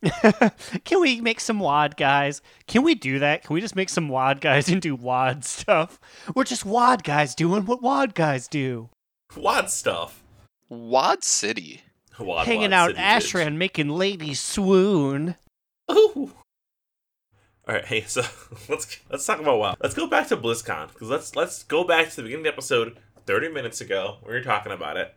Can 0.85 1.01
we 1.01 1.21
make 1.21 1.41
some 1.41 1.61
WoD 1.61 1.97
guys? 1.97 2.41
Can 2.67 2.83
we 2.83 2.95
do 2.95 3.19
that? 3.19 3.45
Can 3.45 3.55
we 3.55 3.61
just 3.61 3.77
make 3.77 3.89
some 3.89 4.09
WoD 4.09 4.41
guys 4.41 4.69
and 4.71 4.81
do 4.81 4.95
WoD 4.95 5.45
stuff? 5.45 6.01
We're 6.35 6.45
just 6.45 6.65
WoD 6.65 7.05
guys 7.05 7.35
doing 7.35 7.67
what 7.67 7.83
WoD 7.83 8.15
guys 8.15 8.49
do. 8.49 8.89
WoD 9.37 9.71
stuff. 9.71 10.23
WoD 10.69 11.23
City. 11.23 11.83
WoD, 12.19 12.47
Hanging 12.47 12.71
wad 12.71 12.73
out 12.73 12.89
city, 12.91 13.01
bitch. 13.01 13.49
Ashran 13.49 13.57
making 13.57 13.89
ladies 13.89 14.41
swoon. 14.41 15.37
Ooh. 15.91 16.33
All 17.69 17.75
right, 17.75 17.85
hey, 17.85 18.03
so 18.03 18.23
let's 18.69 18.99
let's 19.11 19.27
talk 19.27 19.39
about 19.39 19.59
WoW. 19.59 19.77
Let's 19.83 19.95
go 19.95 20.07
back 20.07 20.29
to 20.29 20.37
BlizzCon 20.37 20.89
because 20.89 21.09
let's 21.09 21.37
let's 21.37 21.63
go 21.63 21.85
back 21.85 22.11
to 22.11 22.17
the 22.17 22.23
beginning 22.23 22.47
of 22.47 22.53
the 22.53 22.53
episode, 22.53 22.99
thirty 23.27 23.49
minutes 23.49 23.81
ago. 23.81 24.19
We 24.27 24.33
were 24.33 24.43
talking 24.43 24.73
about 24.73 24.97
it. 24.97 25.15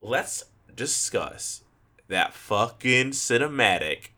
Let's 0.00 0.44
discuss 0.74 1.62
that 2.08 2.34
fucking 2.34 3.10
cinematic 3.10 4.08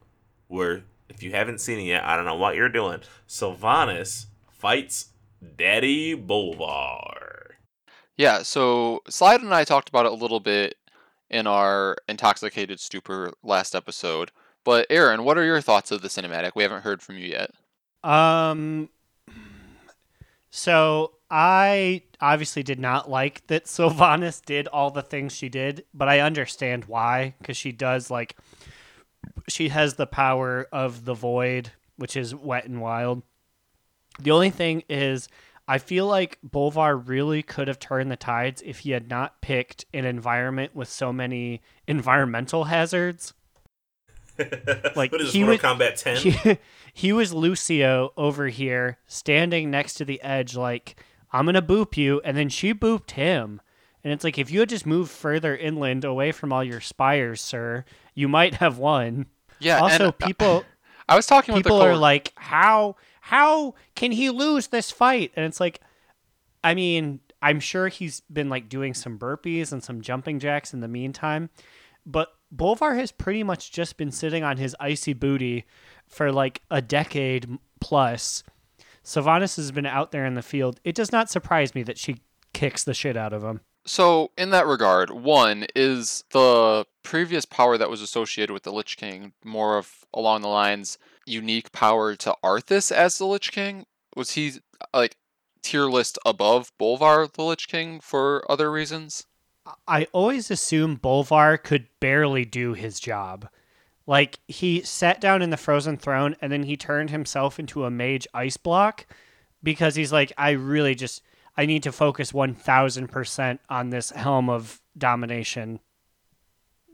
where, 0.46 0.82
if 1.08 1.22
you 1.22 1.32
haven't 1.32 1.60
seen 1.60 1.78
it 1.78 1.84
yet, 1.84 2.04
I 2.04 2.16
don't 2.16 2.24
know 2.24 2.36
what 2.36 2.56
you're 2.56 2.68
doing. 2.68 3.00
Sylvanas 3.28 4.26
fights 4.50 5.10
Daddy 5.56 6.16
Bolvar. 6.16 7.52
Yeah, 8.16 8.42
so 8.42 9.02
Slide 9.08 9.40
and 9.40 9.54
I 9.54 9.64
talked 9.64 9.88
about 9.88 10.06
it 10.06 10.12
a 10.12 10.16
little 10.16 10.40
bit 10.40 10.74
in 11.30 11.46
our 11.46 11.96
Intoxicated 12.08 12.80
Stupor 12.80 13.32
last 13.42 13.74
episode. 13.74 14.32
But 14.64 14.86
Aaron, 14.90 15.24
what 15.24 15.38
are 15.38 15.44
your 15.44 15.60
thoughts 15.60 15.90
of 15.90 16.02
the 16.02 16.08
cinematic? 16.08 16.52
We 16.54 16.62
haven't 16.62 16.82
heard 16.82 17.00
from 17.00 17.16
you 17.16 17.26
yet. 17.26 17.52
Um. 18.02 18.88
So 20.50 21.12
I 21.30 22.02
obviously 22.20 22.62
did 22.62 22.80
not 22.80 23.10
like 23.10 23.46
that 23.48 23.64
Sylvanas 23.66 24.44
did 24.44 24.66
all 24.68 24.90
the 24.90 25.02
things 25.02 25.34
she 25.34 25.48
did, 25.48 25.84
but 25.92 26.08
I 26.08 26.20
understand 26.20 26.86
why 26.86 27.34
because 27.38 27.56
she 27.56 27.72
does 27.72 28.10
like 28.10 28.36
she 29.48 29.68
has 29.68 29.94
the 29.94 30.06
power 30.06 30.66
of 30.72 31.04
the 31.04 31.14
void, 31.14 31.72
which 31.96 32.16
is 32.16 32.34
wet 32.34 32.66
and 32.66 32.80
wild. 32.80 33.22
The 34.20 34.30
only 34.30 34.50
thing 34.50 34.82
is, 34.88 35.28
I 35.66 35.78
feel 35.78 36.06
like 36.06 36.38
Bolvar 36.48 36.96
really 37.06 37.42
could 37.42 37.68
have 37.68 37.78
turned 37.78 38.10
the 38.10 38.16
tides 38.16 38.62
if 38.64 38.80
he 38.80 38.92
had 38.92 39.08
not 39.10 39.40
picked 39.42 39.84
an 39.92 40.04
environment 40.04 40.74
with 40.74 40.88
so 40.88 41.12
many 41.12 41.60
environmental 41.86 42.64
hazards. 42.64 43.34
Like, 44.94 45.10
what 45.10 45.20
is 45.20 45.32
he 45.32 45.42
Mortal 45.42 45.72
would- 45.74 45.78
Kombat 45.80 46.00
10? 46.00 46.16
he, 46.16 46.58
he 46.92 47.12
was 47.12 47.34
Lucio 47.34 48.12
over 48.16 48.46
here 48.46 48.98
standing 49.08 49.68
next 49.68 49.94
to 49.94 50.04
the 50.04 50.22
edge 50.22 50.54
like 50.56 50.94
i'm 51.32 51.46
gonna 51.46 51.62
boop 51.62 51.96
you. 51.96 52.20
And 52.24 52.36
then 52.36 52.48
she 52.48 52.74
booped 52.74 53.12
him. 53.12 53.60
And 54.04 54.12
it's 54.12 54.24
like 54.24 54.38
if 54.38 54.50
you 54.50 54.60
had 54.60 54.68
just 54.68 54.86
moved 54.86 55.10
further 55.10 55.56
inland 55.56 56.04
away 56.04 56.32
from 56.32 56.52
all 56.52 56.64
your 56.64 56.80
spires 56.80 57.40
sir 57.40 57.84
you 58.14 58.28
might 58.28 58.54
have 58.54 58.78
won. 58.78 59.26
Yeah, 59.60 59.80
also 59.80 60.12
people 60.12 60.64
I 61.08 61.16
was 61.16 61.26
talking 61.26 61.54
with 61.54 61.64
people 61.64 61.78
the 61.78 61.86
are 61.86 61.96
like 61.96 62.32
how 62.36 62.96
how 63.20 63.74
can 63.94 64.12
he 64.12 64.30
lose 64.30 64.68
this 64.68 64.90
fight? 64.90 65.32
And 65.36 65.44
it's 65.46 65.60
like 65.60 65.80
i 66.64 66.74
mean 66.74 67.20
i'm 67.40 67.60
sure 67.60 67.86
he's 67.86 68.20
been 68.32 68.48
like 68.48 68.68
doing 68.68 68.92
some 68.94 69.16
burpees 69.16 69.70
and 69.70 69.82
some 69.82 70.00
jumping 70.00 70.40
jacks 70.40 70.74
in 70.74 70.80
the 70.80 70.88
meantime 70.88 71.50
but 72.04 72.32
Bolvar 72.54 72.96
has 72.96 73.12
pretty 73.12 73.42
much 73.42 73.70
just 73.70 73.96
been 73.96 74.10
sitting 74.10 74.42
on 74.42 74.56
his 74.56 74.74
icy 74.80 75.12
booty 75.12 75.66
for 76.06 76.32
like 76.32 76.62
a 76.70 76.80
decade 76.80 77.58
plus. 77.80 78.42
Sylvanas 79.08 79.56
has 79.56 79.72
been 79.72 79.86
out 79.86 80.12
there 80.12 80.26
in 80.26 80.34
the 80.34 80.42
field. 80.42 80.80
It 80.84 80.94
does 80.94 81.10
not 81.10 81.30
surprise 81.30 81.74
me 81.74 81.82
that 81.84 81.96
she 81.96 82.18
kicks 82.52 82.84
the 82.84 82.92
shit 82.92 83.16
out 83.16 83.32
of 83.32 83.42
him. 83.42 83.62
So, 83.86 84.32
in 84.36 84.50
that 84.50 84.66
regard, 84.66 85.08
one 85.08 85.64
is 85.74 86.24
the 86.32 86.84
previous 87.02 87.46
power 87.46 87.78
that 87.78 87.88
was 87.88 88.02
associated 88.02 88.52
with 88.52 88.64
the 88.64 88.72
Lich 88.72 88.98
King 88.98 89.32
more 89.42 89.78
of 89.78 90.04
along 90.12 90.42
the 90.42 90.48
lines 90.48 90.98
unique 91.24 91.72
power 91.72 92.16
to 92.16 92.36
Arthas 92.44 92.92
as 92.92 93.16
the 93.16 93.24
Lich 93.24 93.50
King. 93.50 93.86
Was 94.14 94.32
he 94.32 94.52
like 94.92 95.16
tier 95.62 95.86
list 95.86 96.18
above 96.26 96.70
Bolvar 96.78 97.32
the 97.32 97.44
Lich 97.44 97.66
King 97.66 98.00
for 98.00 98.44
other 98.50 98.70
reasons? 98.70 99.26
I 99.86 100.06
always 100.12 100.50
assume 100.50 100.98
Bolvar 100.98 101.62
could 101.62 101.88
barely 101.98 102.44
do 102.44 102.74
his 102.74 103.00
job. 103.00 103.48
Like 104.08 104.40
he 104.48 104.82
sat 104.82 105.20
down 105.20 105.42
in 105.42 105.50
the 105.50 105.56
frozen 105.56 105.98
throne 105.98 106.34
and 106.40 106.50
then 106.50 106.64
he 106.64 106.76
turned 106.76 107.10
himself 107.10 107.60
into 107.60 107.84
a 107.84 107.90
mage 107.90 108.26
ice 108.34 108.56
block 108.56 109.06
because 109.62 109.94
he's 109.94 110.12
like, 110.12 110.32
I 110.38 110.50
really 110.52 110.96
just 110.96 111.22
I 111.56 111.66
need 111.66 111.82
to 111.84 111.92
focus 111.92 112.32
one 112.32 112.54
thousand 112.54 113.08
percent 113.08 113.60
on 113.68 113.90
this 113.90 114.10
helm 114.10 114.48
of 114.48 114.80
domination. 114.96 115.80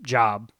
job. 0.04 0.50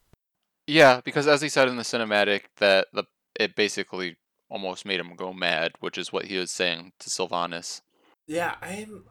Yeah, 0.67 1.01
because 1.05 1.27
as 1.27 1.43
he 1.43 1.49
said 1.49 1.69
in 1.69 1.77
the 1.77 1.83
cinematic, 1.83 2.43
that 2.59 2.87
the 2.93 3.05
it 3.39 3.55
basically 3.57 4.17
almost 4.49 4.87
made 4.87 5.01
him 5.01 5.17
go 5.17 5.33
mad, 5.33 5.73
which 5.81 5.99
is 5.99 6.13
what 6.13 6.27
he 6.27 6.39
was 6.39 6.51
saying 6.51 6.93
to 7.01 7.11
Sylvanas. 7.11 7.83
Yeah, 8.27 8.55
I'm. 8.63 9.05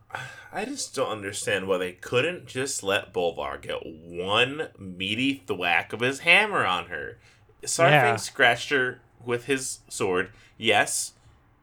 I 0.51 0.65
just 0.65 0.95
don't 0.95 1.11
understand 1.11 1.67
why 1.67 1.77
they 1.77 1.91
couldn't 1.91 2.47
just 2.47 2.81
let 2.81 3.13
Bolvar 3.13 3.61
get 3.61 3.81
one 3.83 4.69
meaty 4.79 5.43
thwack 5.45 5.93
of 5.93 5.99
his 5.99 6.19
hammer 6.19 6.65
on 6.65 6.85
her. 6.85 7.19
Saurfang 7.63 7.91
Yeah. 7.91 8.15
scratched 8.17 8.69
her 8.69 8.99
with 9.23 9.45
his 9.45 9.79
sword. 9.89 10.31
Yes. 10.57 11.13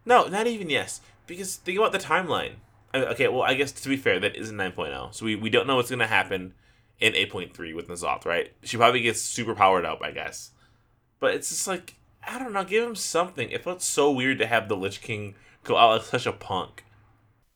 No, 0.04 0.26
not 0.26 0.46
even 0.46 0.70
yes. 0.70 1.00
Because 1.26 1.56
think 1.56 1.78
about 1.78 1.92
the 1.92 1.98
timeline. 1.98 2.54
I- 2.92 3.04
Okay, 3.04 3.28
well, 3.28 3.42
I 3.42 3.54
guess 3.54 3.70
to 3.72 3.88
be 3.88 3.96
fair, 3.96 4.18
that 4.20 4.34
isn't 4.36 4.56
9.0. 4.56 5.14
So 5.14 5.24
we, 5.24 5.36
we 5.36 5.50
don't 5.50 5.66
know 5.66 5.76
what's 5.76 5.90
going 5.90 5.98
to 6.00 6.06
happen 6.06 6.54
in 6.98 7.12
8.3 7.14 7.74
with 7.74 7.88
N'Zoth, 7.88 8.24
right? 8.24 8.52
She 8.62 8.76
probably 8.76 9.00
gets 9.02 9.20
super 9.20 9.54
powered 9.54 9.84
up, 9.84 10.00
I 10.02 10.10
guess. 10.10 10.50
But 11.20 11.34
it's 11.34 11.48
just 11.50 11.66
like, 11.68 11.94
I 12.26 12.38
don't 12.38 12.52
know, 12.52 12.64
give 12.64 12.82
him 12.86 12.94
something. 12.96 13.50
It 13.50 13.62
felt 13.64 13.82
so 13.82 14.10
weird 14.10 14.38
to 14.38 14.46
have 14.46 14.68
the 14.68 14.76
Lich 14.76 15.00
King 15.00 15.34
go 15.64 15.76
out 15.76 15.92
like 15.92 16.02
such 16.02 16.26
a 16.26 16.32
punk. 16.32 16.84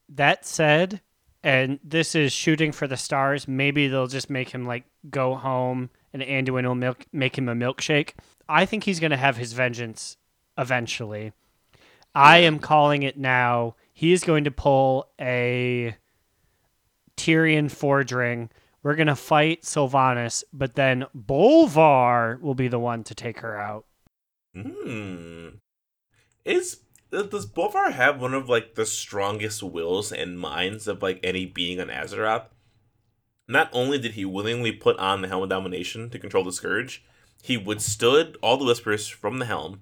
That 0.07 0.45
said, 0.45 1.01
and 1.43 1.79
this 1.83 2.15
is 2.15 2.31
shooting 2.31 2.71
for 2.71 2.87
the 2.87 2.97
stars. 2.97 3.47
Maybe 3.47 3.87
they'll 3.87 4.07
just 4.07 4.29
make 4.29 4.49
him 4.49 4.65
like 4.65 4.83
go 5.09 5.35
home, 5.35 5.89
and 6.13 6.21
Anduin 6.21 6.63
will 6.65 6.75
milk, 6.75 7.05
make 7.11 7.37
him 7.37 7.49
a 7.49 7.55
milkshake. 7.55 8.11
I 8.47 8.65
think 8.65 8.83
he's 8.83 8.99
gonna 8.99 9.17
have 9.17 9.37
his 9.37 9.53
vengeance 9.53 10.17
eventually. 10.57 11.33
I 12.13 12.37
am 12.39 12.59
calling 12.59 13.03
it 13.03 13.17
now. 13.17 13.75
He 13.93 14.13
is 14.13 14.23
going 14.23 14.45
to 14.45 14.51
pull 14.51 15.09
a 15.19 15.95
Tirion 17.17 17.65
Fordring. 17.65 18.49
We're 18.83 18.95
gonna 18.95 19.15
fight 19.15 19.63
Sylvanas, 19.63 20.43
but 20.53 20.75
then 20.75 21.05
Bolvar 21.15 22.39
will 22.39 22.55
be 22.55 22.67
the 22.67 22.79
one 22.79 23.03
to 23.05 23.15
take 23.15 23.39
her 23.39 23.59
out. 23.59 23.85
Hmm. 24.53 25.49
Is 26.45 26.81
does 27.11 27.45
Bolvar 27.45 27.91
have 27.91 28.21
one 28.21 28.33
of 28.33 28.49
like 28.49 28.75
the 28.75 28.85
strongest 28.85 29.63
wills 29.63 30.11
and 30.11 30.39
minds 30.39 30.87
of 30.87 31.01
like 31.01 31.19
any 31.23 31.45
being 31.45 31.79
on 31.79 31.87
Azeroth? 31.87 32.47
Not 33.47 33.69
only 33.73 33.99
did 33.99 34.13
he 34.13 34.25
willingly 34.25 34.71
put 34.71 34.97
on 34.97 35.21
the 35.21 35.27
Helm 35.27 35.43
of 35.43 35.49
Domination 35.49 36.09
to 36.09 36.19
control 36.19 36.43
the 36.43 36.51
Scourge, 36.51 37.03
he 37.45 37.57
withstood 37.57 38.39
all 38.41 38.57
the 38.57 38.65
whispers 38.65 39.07
from 39.07 39.37
the 39.37 39.45
helm. 39.45 39.81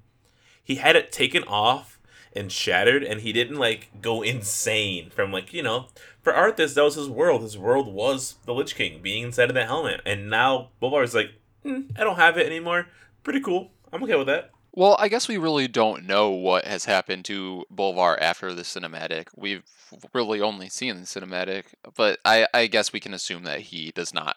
He 0.61 0.75
had 0.75 0.97
it 0.97 1.13
taken 1.13 1.45
off 1.45 1.97
and 2.33 2.51
shattered, 2.51 3.05
and 3.05 3.21
he 3.21 3.31
didn't 3.31 3.55
like 3.55 3.89
go 4.01 4.21
insane 4.33 5.09
from 5.09 5.31
like 5.31 5.53
you 5.53 5.63
know. 5.63 5.87
For 6.21 6.33
Arthas, 6.33 6.73
that 6.73 6.83
was 6.83 6.95
his 6.95 7.07
world. 7.07 7.41
His 7.41 7.57
world 7.57 7.87
was 7.87 8.35
the 8.45 8.53
Lich 8.53 8.75
King 8.75 9.01
being 9.01 9.23
inside 9.23 9.49
of 9.49 9.55
that 9.55 9.67
helmet, 9.67 10.01
and 10.05 10.29
now 10.29 10.71
Bolvar 10.81 11.05
is 11.05 11.15
like, 11.15 11.31
hmm, 11.63 11.83
I 11.97 12.03
don't 12.03 12.17
have 12.17 12.37
it 12.37 12.45
anymore. 12.45 12.87
Pretty 13.23 13.39
cool. 13.39 13.71
I'm 13.93 14.03
okay 14.03 14.17
with 14.17 14.27
that. 14.27 14.51
Well, 14.73 14.97
I 14.99 15.07
guess 15.07 15.29
we 15.29 15.37
really 15.37 15.69
don't 15.69 16.05
know 16.05 16.31
what 16.31 16.65
has 16.65 16.83
happened 16.83 17.23
to 17.25 17.63
Bolvar 17.73 18.17
after 18.19 18.53
the 18.53 18.63
cinematic. 18.63 19.27
We've 19.37 19.63
really 20.11 20.41
only 20.41 20.67
seen 20.67 20.95
the 20.99 21.05
cinematic, 21.05 21.65
but 21.95 22.19
I, 22.25 22.45
I 22.53 22.67
guess 22.67 22.91
we 22.91 22.99
can 22.99 23.13
assume 23.13 23.43
that 23.43 23.61
he 23.61 23.91
does 23.91 24.13
not 24.13 24.35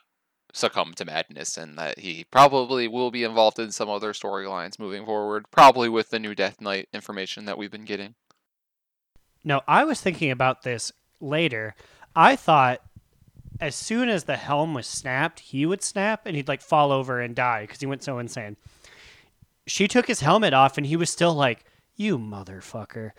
succumb 0.56 0.94
to 0.94 1.04
madness 1.04 1.56
and 1.56 1.78
that 1.78 1.98
he 1.98 2.24
probably 2.30 2.88
will 2.88 3.10
be 3.10 3.24
involved 3.24 3.58
in 3.58 3.70
some 3.70 3.88
other 3.88 4.12
storylines 4.12 4.78
moving 4.78 5.04
forward, 5.04 5.44
probably 5.50 5.88
with 5.88 6.10
the 6.10 6.18
new 6.18 6.34
Death 6.34 6.60
Knight 6.60 6.88
information 6.92 7.44
that 7.44 7.58
we've 7.58 7.70
been 7.70 7.84
getting. 7.84 8.14
No, 9.44 9.60
I 9.68 9.84
was 9.84 10.00
thinking 10.00 10.30
about 10.30 10.62
this 10.62 10.92
later. 11.20 11.74
I 12.14 12.34
thought 12.36 12.80
as 13.60 13.74
soon 13.74 14.08
as 14.08 14.24
the 14.24 14.36
helm 14.36 14.74
was 14.74 14.86
snapped, 14.86 15.40
he 15.40 15.66
would 15.66 15.82
snap 15.82 16.26
and 16.26 16.36
he'd 16.36 16.48
like 16.48 16.60
fall 16.60 16.92
over 16.92 17.20
and 17.20 17.34
die 17.34 17.62
because 17.62 17.80
he 17.80 17.86
went 17.86 18.02
so 18.02 18.18
insane. 18.18 18.56
She 19.66 19.88
took 19.88 20.06
his 20.06 20.20
helmet 20.20 20.54
off 20.54 20.76
and 20.76 20.86
he 20.86 20.96
was 20.96 21.10
still 21.10 21.34
like, 21.34 21.64
You 21.94 22.18
motherfucker. 22.18 23.12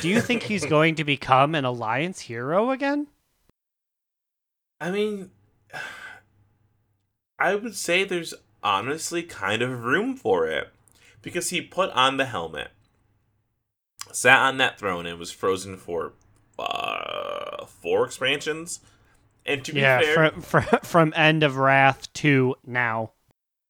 Do 0.00 0.08
you 0.08 0.20
think 0.20 0.44
he's 0.44 0.66
going 0.66 0.94
to 0.96 1.04
become 1.04 1.54
an 1.54 1.64
alliance 1.64 2.20
hero 2.20 2.70
again? 2.70 3.08
I 4.80 4.90
mean, 4.90 5.30
I 7.38 7.54
would 7.54 7.76
say 7.76 8.04
there's 8.04 8.34
honestly 8.62 9.22
kind 9.22 9.62
of 9.62 9.84
room 9.84 10.16
for 10.16 10.46
it 10.46 10.72
because 11.22 11.50
he 11.50 11.60
put 11.60 11.90
on 11.90 12.16
the 12.16 12.26
helmet, 12.26 12.70
sat 14.12 14.40
on 14.40 14.58
that 14.58 14.78
throne, 14.78 15.06
and 15.06 15.18
was 15.18 15.30
frozen 15.32 15.76
for 15.76 16.12
uh, 16.58 17.66
four 17.66 18.04
expansions. 18.04 18.80
And 19.44 19.64
to 19.64 19.72
be 19.72 19.80
yeah, 19.80 20.00
fair, 20.00 20.30
from, 20.30 20.40
from 20.42 20.80
from 20.82 21.12
End 21.16 21.42
of 21.42 21.56
Wrath 21.56 22.12
to 22.14 22.56
now. 22.66 23.12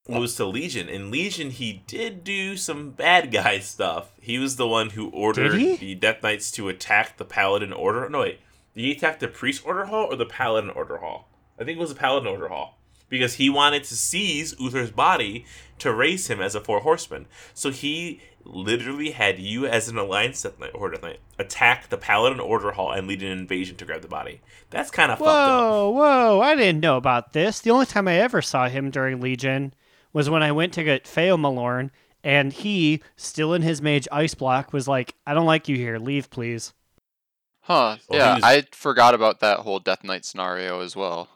was 0.08 0.36
to 0.36 0.46
Legion. 0.46 0.88
In 0.88 1.10
Legion, 1.10 1.50
he 1.50 1.82
did 1.86 2.22
do 2.22 2.56
some 2.56 2.90
bad 2.90 3.32
guy 3.32 3.58
stuff. 3.60 4.12
He 4.20 4.38
was 4.38 4.56
the 4.56 4.68
one 4.68 4.90
who 4.90 5.08
ordered 5.08 5.78
the 5.78 5.94
Death 5.94 6.22
Knights 6.22 6.50
to 6.52 6.68
attack 6.68 7.16
the 7.16 7.24
Paladin 7.24 7.72
Order. 7.72 8.08
No, 8.08 8.20
wait. 8.20 8.40
Did 8.74 8.84
he 8.84 8.92
attack 8.92 9.18
the 9.18 9.28
Priest 9.28 9.66
Order 9.66 9.86
Hall 9.86 10.06
or 10.06 10.16
the 10.16 10.26
Paladin 10.26 10.70
Order 10.70 10.98
Hall? 10.98 11.28
I 11.58 11.64
think 11.64 11.78
it 11.78 11.80
was 11.80 11.90
the 11.90 11.96
Paladin 11.96 12.28
Order 12.28 12.48
Hall. 12.48 12.75
Because 13.08 13.34
he 13.34 13.48
wanted 13.48 13.84
to 13.84 13.94
seize 13.96 14.54
Uther's 14.58 14.90
body 14.90 15.44
to 15.78 15.92
raise 15.92 16.28
him 16.28 16.40
as 16.40 16.54
a 16.54 16.60
Four 16.60 16.80
Horseman. 16.80 17.26
So 17.54 17.70
he 17.70 18.20
literally 18.44 19.10
had 19.10 19.38
you 19.38 19.66
as 19.66 19.88
an 19.88 19.98
Alliance 19.98 20.42
Death 20.42 20.58
Knight, 20.58 20.70
Order 20.74 21.00
Knight 21.00 21.20
attack 21.38 21.88
the 21.88 21.96
Paladin 21.96 22.40
Order 22.40 22.72
Hall 22.72 22.92
and 22.92 23.06
lead 23.06 23.22
an 23.22 23.30
invasion 23.32 23.76
to 23.76 23.84
grab 23.84 24.02
the 24.02 24.08
body. 24.08 24.40
That's 24.70 24.90
kind 24.90 25.12
of 25.12 25.18
fucked 25.18 25.28
up. 25.28 25.60
Whoa, 25.60 25.90
whoa! 25.90 26.40
I 26.40 26.54
didn't 26.56 26.80
know 26.80 26.96
about 26.96 27.32
this. 27.32 27.60
The 27.60 27.70
only 27.70 27.86
time 27.86 28.08
I 28.08 28.14
ever 28.18 28.42
saw 28.42 28.68
him 28.68 28.90
during 28.90 29.20
Legion 29.20 29.74
was 30.12 30.30
when 30.30 30.42
I 30.42 30.52
went 30.52 30.72
to 30.74 30.84
get 30.84 31.04
Felo'melorn, 31.04 31.90
and 32.24 32.52
he, 32.52 33.02
still 33.16 33.52
in 33.52 33.62
his 33.62 33.82
mage 33.82 34.08
ice 34.10 34.34
block, 34.34 34.72
was 34.72 34.88
like, 34.88 35.14
"I 35.26 35.34
don't 35.34 35.46
like 35.46 35.68
you 35.68 35.76
here. 35.76 35.98
Leave, 35.98 36.30
please." 36.30 36.72
Huh. 37.62 37.96
Well, 38.08 38.18
yeah, 38.18 38.34
was- 38.36 38.44
I 38.44 38.62
forgot 38.72 39.14
about 39.14 39.40
that 39.40 39.60
whole 39.60 39.78
Death 39.80 40.04
Knight 40.04 40.24
scenario 40.24 40.80
as 40.80 40.96
well. 40.96 41.28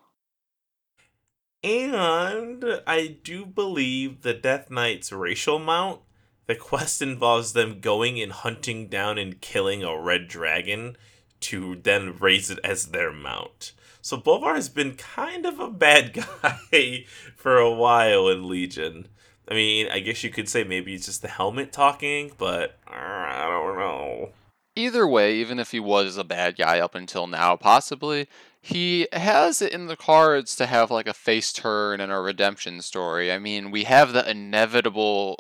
And 1.62 2.64
I 2.86 3.18
do 3.22 3.44
believe 3.44 4.22
the 4.22 4.32
Death 4.32 4.70
Knight's 4.70 5.12
racial 5.12 5.58
mount, 5.58 6.00
the 6.46 6.54
quest 6.54 7.02
involves 7.02 7.52
them 7.52 7.80
going 7.80 8.20
and 8.20 8.32
hunting 8.32 8.88
down 8.88 9.18
and 9.18 9.40
killing 9.40 9.84
a 9.84 10.00
red 10.00 10.26
dragon 10.26 10.96
to 11.40 11.76
then 11.76 12.16
raise 12.18 12.50
it 12.50 12.58
as 12.64 12.86
their 12.86 13.12
mount. 13.12 13.72
So 14.02 14.16
Bolvar 14.16 14.54
has 14.54 14.68
been 14.70 14.94
kind 14.94 15.44
of 15.44 15.58
a 15.58 15.70
bad 15.70 16.12
guy 16.42 17.04
for 17.36 17.58
a 17.58 17.70
while 17.72 18.28
in 18.28 18.48
Legion. 18.48 19.08
I 19.48 19.54
mean, 19.54 19.88
I 19.90 20.00
guess 20.00 20.24
you 20.24 20.30
could 20.30 20.48
say 20.48 20.64
maybe 20.64 20.94
it's 20.94 21.06
just 21.06 21.22
the 21.22 21.28
helmet 21.28 21.72
talking, 21.72 22.32
but 22.38 22.78
uh, 22.86 22.94
I 22.94 23.46
don't 23.48 23.78
know. 23.78 24.30
Either 24.76 25.06
way, 25.06 25.34
even 25.36 25.58
if 25.58 25.72
he 25.72 25.80
was 25.80 26.16
a 26.16 26.24
bad 26.24 26.56
guy 26.56 26.78
up 26.78 26.94
until 26.94 27.26
now, 27.26 27.56
possibly, 27.56 28.28
he 28.62 29.08
has 29.12 29.62
it 29.62 29.72
in 29.72 29.86
the 29.86 29.96
cards 29.96 30.54
to 30.56 30.66
have 30.66 30.90
like 30.90 31.06
a 31.08 31.14
face 31.14 31.52
turn 31.52 32.00
and 32.00 32.12
a 32.12 32.18
redemption 32.18 32.82
story. 32.82 33.32
I 33.32 33.38
mean, 33.38 33.70
we 33.70 33.84
have 33.84 34.12
the 34.12 34.28
inevitable 34.30 35.38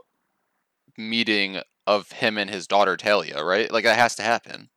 meeting 0.96 1.60
of 1.86 2.12
him 2.12 2.38
and 2.38 2.50
his 2.50 2.66
daughter 2.66 2.96
Taelia, 2.96 3.42
right? 3.44 3.70
Like 3.70 3.84
that 3.84 3.98
has 3.98 4.14
to 4.16 4.22
happen. 4.22 4.70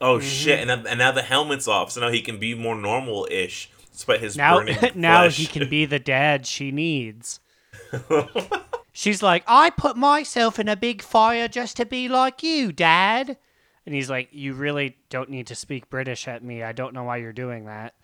Oh 0.00 0.18
Mhm. 0.18 0.22
shit! 0.22 0.58
And, 0.60 0.68
now- 0.68 0.88
and 0.90 0.98
now 0.98 1.12
the 1.12 1.22
helmet's 1.22 1.66
off, 1.66 1.90
so 1.92 2.00
now 2.02 2.10
he 2.10 2.20
can 2.20 2.38
be 2.38 2.54
more 2.54 2.74
normal-ish, 2.76 3.70
despite 3.92 4.20
his 4.20 4.36
Now, 4.36 4.58
burning 4.58 4.76
now 4.94 5.22
flesh. 5.22 5.36
he 5.38 5.46
can 5.46 5.68
be 5.68 5.86
the 5.86 5.98
dad 5.98 6.46
she 6.46 6.70
needs. 6.70 7.40
She's 8.92 9.22
like, 9.22 9.44
I 9.46 9.70
put 9.70 9.96
myself 9.96 10.58
in 10.58 10.68
a 10.68 10.76
big 10.76 11.02
fire 11.02 11.48
just 11.48 11.76
to 11.76 11.84
be 11.86 12.08
like 12.08 12.42
you, 12.42 12.72
Dad. 12.72 13.36
And 13.86 13.94
he's 13.94 14.10
like, 14.10 14.28
You 14.32 14.52
really 14.54 14.96
don't 15.08 15.30
need 15.30 15.46
to 15.46 15.54
speak 15.54 15.88
British 15.88 16.28
at 16.28 16.42
me. 16.44 16.62
I 16.62 16.72
don't 16.72 16.92
know 16.92 17.04
why 17.04 17.18
you're 17.18 17.32
doing 17.32 17.64
that. 17.66 17.94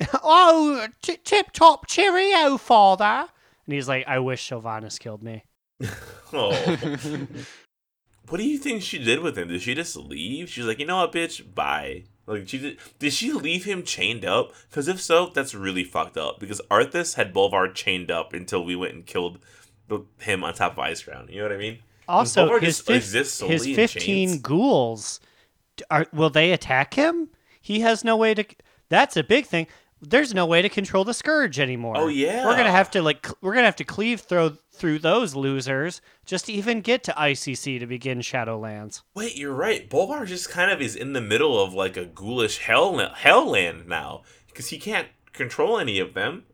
oh, 0.22 0.86
t- 1.02 1.18
tip 1.24 1.52
top 1.52 1.86
cheerio, 1.86 2.56
father. 2.56 3.26
And 3.66 3.74
he's 3.74 3.88
like, 3.88 4.06
I 4.06 4.18
wish 4.18 4.48
Sylvanas 4.48 4.98
killed 4.98 5.22
me. 5.22 5.44
Oh. 6.32 6.52
what 8.28 8.38
do 8.38 8.44
you 8.46 8.56
think 8.56 8.82
she 8.82 9.02
did 9.02 9.18
with 9.18 9.36
him? 9.36 9.48
Did 9.48 9.62
she 9.62 9.74
just 9.74 9.96
leave? 9.96 10.48
She's 10.48 10.64
like, 10.64 10.78
you 10.78 10.86
know 10.86 10.98
what, 10.98 11.10
bitch, 11.10 11.54
bye. 11.56 12.04
Like, 12.26 12.48
she 12.48 12.58
did. 12.58 12.78
Did 13.00 13.12
she 13.12 13.32
leave 13.32 13.64
him 13.64 13.82
chained 13.82 14.24
up? 14.24 14.52
Because 14.68 14.86
if 14.86 15.00
so, 15.00 15.32
that's 15.34 15.56
really 15.56 15.82
fucked 15.82 16.16
up. 16.16 16.38
Because 16.38 16.60
Arthas 16.70 17.16
had 17.16 17.34
Bolvar 17.34 17.74
chained 17.74 18.12
up 18.12 18.32
until 18.32 18.64
we 18.64 18.76
went 18.76 18.94
and 18.94 19.04
killed 19.04 19.40
the, 19.88 20.04
him 20.20 20.44
on 20.44 20.54
top 20.54 20.78
of 20.78 20.84
Icecrown. 20.84 21.28
You 21.30 21.38
know 21.38 21.48
what 21.48 21.52
I 21.52 21.58
mean? 21.58 21.78
Also, 22.08 22.60
his, 22.60 22.80
fif- 22.80 22.96
exists 22.98 23.40
his 23.40 23.66
15 23.66 23.88
chains? 23.88 24.38
ghouls, 24.38 25.18
d- 25.18 25.26
are, 25.90 26.06
will 26.12 26.30
they 26.30 26.52
attack 26.52 26.94
him? 26.94 27.30
He 27.60 27.80
has 27.80 28.04
no 28.04 28.16
way 28.16 28.34
to. 28.34 28.44
That's 28.88 29.16
a 29.16 29.22
big 29.22 29.46
thing. 29.46 29.66
There's 30.02 30.32
no 30.32 30.46
way 30.46 30.62
to 30.62 30.70
control 30.70 31.04
the 31.04 31.12
scourge 31.12 31.60
anymore. 31.60 31.94
Oh, 31.96 32.08
yeah. 32.08 32.46
we're 32.46 32.56
gonna 32.56 32.70
have 32.70 32.90
to 32.92 33.02
like 33.02 33.28
we're 33.42 33.52
gonna 33.52 33.66
have 33.66 33.76
to 33.76 33.84
cleave 33.84 34.20
through 34.20 34.56
through 34.72 35.00
those 35.00 35.34
losers 35.34 36.00
just 36.24 36.46
to 36.46 36.52
even 36.52 36.80
get 36.80 37.04
to 37.04 37.12
ICC 37.12 37.78
to 37.80 37.86
begin 37.86 38.20
Shadowlands. 38.20 39.02
Wait, 39.14 39.36
you're 39.36 39.54
right. 39.54 39.90
Bolvar 39.90 40.26
just 40.26 40.48
kind 40.48 40.70
of 40.70 40.80
is 40.80 40.96
in 40.96 41.12
the 41.12 41.20
middle 41.20 41.62
of 41.62 41.74
like 41.74 41.98
a 41.98 42.06
ghoulish 42.06 42.58
hell 42.58 42.96
hell 43.14 43.50
land 43.50 43.86
now 43.86 44.22
because 44.48 44.68
he 44.68 44.78
can't 44.78 45.08
control 45.34 45.78
any 45.78 45.98
of 45.98 46.14
them. 46.14 46.44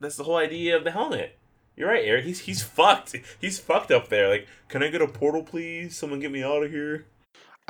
That's 0.00 0.16
the 0.16 0.24
whole 0.24 0.36
idea 0.36 0.76
of 0.76 0.82
the 0.82 0.90
helmet. 0.90 1.38
You're 1.76 1.88
right, 1.88 2.04
Eric. 2.04 2.24
He's 2.24 2.40
he's 2.40 2.62
fucked. 2.62 3.14
He's 3.40 3.58
fucked 3.58 3.90
up 3.90 4.08
there. 4.08 4.28
Like, 4.28 4.48
can 4.68 4.82
I 4.82 4.88
get 4.88 5.00
a 5.00 5.06
portal, 5.06 5.42
please? 5.42 5.96
Someone 5.96 6.20
get 6.20 6.32
me 6.32 6.42
out 6.42 6.62
of 6.62 6.70
here. 6.70 7.06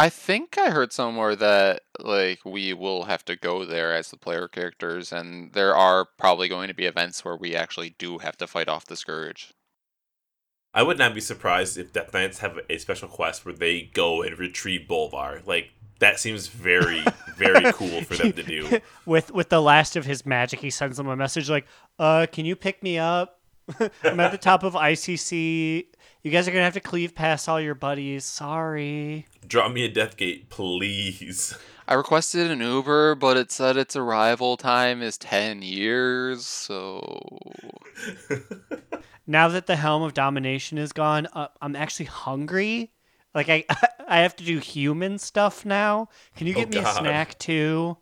I 0.00 0.08
think 0.08 0.56
I 0.56 0.70
heard 0.70 0.94
somewhere 0.94 1.36
that 1.36 1.82
like 1.98 2.42
we 2.46 2.72
will 2.72 3.04
have 3.04 3.22
to 3.26 3.36
go 3.36 3.66
there 3.66 3.94
as 3.94 4.10
the 4.10 4.16
player 4.16 4.48
characters, 4.48 5.12
and 5.12 5.52
there 5.52 5.76
are 5.76 6.06
probably 6.16 6.48
going 6.48 6.68
to 6.68 6.74
be 6.74 6.86
events 6.86 7.22
where 7.22 7.36
we 7.36 7.54
actually 7.54 7.96
do 7.98 8.16
have 8.16 8.38
to 8.38 8.46
fight 8.46 8.70
off 8.70 8.86
the 8.86 8.96
scourge. 8.96 9.52
I 10.72 10.84
would 10.84 10.96
not 10.96 11.12
be 11.14 11.20
surprised 11.20 11.76
if 11.76 11.92
Death 11.92 12.14
Knights 12.14 12.38
have 12.38 12.58
a 12.70 12.78
special 12.78 13.08
quest 13.08 13.44
where 13.44 13.52
they 13.52 13.90
go 13.92 14.22
and 14.22 14.38
retrieve 14.38 14.88
Bolvar. 14.88 15.46
Like 15.46 15.68
that 15.98 16.18
seems 16.18 16.46
very, 16.46 17.04
very 17.36 17.70
cool 17.74 18.00
for 18.00 18.14
them 18.16 18.32
to 18.32 18.42
do. 18.42 18.80
with 19.04 19.30
with 19.32 19.50
the 19.50 19.60
last 19.60 19.96
of 19.96 20.06
his 20.06 20.24
magic, 20.24 20.60
he 20.60 20.70
sends 20.70 20.96
them 20.96 21.08
a 21.08 21.16
message 21.16 21.50
like, 21.50 21.66
"Uh, 21.98 22.26
can 22.32 22.46
you 22.46 22.56
pick 22.56 22.82
me 22.82 22.96
up? 22.96 23.42
I'm 24.02 24.18
at 24.18 24.32
the 24.32 24.38
top 24.38 24.62
of 24.62 24.72
ICC. 24.72 25.84
You 26.22 26.30
guys 26.30 26.48
are 26.48 26.52
gonna 26.52 26.64
have 26.64 26.72
to 26.72 26.80
cleave 26.80 27.14
past 27.14 27.50
all 27.50 27.60
your 27.60 27.74
buddies. 27.74 28.24
Sorry." 28.24 29.26
Draw 29.46 29.68
me 29.68 29.84
a 29.84 29.88
death 29.90 30.16
gate, 30.16 30.48
please. 30.48 31.54
I 31.86 31.92
requested 31.94 32.50
an 32.50 32.60
Uber, 32.60 33.16
but 33.16 33.36
it 33.36 33.50
said 33.52 33.76
its 33.76 33.94
arrival 33.96 34.56
time 34.56 35.02
is 35.02 35.18
10 35.18 35.60
years, 35.60 36.46
so. 36.46 37.28
Now 39.26 39.48
that 39.48 39.66
the 39.66 39.76
helm 39.76 40.02
of 40.02 40.12
domination 40.14 40.76
is 40.78 40.92
gone, 40.92 41.26
uh, 41.32 41.48
I'm 41.62 41.76
actually 41.76 42.06
hungry. 42.06 42.92
Like 43.34 43.48
I, 43.48 43.64
I 44.08 44.18
have 44.20 44.36
to 44.36 44.44
do 44.44 44.58
human 44.58 45.18
stuff 45.18 45.64
now. 45.64 46.08
Can 46.36 46.46
you 46.46 46.54
Oh, 46.54 46.60
get 46.60 46.68
me 46.68 46.78
a 46.80 46.86
snack 46.86 47.38
too? 47.38 47.96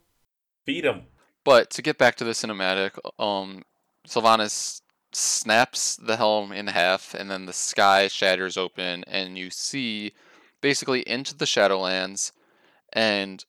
Feed 0.65 0.85
him. 0.85 1.07
But 1.45 1.71
to 1.71 1.83
get 1.83 1.99
back 1.99 2.17
to 2.17 2.25
the 2.25 2.33
cinematic, 2.33 2.99
um, 3.19 3.65
Sylvanas 4.07 4.83
snaps 5.13 5.97
the 5.97 6.17
helm 6.17 6.53
in 6.53 6.67
half, 6.69 7.15
and 7.15 7.31
then 7.31 7.47
the 7.47 7.53
sky 7.53 8.09
shatters 8.09 8.57
open, 8.57 9.05
and 9.05 9.39
you 9.39 9.51
see 9.51 10.13
basically 10.61 11.01
into 11.01 11.37
the 11.37 11.45
Shadowlands, 11.45 12.33
and 12.93 13.45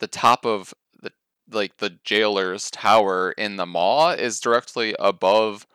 the 0.00 0.06
top 0.06 0.44
of 0.44 0.74
the 1.00 1.12
like 1.50 1.78
the 1.78 1.98
jailer's 2.04 2.70
tower 2.70 3.32
in 3.32 3.56
the 3.56 3.66
maw 3.66 4.10
is 4.10 4.40
directly 4.40 4.94
above 4.98 5.66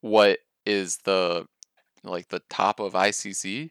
what 0.00 0.38
is 0.66 0.98
the 1.04 1.46
like 2.04 2.28
the 2.28 2.42
top 2.50 2.80
of 2.80 2.92
ICC. 2.92 3.70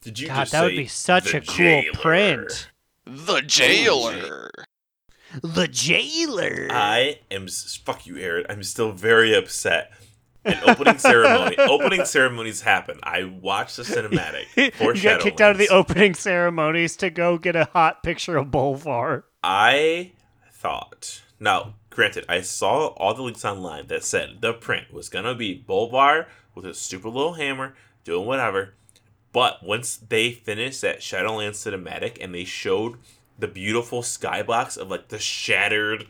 Did 0.00 0.18
you 0.18 0.28
God, 0.28 0.40
just 0.40 0.52
that 0.52 0.62
would 0.64 0.76
be 0.76 0.86
such 0.86 1.32
the 1.32 1.38
a 1.38 1.40
cool 1.40 1.82
print. 1.94 2.70
The 3.06 3.40
jailer. 3.40 4.50
The 5.42 5.66
jailer. 5.66 6.68
I 6.70 7.20
am 7.30 7.48
fuck 7.48 8.06
you, 8.06 8.18
Aaron. 8.18 8.46
I'm 8.48 8.62
still 8.62 8.92
very 8.92 9.34
upset. 9.34 9.92
An 10.44 10.58
opening 10.68 10.98
ceremony. 10.98 11.56
opening 11.58 12.04
ceremonies 12.04 12.60
happen. 12.60 12.98
I 13.02 13.24
watched 13.24 13.76
the 13.76 13.82
cinematic 13.82 14.46
you 14.56 15.02
got 15.02 15.20
kicked 15.20 15.40
out 15.40 15.52
of 15.52 15.58
the 15.58 15.68
opening 15.68 16.14
ceremonies 16.14 16.96
to 16.98 17.10
go 17.10 17.38
get 17.38 17.56
a 17.56 17.68
hot 17.72 18.02
picture 18.02 18.36
of 18.36 18.48
Bolvar. 18.48 19.24
I 19.42 20.12
thought. 20.52 21.22
Now, 21.40 21.74
granted, 21.90 22.24
I 22.28 22.40
saw 22.40 22.88
all 22.88 23.14
the 23.14 23.22
links 23.22 23.44
online 23.44 23.86
that 23.88 24.04
said 24.04 24.40
the 24.40 24.52
print 24.52 24.92
was 24.92 25.08
gonna 25.08 25.34
be 25.34 25.64
Bolvar 25.66 26.26
with 26.54 26.66
a 26.66 26.74
super 26.74 27.08
little 27.08 27.34
hammer 27.34 27.74
doing 28.04 28.26
whatever. 28.26 28.74
But 29.32 29.64
once 29.64 29.96
they 29.96 30.30
finished 30.30 30.80
that 30.82 31.00
Shadowlands 31.00 31.56
cinematic 31.56 32.18
and 32.20 32.34
they 32.34 32.44
showed 32.44 32.98
the 33.38 33.48
beautiful 33.48 34.02
skybox 34.02 34.78
of 34.78 34.90
like 34.90 35.08
the 35.08 35.18
shattered 35.18 36.06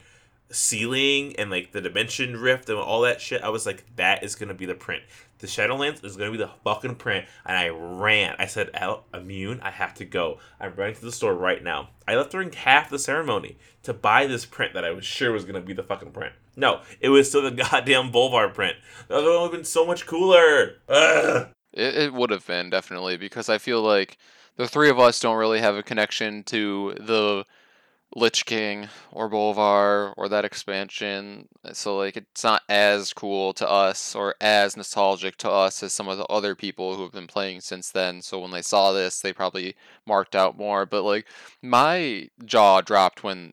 ceiling 0.51 1.35
and 1.37 1.51
like 1.51 1.73
the 1.73 1.81
dimension 1.81 2.37
rift 2.37 2.69
and 2.69 2.79
all 2.79 3.01
that 3.03 3.21
shit, 3.21 3.43
I 3.43 3.49
was 3.49 3.67
like, 3.67 3.85
that 3.97 4.23
is 4.23 4.35
gonna 4.35 4.55
be 4.55 4.67
the 4.67 4.75
print. 4.75 5.03
The 5.39 5.47
Shadowlands 5.47 6.05
is 6.05 6.17
gonna 6.17 6.31
be 6.31 6.39
the 6.39 6.51
fucking 6.63 6.95
print, 6.97 7.27
and 7.45 7.57
I 7.57 7.69
ran. 7.69 8.37
I 8.39 8.47
said, 8.47 8.71
"Al, 8.73 9.05
immune, 9.13 9.61
I 9.61 9.71
have 9.71 9.93
to 9.95 10.05
go. 10.05 10.39
I'm 10.61 10.75
running 10.75 10.95
to 10.95 11.05
the 11.05 11.13
store 11.13 11.35
right 11.35 11.63
now." 11.63 11.91
I 12.09 12.17
left 12.17 12.31
during 12.31 12.53
half 12.53 12.89
the 12.89 12.99
ceremony 12.99 13.59
to 13.83 13.93
buy 13.93 14.27
this 14.27 14.47
print 14.47 14.75
that 14.75 14.85
I 14.85 14.93
was 14.93 15.05
sure 15.05 15.33
was 15.33 15.45
gonna 15.45 15.61
be 15.61 15.75
the 15.75 15.83
fucking 15.83 16.13
print. 16.13 16.33
No, 16.57 16.83
it 17.01 17.09
was 17.11 17.29
still 17.29 17.43
the 17.43 17.51
goddamn 17.71 18.13
Bolvar 18.13 18.55
print. 18.55 18.77
That 19.09 19.23
would 19.23 19.43
have 19.43 19.53
been 19.53 19.65
so 19.65 19.85
much 19.85 20.07
cooler. 20.07 20.77
Ugh. 20.89 21.49
It, 21.73 21.95
it 21.97 22.15
would 22.15 22.31
have 22.31 22.47
been 22.47 22.71
definitely 22.71 23.17
because 23.17 23.49
I 23.49 23.59
feel 23.59 23.83
like 23.83 24.17
the 24.57 24.69
three 24.69 24.89
of 24.89 25.01
us 25.01 25.19
don't 25.19 25.37
really 25.37 25.61
have 25.61 25.75
a 25.75 25.83
connection 25.83 26.45
to 26.45 26.95
the 27.01 27.45
Lich 28.17 28.47
King 28.47 28.89
or 29.11 29.29
Bolvar 29.29 30.15
or 30.17 30.29
that 30.29 30.45
expansion. 30.45 31.49
So 31.73 31.97
like 31.97 32.17
it's 32.17 32.45
not 32.45 32.63
as 32.69 33.13
cool 33.13 33.53
to 33.55 33.69
us 33.69 34.15
or 34.15 34.37
as 34.41 34.77
nostalgic 34.77 35.37
to 35.39 35.51
us 35.51 35.83
as 35.83 35.93
some 35.93 36.09
of 36.09 36.19
the 36.19 36.27
other 36.27 36.55
people 36.55 36.95
who 36.95 37.03
have 37.03 37.13
been 37.13 37.27
playing 37.27 37.61
since 37.61 37.91
then. 37.91 38.23
So 38.23 38.39
when 38.39 38.53
they 38.53 38.63
saw 38.63 38.93
this, 38.93 39.21
they 39.21 39.33
probably 39.33 39.75
marked 40.07 40.37
out 40.37 40.57
more. 40.57 40.87
But 40.87 41.03
like 41.03 41.27
my 41.61 42.29
jaw 42.45 42.81
dropped 42.81 43.25
when 43.25 43.53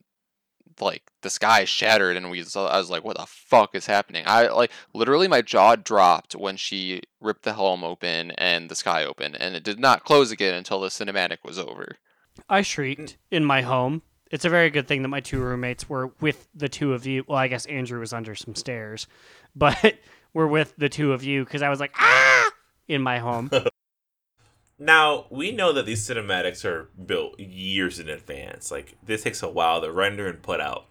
like 0.79 1.03
the 1.21 1.29
sky 1.29 1.65
shattered 1.65 2.17
and 2.17 2.29
we 2.29 2.43
saw, 2.43 2.67
I 2.67 2.77
was 2.77 2.89
like, 2.89 3.03
what 3.03 3.17
the 3.17 3.25
fuck 3.25 3.75
is 3.75 3.85
happening? 3.87 4.23
I 4.27 4.47
like 4.49 4.71
literally 4.93 5.27
my 5.27 5.41
jaw 5.41 5.75
dropped 5.75 6.35
when 6.35 6.57
she 6.57 7.01
ripped 7.19 7.43
the 7.43 7.53
helm 7.53 7.83
open 7.83 8.31
and 8.31 8.69
the 8.69 8.75
sky 8.75 9.05
opened, 9.05 9.37
and 9.39 9.55
it 9.55 9.63
did 9.63 9.79
not 9.79 10.05
close 10.05 10.31
again 10.31 10.53
until 10.53 10.79
the 10.79 10.87
cinematic 10.87 11.37
was 11.43 11.59
over. 11.59 11.97
I 12.49 12.61
shrieked 12.61 13.17
in 13.29 13.45
my 13.45 13.61
home. 13.61 14.01
It's 14.31 14.45
a 14.45 14.49
very 14.49 14.69
good 14.69 14.87
thing 14.87 15.01
that 15.01 15.09
my 15.09 15.19
two 15.19 15.41
roommates 15.41 15.89
were 15.89 16.11
with 16.21 16.47
the 16.55 16.69
two 16.69 16.93
of 16.93 17.05
you. 17.05 17.23
Well, 17.27 17.37
I 17.37 17.47
guess 17.47 17.65
Andrew 17.65 17.99
was 17.99 18.13
under 18.13 18.33
some 18.33 18.55
stairs, 18.55 19.07
but 19.55 19.95
we're 20.33 20.47
with 20.47 20.73
the 20.77 20.89
two 20.89 21.13
of 21.13 21.23
you 21.23 21.43
because 21.43 21.61
I 21.61 21.69
was 21.69 21.79
like, 21.79 21.91
ah, 21.97 22.49
in 22.87 23.01
my 23.01 23.19
home. 23.19 23.51
Now, 24.83 25.27
we 25.29 25.51
know 25.51 25.71
that 25.73 25.85
these 25.85 26.09
cinematics 26.09 26.65
are 26.65 26.89
built 27.05 27.39
years 27.39 27.99
in 27.99 28.09
advance. 28.09 28.71
Like, 28.71 28.97
this 29.05 29.21
takes 29.21 29.43
a 29.43 29.47
while 29.47 29.79
to 29.79 29.91
render 29.91 30.25
and 30.25 30.41
put 30.41 30.59
out. 30.59 30.87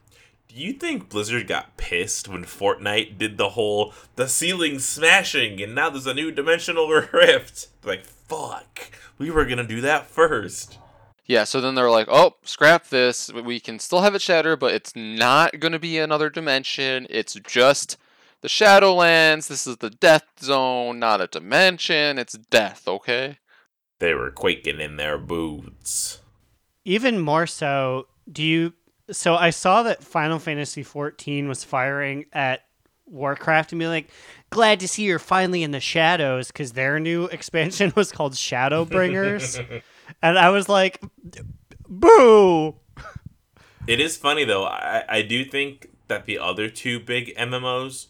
Do 0.47 0.55
you 0.55 0.75
think 0.75 1.09
Blizzard 1.09 1.49
got 1.49 1.77
pissed 1.77 2.29
when 2.29 2.45
Fortnite 2.45 3.19
did 3.19 3.37
the 3.37 3.51
whole 3.51 3.93
the 4.15 4.29
ceiling 4.29 4.79
smashing 4.79 5.61
and 5.61 5.75
now 5.75 5.91
there's 5.91 6.07
a 6.07 6.15
new 6.15 6.31
dimensional 6.31 6.89
rift? 7.13 7.67
Like, 7.85 8.05
fuck. 8.05 8.93
We 9.19 9.29
were 9.29 9.45
gonna 9.45 9.67
do 9.67 9.81
that 9.81 10.07
first. 10.07 10.79
Yeah, 11.31 11.45
so 11.45 11.61
then 11.61 11.77
they're 11.77 11.89
like, 11.89 12.09
oh, 12.11 12.35
scrap 12.43 12.89
this. 12.89 13.33
We 13.33 13.61
can 13.61 13.79
still 13.79 14.01
have 14.01 14.17
it 14.17 14.21
shatter, 14.21 14.57
but 14.57 14.75
it's 14.75 14.97
not 14.97 15.61
going 15.61 15.71
to 15.71 15.79
be 15.79 15.97
another 15.97 16.29
dimension. 16.29 17.07
It's 17.09 17.35
just 17.35 17.97
the 18.41 18.49
Shadowlands. 18.49 19.47
This 19.47 19.65
is 19.65 19.77
the 19.77 19.91
death 19.91 20.25
zone, 20.41 20.99
not 20.99 21.21
a 21.21 21.29
dimension. 21.29 22.19
It's 22.19 22.33
death, 22.33 22.89
okay? 22.89 23.39
They 24.01 24.13
were 24.13 24.33
quaking 24.33 24.81
in 24.81 24.97
their 24.97 25.19
boots. 25.19 26.19
Even 26.85 27.21
more 27.21 27.47
so, 27.47 28.09
do 28.33 28.43
you? 28.43 28.73
So 29.13 29.37
I 29.37 29.51
saw 29.51 29.85
that 29.85 30.03
Final 30.03 30.41
Fantasy 30.41 30.83
XIV 30.83 31.47
was 31.47 31.63
firing 31.63 32.25
at 32.33 32.65
Warcraft 33.07 33.71
and 33.71 33.79
be 33.79 33.87
like, 33.87 34.11
glad 34.51 34.81
to 34.81 34.89
see 34.89 35.05
you're 35.05 35.21
finally 35.21 35.63
in 35.63 35.71
the 35.71 35.79
shadows 35.79 36.49
because 36.49 36.73
their 36.73 36.99
new 36.99 37.27
expansion 37.27 37.93
was 37.95 38.11
called 38.11 38.33
Shadowbringers. 38.33 39.83
and 40.23 40.39
I 40.39 40.51
was 40.51 40.69
like, 40.69 41.03
boo. 41.89 42.77
It 43.87 44.01
is 44.01 44.17
funny 44.17 44.45
though. 44.45 44.65
I, 44.65 45.05
I 45.09 45.23
do 45.23 45.45
think 45.45 45.91
that 46.09 46.27
the 46.27 46.39
other 46.39 46.69
two 46.69 47.01
big 47.01 47.35
MMOs, 47.37 48.07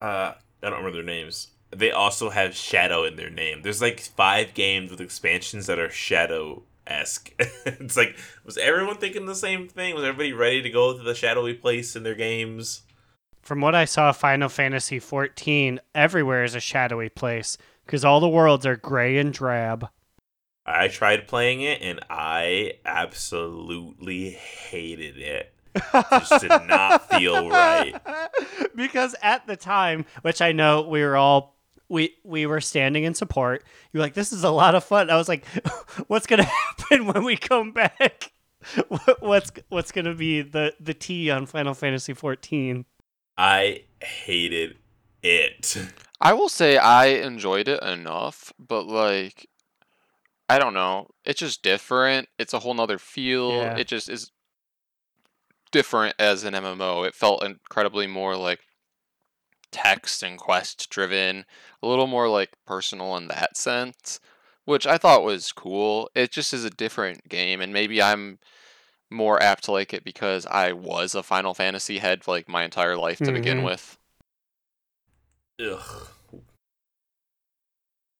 uh, 0.00 0.34
I 0.36 0.36
don't 0.60 0.72
remember 0.72 0.92
their 0.92 1.02
names. 1.02 1.48
They 1.70 1.90
also 1.90 2.30
have 2.30 2.54
Shadow 2.54 3.04
in 3.04 3.16
their 3.16 3.30
name. 3.30 3.62
There's 3.62 3.80
like 3.80 4.00
five 4.00 4.54
games 4.54 4.90
with 4.90 5.00
expansions 5.00 5.66
that 5.66 5.78
are 5.78 5.90
Shadow 5.90 6.62
esque. 6.86 7.32
it's 7.66 7.96
like, 7.96 8.16
was 8.44 8.56
everyone 8.56 8.98
thinking 8.98 9.26
the 9.26 9.34
same 9.34 9.68
thing? 9.68 9.94
Was 9.94 10.04
everybody 10.04 10.32
ready 10.32 10.62
to 10.62 10.70
go 10.70 10.96
to 10.96 11.02
the 11.02 11.14
shadowy 11.14 11.54
place 11.54 11.96
in 11.96 12.02
their 12.02 12.14
games? 12.14 12.82
From 13.42 13.60
what 13.60 13.74
I 13.74 13.84
saw, 13.84 14.12
Final 14.12 14.48
Fantasy 14.48 15.00
XIV, 15.00 15.78
everywhere 15.94 16.44
is 16.44 16.54
a 16.54 16.60
shadowy 16.60 17.08
place 17.08 17.58
because 17.84 18.04
all 18.04 18.20
the 18.20 18.28
worlds 18.28 18.64
are 18.64 18.76
gray 18.76 19.18
and 19.18 19.32
drab. 19.32 19.88
I 20.66 20.88
tried 20.88 21.28
playing 21.28 21.60
it 21.62 21.82
and 21.82 22.00
I 22.08 22.74
absolutely 22.84 24.30
hated 24.30 25.18
it. 25.18 25.54
Just 25.92 26.40
did 26.40 26.48
not 26.48 27.08
feel 27.10 27.48
right. 27.50 27.94
because 28.74 29.14
at 29.22 29.46
the 29.46 29.56
time, 29.56 30.06
which 30.22 30.40
I 30.40 30.52
know 30.52 30.82
we 30.82 31.02
were 31.02 31.16
all 31.16 31.56
we 31.88 32.14
we 32.24 32.46
were 32.46 32.60
standing 32.60 33.04
in 33.04 33.14
support. 33.14 33.64
You're 33.92 34.02
like, 34.02 34.14
"This 34.14 34.32
is 34.32 34.44
a 34.44 34.50
lot 34.50 34.74
of 34.74 34.84
fun." 34.84 35.10
I 35.10 35.16
was 35.16 35.28
like, 35.28 35.44
"What's 36.06 36.26
gonna 36.26 36.44
happen 36.78 37.06
when 37.06 37.24
we 37.24 37.36
come 37.36 37.72
back? 37.72 38.32
What's 39.20 39.52
what's 39.68 39.92
gonna 39.92 40.14
be 40.14 40.42
the 40.42 40.74
the 40.80 40.94
T 40.94 41.30
on 41.30 41.46
Final 41.46 41.74
Fantasy 41.74 42.14
XIV?" 42.14 42.84
I 43.36 43.82
hated 44.00 44.76
it. 45.22 45.76
I 46.20 46.32
will 46.32 46.48
say 46.48 46.78
I 46.78 47.06
enjoyed 47.06 47.68
it 47.68 47.82
enough, 47.82 48.52
but 48.58 48.86
like 48.86 49.48
I 50.48 50.58
don't 50.58 50.74
know. 50.74 51.08
It's 51.24 51.40
just 51.40 51.62
different. 51.62 52.28
It's 52.38 52.52
a 52.52 52.58
whole 52.58 52.74
nother 52.74 52.98
feel. 52.98 53.50
Yeah. 53.50 53.76
It 53.78 53.88
just 53.88 54.08
is 54.08 54.30
different 55.72 56.14
as 56.18 56.44
an 56.44 56.54
MMO. 56.54 57.04
It 57.04 57.14
felt 57.14 57.44
incredibly 57.44 58.06
more 58.06 58.36
like 58.36 58.60
text 59.72 60.22
and 60.22 60.38
quest 60.38 60.88
driven, 60.90 61.44
a 61.82 61.86
little 61.86 62.06
more 62.06 62.28
like 62.28 62.50
personal 62.66 63.16
in 63.16 63.28
that 63.28 63.56
sense, 63.56 64.20
which 64.66 64.86
I 64.86 64.98
thought 64.98 65.24
was 65.24 65.50
cool. 65.50 66.08
It 66.14 66.30
just 66.30 66.52
is 66.54 66.64
a 66.64 66.70
different 66.70 67.28
game, 67.28 67.60
and 67.60 67.72
maybe 67.72 68.00
I'm 68.00 68.38
more 69.10 69.42
apt 69.42 69.64
to 69.64 69.72
like 69.72 69.92
it 69.92 70.04
because 70.04 70.46
I 70.46 70.72
was 70.72 71.14
a 71.14 71.22
Final 71.22 71.54
Fantasy 71.54 71.98
head 71.98 72.26
like 72.28 72.48
my 72.48 72.64
entire 72.64 72.96
life 72.96 73.18
to 73.18 73.32
begin 73.32 73.58
Mhm. 73.58 73.64
with. 73.64 73.98
Ugh. 75.60 76.08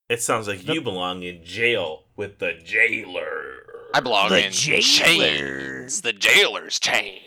It 0.09 0.21
sounds 0.21 0.47
like 0.47 0.65
you 0.65 0.81
belong 0.81 1.23
in 1.23 1.43
jail 1.43 2.04
with 2.15 2.39
the 2.39 2.53
jailer. 2.63 3.63
I 3.93 3.99
belong 3.99 4.29
The 4.29 4.45
in 4.47 4.51
jailer. 4.51 4.81
chains. 4.81 6.01
The 6.01 6.13
jailer's 6.13 6.79
chain. 6.79 7.21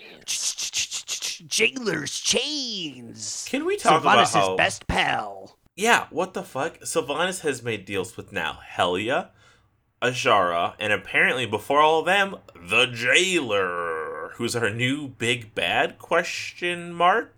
Jailer's 1.46 2.18
chains. 2.20 3.46
Can 3.48 3.64
we 3.64 3.76
talk 3.76 4.02
about 4.02 4.26
Sylvanas' 4.26 4.32
how? 4.34 4.56
best 4.56 4.86
pal. 4.86 5.56
Yeah, 5.76 6.06
what 6.10 6.34
the 6.34 6.42
fuck? 6.42 6.80
Sylvanas 6.80 7.40
has 7.40 7.62
made 7.62 7.84
deals 7.84 8.16
with 8.16 8.32
now 8.32 8.58
Helya, 8.76 9.28
Ajara, 10.02 10.74
and 10.80 10.92
apparently 10.92 11.46
before 11.46 11.80
all 11.80 12.00
of 12.00 12.06
them, 12.06 12.36
the 12.54 12.86
jailer, 12.86 14.30
who's 14.34 14.56
our 14.56 14.70
new 14.70 15.08
big 15.08 15.54
bad? 15.54 15.98
Question 15.98 16.92
mark. 16.92 17.34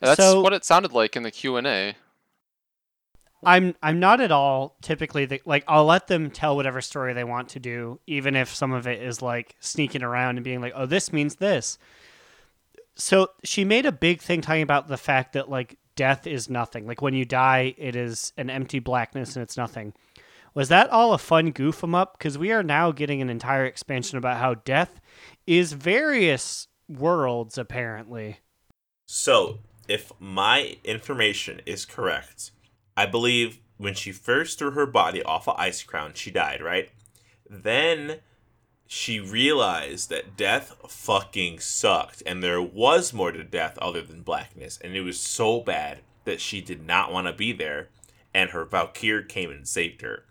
That's 0.00 0.20
So- 0.20 0.40
what 0.40 0.52
it 0.52 0.64
sounded 0.64 0.92
like 0.92 1.16
in 1.16 1.22
the 1.22 1.30
Q 1.30 1.56
and 1.56 1.66
A. 1.66 1.94
I'm 3.44 3.74
I'm 3.82 4.00
not 4.00 4.20
at 4.20 4.32
all 4.32 4.76
typically 4.82 5.24
the, 5.24 5.40
like 5.44 5.64
I'll 5.68 5.84
let 5.84 6.08
them 6.08 6.30
tell 6.30 6.56
whatever 6.56 6.80
story 6.80 7.12
they 7.12 7.24
want 7.24 7.50
to 7.50 7.60
do, 7.60 8.00
even 8.06 8.34
if 8.34 8.54
some 8.54 8.72
of 8.72 8.86
it 8.86 9.02
is 9.02 9.22
like 9.22 9.56
sneaking 9.60 10.02
around 10.02 10.36
and 10.36 10.44
being 10.44 10.60
like, 10.60 10.72
"Oh, 10.74 10.86
this 10.86 11.12
means 11.12 11.36
this." 11.36 11.78
So 12.96 13.30
she 13.44 13.64
made 13.64 13.86
a 13.86 13.92
big 13.92 14.20
thing 14.20 14.40
talking 14.40 14.62
about 14.62 14.88
the 14.88 14.96
fact 14.96 15.34
that 15.34 15.48
like 15.48 15.78
death 15.94 16.26
is 16.26 16.50
nothing. 16.50 16.86
Like 16.86 17.00
when 17.00 17.14
you 17.14 17.24
die, 17.24 17.74
it 17.78 17.94
is 17.94 18.32
an 18.36 18.50
empty 18.50 18.80
blackness 18.80 19.36
and 19.36 19.42
it's 19.42 19.56
nothing. 19.56 19.94
Was 20.54 20.68
that 20.70 20.90
all 20.90 21.12
a 21.12 21.18
fun 21.18 21.52
goof 21.52 21.84
'em 21.84 21.94
up? 21.94 22.18
Because 22.18 22.36
we 22.36 22.50
are 22.50 22.64
now 22.64 22.90
getting 22.90 23.22
an 23.22 23.30
entire 23.30 23.66
expansion 23.66 24.18
about 24.18 24.38
how 24.38 24.54
death 24.54 25.00
is 25.46 25.74
various 25.74 26.66
worlds 26.88 27.56
apparently. 27.56 28.40
So, 29.06 29.60
if 29.86 30.12
my 30.18 30.78
information 30.84 31.60
is 31.64 31.84
correct, 31.84 32.50
I 32.98 33.06
believe 33.06 33.60
when 33.76 33.94
she 33.94 34.10
first 34.10 34.58
threw 34.58 34.72
her 34.72 34.84
body 34.84 35.22
off 35.22 35.46
of 35.46 35.56
Icecrown, 35.56 36.16
she 36.16 36.32
died, 36.32 36.60
right? 36.60 36.90
Then 37.48 38.18
she 38.88 39.20
realized 39.20 40.10
that 40.10 40.36
death 40.36 40.74
fucking 40.88 41.60
sucked, 41.60 42.24
and 42.26 42.42
there 42.42 42.60
was 42.60 43.12
more 43.12 43.30
to 43.30 43.44
death 43.44 43.78
other 43.78 44.02
than 44.02 44.22
blackness, 44.22 44.80
and 44.82 44.96
it 44.96 45.02
was 45.02 45.20
so 45.20 45.60
bad 45.60 46.00
that 46.24 46.40
she 46.40 46.60
did 46.60 46.84
not 46.84 47.12
want 47.12 47.28
to 47.28 47.32
be 47.32 47.52
there, 47.52 47.88
and 48.34 48.50
her 48.50 48.64
Valkyr 48.64 49.22
came 49.22 49.52
and 49.52 49.68
saved 49.68 50.02
her. 50.02 50.24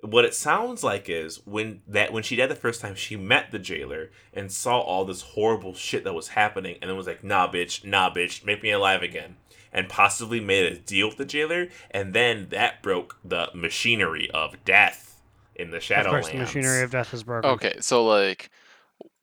What 0.00 0.24
it 0.24 0.34
sounds 0.34 0.82
like 0.82 1.08
is 1.08 1.46
when 1.46 1.82
that 1.86 2.12
when 2.12 2.24
she 2.24 2.34
died 2.34 2.50
the 2.50 2.56
first 2.56 2.80
time, 2.80 2.96
she 2.96 3.14
met 3.14 3.52
the 3.52 3.60
jailer 3.60 4.10
and 4.32 4.50
saw 4.50 4.80
all 4.80 5.04
this 5.04 5.22
horrible 5.22 5.74
shit 5.74 6.02
that 6.02 6.12
was 6.12 6.28
happening, 6.28 6.76
and 6.82 6.90
then 6.90 6.96
was 6.96 7.06
like, 7.06 7.22
"Nah, 7.22 7.48
bitch, 7.48 7.84
nah, 7.84 8.12
bitch, 8.12 8.44
make 8.44 8.64
me 8.64 8.72
alive 8.72 9.02
again," 9.04 9.36
and 9.74 9.88
possibly 9.88 10.40
made 10.40 10.72
a 10.72 10.78
deal 10.78 11.08
with 11.08 11.18
the 11.18 11.24
jailer, 11.24 11.68
and 11.90 12.14
then 12.14 12.46
that 12.50 12.82
broke 12.82 13.18
the 13.24 13.50
machinery 13.52 14.30
of 14.30 14.64
death 14.64 15.20
in 15.56 15.70
the 15.70 15.76
of 15.76 16.06
course, 16.06 16.28
the 16.28 16.34
Shadowlands. 16.34 16.38
machinery 16.38 16.82
of 16.82 16.90
death 16.90 17.12
is 17.12 17.24
broken. 17.24 17.50
Okay, 17.50 17.76
so 17.80 18.06
like, 18.06 18.50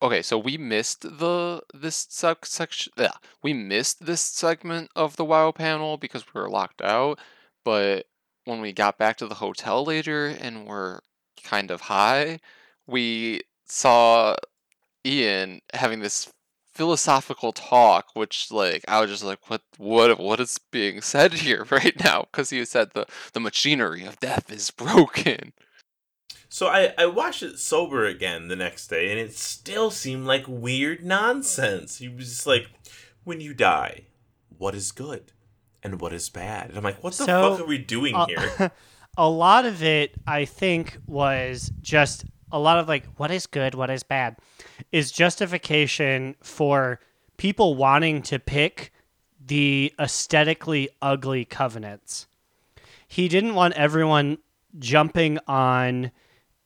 okay, 0.01 0.21
so 0.21 0.37
we 0.37 0.57
missed 0.57 1.01
the 1.01 1.61
this 1.73 2.07
sec- 2.09 2.45
section. 2.45 2.93
Yeah, 2.97 3.11
we 3.41 3.53
missed 3.53 4.05
this 4.05 4.21
segment 4.21 4.91
of 4.95 5.15
the 5.15 5.25
WoW 5.25 5.51
panel 5.51 5.97
because 5.97 6.25
we 6.33 6.39
were 6.39 6.49
locked 6.49 6.81
out. 6.81 7.19
But 7.63 8.05
when 8.45 8.61
we 8.61 8.73
got 8.73 8.97
back 8.97 9.17
to 9.17 9.27
the 9.27 9.35
hotel 9.35 9.83
later 9.85 10.27
and 10.27 10.65
were 10.65 11.01
kind 11.43 11.71
of 11.71 11.81
high, 11.81 12.39
we 12.87 13.41
saw 13.65 14.35
Ian 15.05 15.61
having 15.73 15.99
this 15.99 16.31
philosophical 16.81 17.51
talk, 17.53 18.07
which 18.15 18.49
like 18.51 18.83
I 18.87 18.99
was 19.01 19.11
just 19.11 19.23
like, 19.23 19.49
what, 19.49 19.61
what, 19.77 20.19
what 20.19 20.39
is 20.39 20.57
being 20.71 21.01
said 21.01 21.33
here 21.33 21.67
right 21.71 21.93
now? 22.03 22.25
Because 22.31 22.49
he 22.49 22.65
said 22.65 22.91
the 22.93 23.05
the 23.33 23.39
machinery 23.39 24.03
of 24.03 24.19
death 24.19 24.51
is 24.51 24.71
broken. 24.85 25.53
So 26.49 26.67
I, 26.67 26.93
I 26.97 27.05
watched 27.05 27.43
it 27.43 27.59
sober 27.59 28.05
again 28.05 28.47
the 28.47 28.55
next 28.55 28.87
day, 28.87 29.11
and 29.11 29.19
it 29.19 29.35
still 29.37 29.91
seemed 29.91 30.25
like 30.25 30.43
weird 30.47 31.05
nonsense. 31.05 31.99
He 31.99 32.09
was 32.09 32.29
just 32.29 32.47
like, 32.47 32.65
when 33.23 33.39
you 33.39 33.53
die, 33.53 34.05
what 34.57 34.73
is 34.75 34.91
good 34.91 35.31
and 35.83 36.01
what 36.01 36.11
is 36.13 36.29
bad? 36.29 36.69
And 36.69 36.77
I'm 36.77 36.83
like, 36.83 37.03
what 37.03 37.13
the 37.13 37.25
So, 37.25 37.51
fuck 37.51 37.61
are 37.61 37.69
we 37.69 37.77
doing 37.77 38.15
Uh, 38.15 38.25
here? 38.25 38.71
a 39.17 39.29
lot 39.29 39.65
of 39.65 39.83
it 39.83 40.13
i 40.25 40.45
think 40.45 40.97
was 41.05 41.69
just 41.81 42.23
a 42.51 42.59
lot 42.59 42.77
of 42.77 42.87
like 42.87 43.05
what 43.17 43.31
is 43.31 43.47
good 43.47 43.75
what 43.75 43.89
is 43.89 44.03
bad 44.03 44.37
is 44.91 45.11
justification 45.11 46.35
for 46.41 46.99
people 47.37 47.75
wanting 47.75 48.21
to 48.21 48.39
pick 48.39 48.91
the 49.43 49.93
aesthetically 49.99 50.89
ugly 51.01 51.45
covenants 51.45 52.27
he 53.07 53.27
didn't 53.27 53.55
want 53.55 53.73
everyone 53.73 54.37
jumping 54.79 55.37
on 55.47 56.11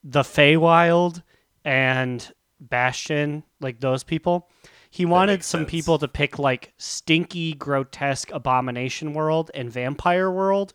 the 0.03 0.21
Feywild 0.21 1.23
and 1.63 2.31
Bastion, 2.59 3.43
like 3.59 3.79
those 3.79 4.03
people. 4.03 4.49
He 4.89 5.05
wanted 5.05 5.43
some 5.43 5.61
sense. 5.61 5.71
people 5.71 5.97
to 5.97 6.07
pick 6.07 6.39
like 6.39 6.73
stinky, 6.77 7.53
grotesque 7.53 8.31
abomination 8.31 9.13
world 9.13 9.51
and 9.53 9.71
vampire 9.71 10.31
world. 10.31 10.73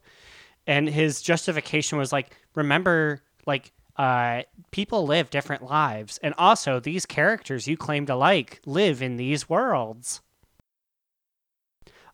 And 0.67 0.89
his 0.89 1.23
justification 1.23 1.97
was 1.97 2.13
like, 2.13 2.37
remember, 2.55 3.23
like, 3.47 3.73
uh, 3.97 4.43
people 4.71 5.07
live 5.07 5.31
different 5.31 5.65
lives. 5.65 6.19
And 6.23 6.35
also, 6.39 6.81
these 6.81 7.07
characters 7.07 7.67
you 7.67 7.77
claim 7.77 8.07
to 8.07 8.17
like 8.17 8.61
live 8.67 9.03
in 9.03 9.17
these 9.17 9.49
worlds. 9.49 10.21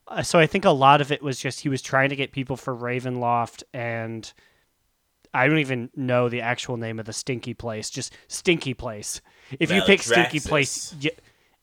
Uh, 0.09 0.23
so 0.23 0.39
I 0.39 0.47
think 0.47 0.65
a 0.65 0.71
lot 0.71 1.01
of 1.01 1.11
it 1.11 1.23
was 1.23 1.39
just 1.39 1.61
he 1.61 1.69
was 1.69 1.83
trying 1.83 2.11
to 2.11 2.17
get 2.17 2.33
people 2.33 2.57
for 2.57 2.75
Revendreth 2.75 3.63
and 3.75 4.33
I 5.35 5.49
don't 5.49 5.59
even 5.59 5.91
know 5.95 6.29
the 6.29 6.41
actual 6.41 6.79
name 6.79 6.99
of 6.99 7.05
the 7.05 7.13
stinky 7.13 7.53
place, 7.53 7.91
just 7.91 8.17
stinky 8.27 8.73
place. 8.73 9.21
If 9.61 9.71
you 9.71 9.83
pick 9.83 10.03
stinky 10.03 10.41
place, 10.41 10.95
you, 10.99 11.11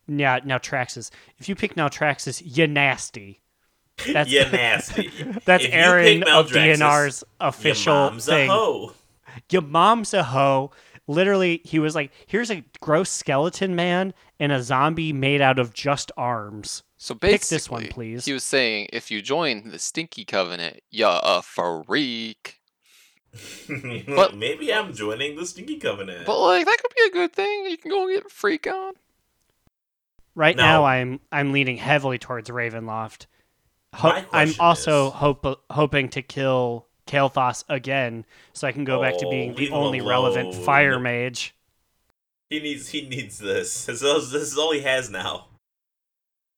yeah, 0.08 0.40
Maldraxxus. 0.42 1.10
If 1.40 1.50
you 1.50 1.56
pick 1.56 1.76
Maldraxxus, 1.76 2.42
you 2.46 2.68
nasty. 2.68 3.42
That's 4.12 4.30
you 4.32 4.46
nasty. 4.46 5.10
That's 5.46 5.66
If 5.66 5.74
Aaron 5.74 6.24
of 6.24 6.50
DNR's 6.50 7.24
official 7.40 8.12
thing. 8.20 8.50
A 9.34 9.36
hoe. 9.36 9.42
Your 9.52 9.62
mom's 9.62 10.14
a 10.14 10.24
hoe. 10.24 10.72
Literally, 11.08 11.62
he 11.66 11.80
was 11.80 11.96
like, 11.96 12.12
"Here's 12.28 12.50
a 12.50 12.64
gross 12.80 13.10
skeleton 13.10 13.76
man 13.76 14.14
and 14.40 14.52
a 14.52 14.64
zombie 14.64 15.12
made 15.14 15.42
out 15.42 15.60
of 15.60 15.74
just 15.74 16.12
arms." 16.16 16.84
So 16.98 17.14
Pick 17.16 17.42
this 17.48 17.70
one, 17.70 17.88
please. 17.88 18.24
he 18.24 18.32
was 18.32 18.46
saying 18.46 18.88
if 18.94 19.12
you 19.12 19.22
join 19.22 19.70
the 19.70 19.80
Stinky 19.80 20.24
Covenant, 20.24 20.80
you're 20.90 21.20
a 21.22 21.42
freak. 21.42 22.62
But- 24.08 24.36
Maybe 24.38 24.74
I'm 24.74 24.94
joining 24.94 25.36
the 25.36 25.46
Stinky 25.46 25.78
Covenant. 25.78 26.26
But 26.26 26.40
like 26.40 26.66
that 26.66 26.78
could 26.82 26.94
be 26.96 27.08
a 27.08 27.12
good 27.12 27.34
thing. 27.34 27.66
You 27.66 27.78
can 27.78 27.92
go 27.92 28.08
and 28.08 28.16
get 28.16 28.32
freak 28.32 28.68
on. 28.68 28.94
Right 30.36 30.56
No. 30.56 30.64
now, 30.64 30.86
I'm 30.86 31.20
I'm 31.32 31.52
leaning 31.52 31.78
heavily 31.78 32.18
towards 32.18 32.50
Revendreth. 32.50 33.26
Ho- 33.96 34.24
I'm 34.32 34.54
also 34.60 35.08
is- 35.08 35.14
hope 35.14 35.62
hoping 35.70 36.10
to 36.10 36.22
kill 36.22 36.88
Kael'thas 37.08 37.64
again, 37.70 38.26
so 38.54 38.68
I 38.68 38.72
can 38.72 38.84
go 38.84 39.02
back 39.02 39.18
to 39.20 39.26
Oh, 39.26 39.30
being 39.30 39.52
the 39.52 39.58
leave 39.58 39.70
him 39.70 39.76
only 39.76 40.02
relevant 40.02 40.56
fire 40.56 41.00
mage. 41.00 41.54
He 42.50 42.60
needs 42.60 42.90
he 42.90 43.08
needs 43.08 43.40
this. 43.40 43.86
This 43.86 44.02
is, 44.02 44.32
this 44.32 44.52
is 44.52 44.58
all 44.58 44.74
he 44.74 44.82
has 44.82 45.10
now. 45.10 45.48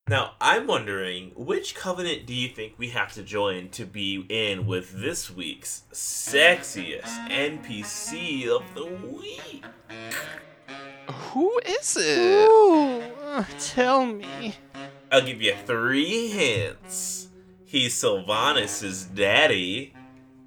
Now, 0.08 0.34
I'm 0.40 0.68
wondering 0.68 1.32
which 1.36 1.74
covenant 1.74 2.28
do 2.28 2.34
you 2.36 2.48
think 2.48 2.74
we 2.78 2.90
have 2.90 3.12
to 3.14 3.24
join 3.24 3.70
to 3.70 3.86
be 3.86 4.24
in 4.30 4.68
with 4.68 5.02
this 5.02 5.32
week's 5.32 5.82
sexiest 5.92 7.28
NPC 7.28 8.48
of 8.48 8.62
the 8.76 8.86
week? 8.86 9.66
Who 11.10 11.60
is 11.66 11.98
it? 12.00 12.48
Ooh, 12.48 13.02
tell 13.60 14.06
me. 14.06 14.54
I'll 15.12 15.26
give 15.26 15.42
you 15.42 15.56
three 15.66 16.28
hints. 16.28 17.30
He's 17.64 17.96
Sylvanas' 17.96 19.12
daddy. 19.12 19.95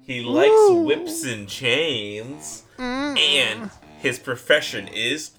He 0.09 0.21
likes 0.21 0.49
Ooh. 0.49 0.85
whips 0.87 1.23
and 1.23 1.47
chains. 1.47 2.63
And 2.79 3.69
his 3.99 4.17
profession 4.17 4.87
is 4.87 5.33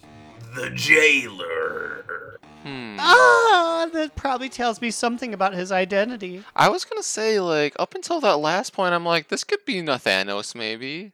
the 0.55 0.71
jailer. 0.71 2.39
Hmm. 2.63 2.97
Ah, 3.01 3.89
that 3.93 4.15
probably 4.15 4.49
tells 4.49 4.81
me 4.81 4.93
something 4.93 5.35
about 5.35 5.55
his 5.55 5.73
identity. 5.73 6.45
I 6.55 6.69
was 6.69 6.85
gonna 6.85 7.03
say 7.03 7.41
like 7.41 7.75
up 7.81 7.97
until 7.97 8.21
that 8.21 8.37
last 8.37 8.73
point, 8.73 8.95
I'm 8.95 9.05
like 9.05 9.27
this 9.27 9.43
could 9.43 9.65
be 9.67 9.83
Nathanos 9.83 10.55
maybe. 10.55 11.11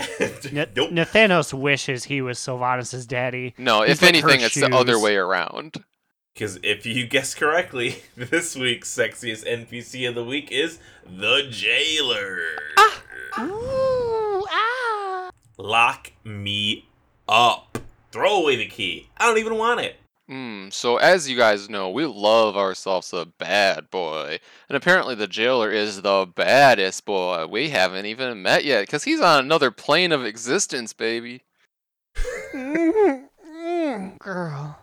N- 0.18 0.66
nope. 0.74 0.90
Nathanos 0.90 1.54
wishes 1.54 2.04
he 2.04 2.20
was 2.20 2.40
Sylvanas' 2.40 3.06
daddy. 3.06 3.54
No, 3.56 3.82
He's 3.82 3.98
if 3.98 4.02
like 4.02 4.14
anything, 4.14 4.40
it's 4.40 4.56
the 4.56 4.74
other 4.74 4.98
way 4.98 5.14
around. 5.14 5.84
Because 6.38 6.60
if 6.62 6.86
you 6.86 7.04
guess 7.04 7.34
correctly, 7.34 8.04
this 8.16 8.54
week's 8.54 8.96
sexiest 8.96 9.44
NPC 9.44 10.08
of 10.08 10.14
the 10.14 10.22
week 10.22 10.52
is 10.52 10.78
the 11.04 11.48
Jailer. 11.50 12.38
Ooh. 13.40 14.46
Lock 15.56 16.12
me 16.22 16.86
up. 17.28 17.78
Throw 18.12 18.42
away 18.42 18.54
the 18.54 18.68
key. 18.68 19.08
I 19.16 19.26
don't 19.26 19.38
even 19.38 19.58
want 19.58 19.80
it. 19.80 19.96
Hmm, 20.28 20.68
so 20.70 20.98
as 20.98 21.28
you 21.28 21.36
guys 21.36 21.68
know, 21.68 21.90
we 21.90 22.06
love 22.06 22.56
ourselves 22.56 23.12
a 23.12 23.26
bad 23.26 23.90
boy. 23.90 24.38
And 24.68 24.76
apparently 24.76 25.16
the 25.16 25.26
jailer 25.26 25.72
is 25.72 26.02
the 26.02 26.30
baddest 26.32 27.04
boy 27.04 27.48
we 27.48 27.70
haven't 27.70 28.06
even 28.06 28.42
met 28.42 28.64
yet, 28.64 28.82
because 28.82 29.02
he's 29.02 29.20
on 29.20 29.40
another 29.40 29.72
plane 29.72 30.12
of 30.12 30.24
existence, 30.24 30.92
baby. 30.92 31.42
Girl. 34.20 34.78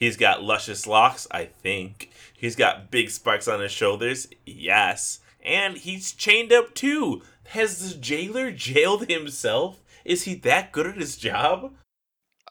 He's 0.00 0.16
got 0.16 0.42
luscious 0.44 0.86
locks, 0.86 1.26
I 1.30 1.46
think. 1.46 2.10
He's 2.32 2.54
got 2.56 2.90
big 2.90 3.10
spikes 3.10 3.48
on 3.48 3.60
his 3.60 3.72
shoulders, 3.72 4.28
yes. 4.46 5.20
And 5.44 5.76
he's 5.76 6.12
chained 6.12 6.52
up 6.52 6.74
too. 6.74 7.22
Has 7.48 7.94
the 7.94 7.98
jailer 7.98 8.50
jailed 8.52 9.08
himself? 9.08 9.82
Is 10.04 10.24
he 10.24 10.34
that 10.36 10.70
good 10.72 10.86
at 10.86 10.96
his 10.96 11.16
job? 11.16 11.72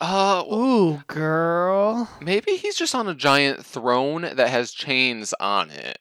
Uh, 0.01 0.43
w- 0.43 0.63
Ooh, 0.63 1.03
girl. 1.07 2.09
maybe 2.21 2.55
he's 2.57 2.75
just 2.75 2.93
on 2.93 3.07
a 3.07 3.15
giant 3.15 3.65
throne 3.65 4.21
that 4.21 4.49
has 4.49 4.71
chains 4.71 5.33
on 5.39 5.69
it. 5.71 5.99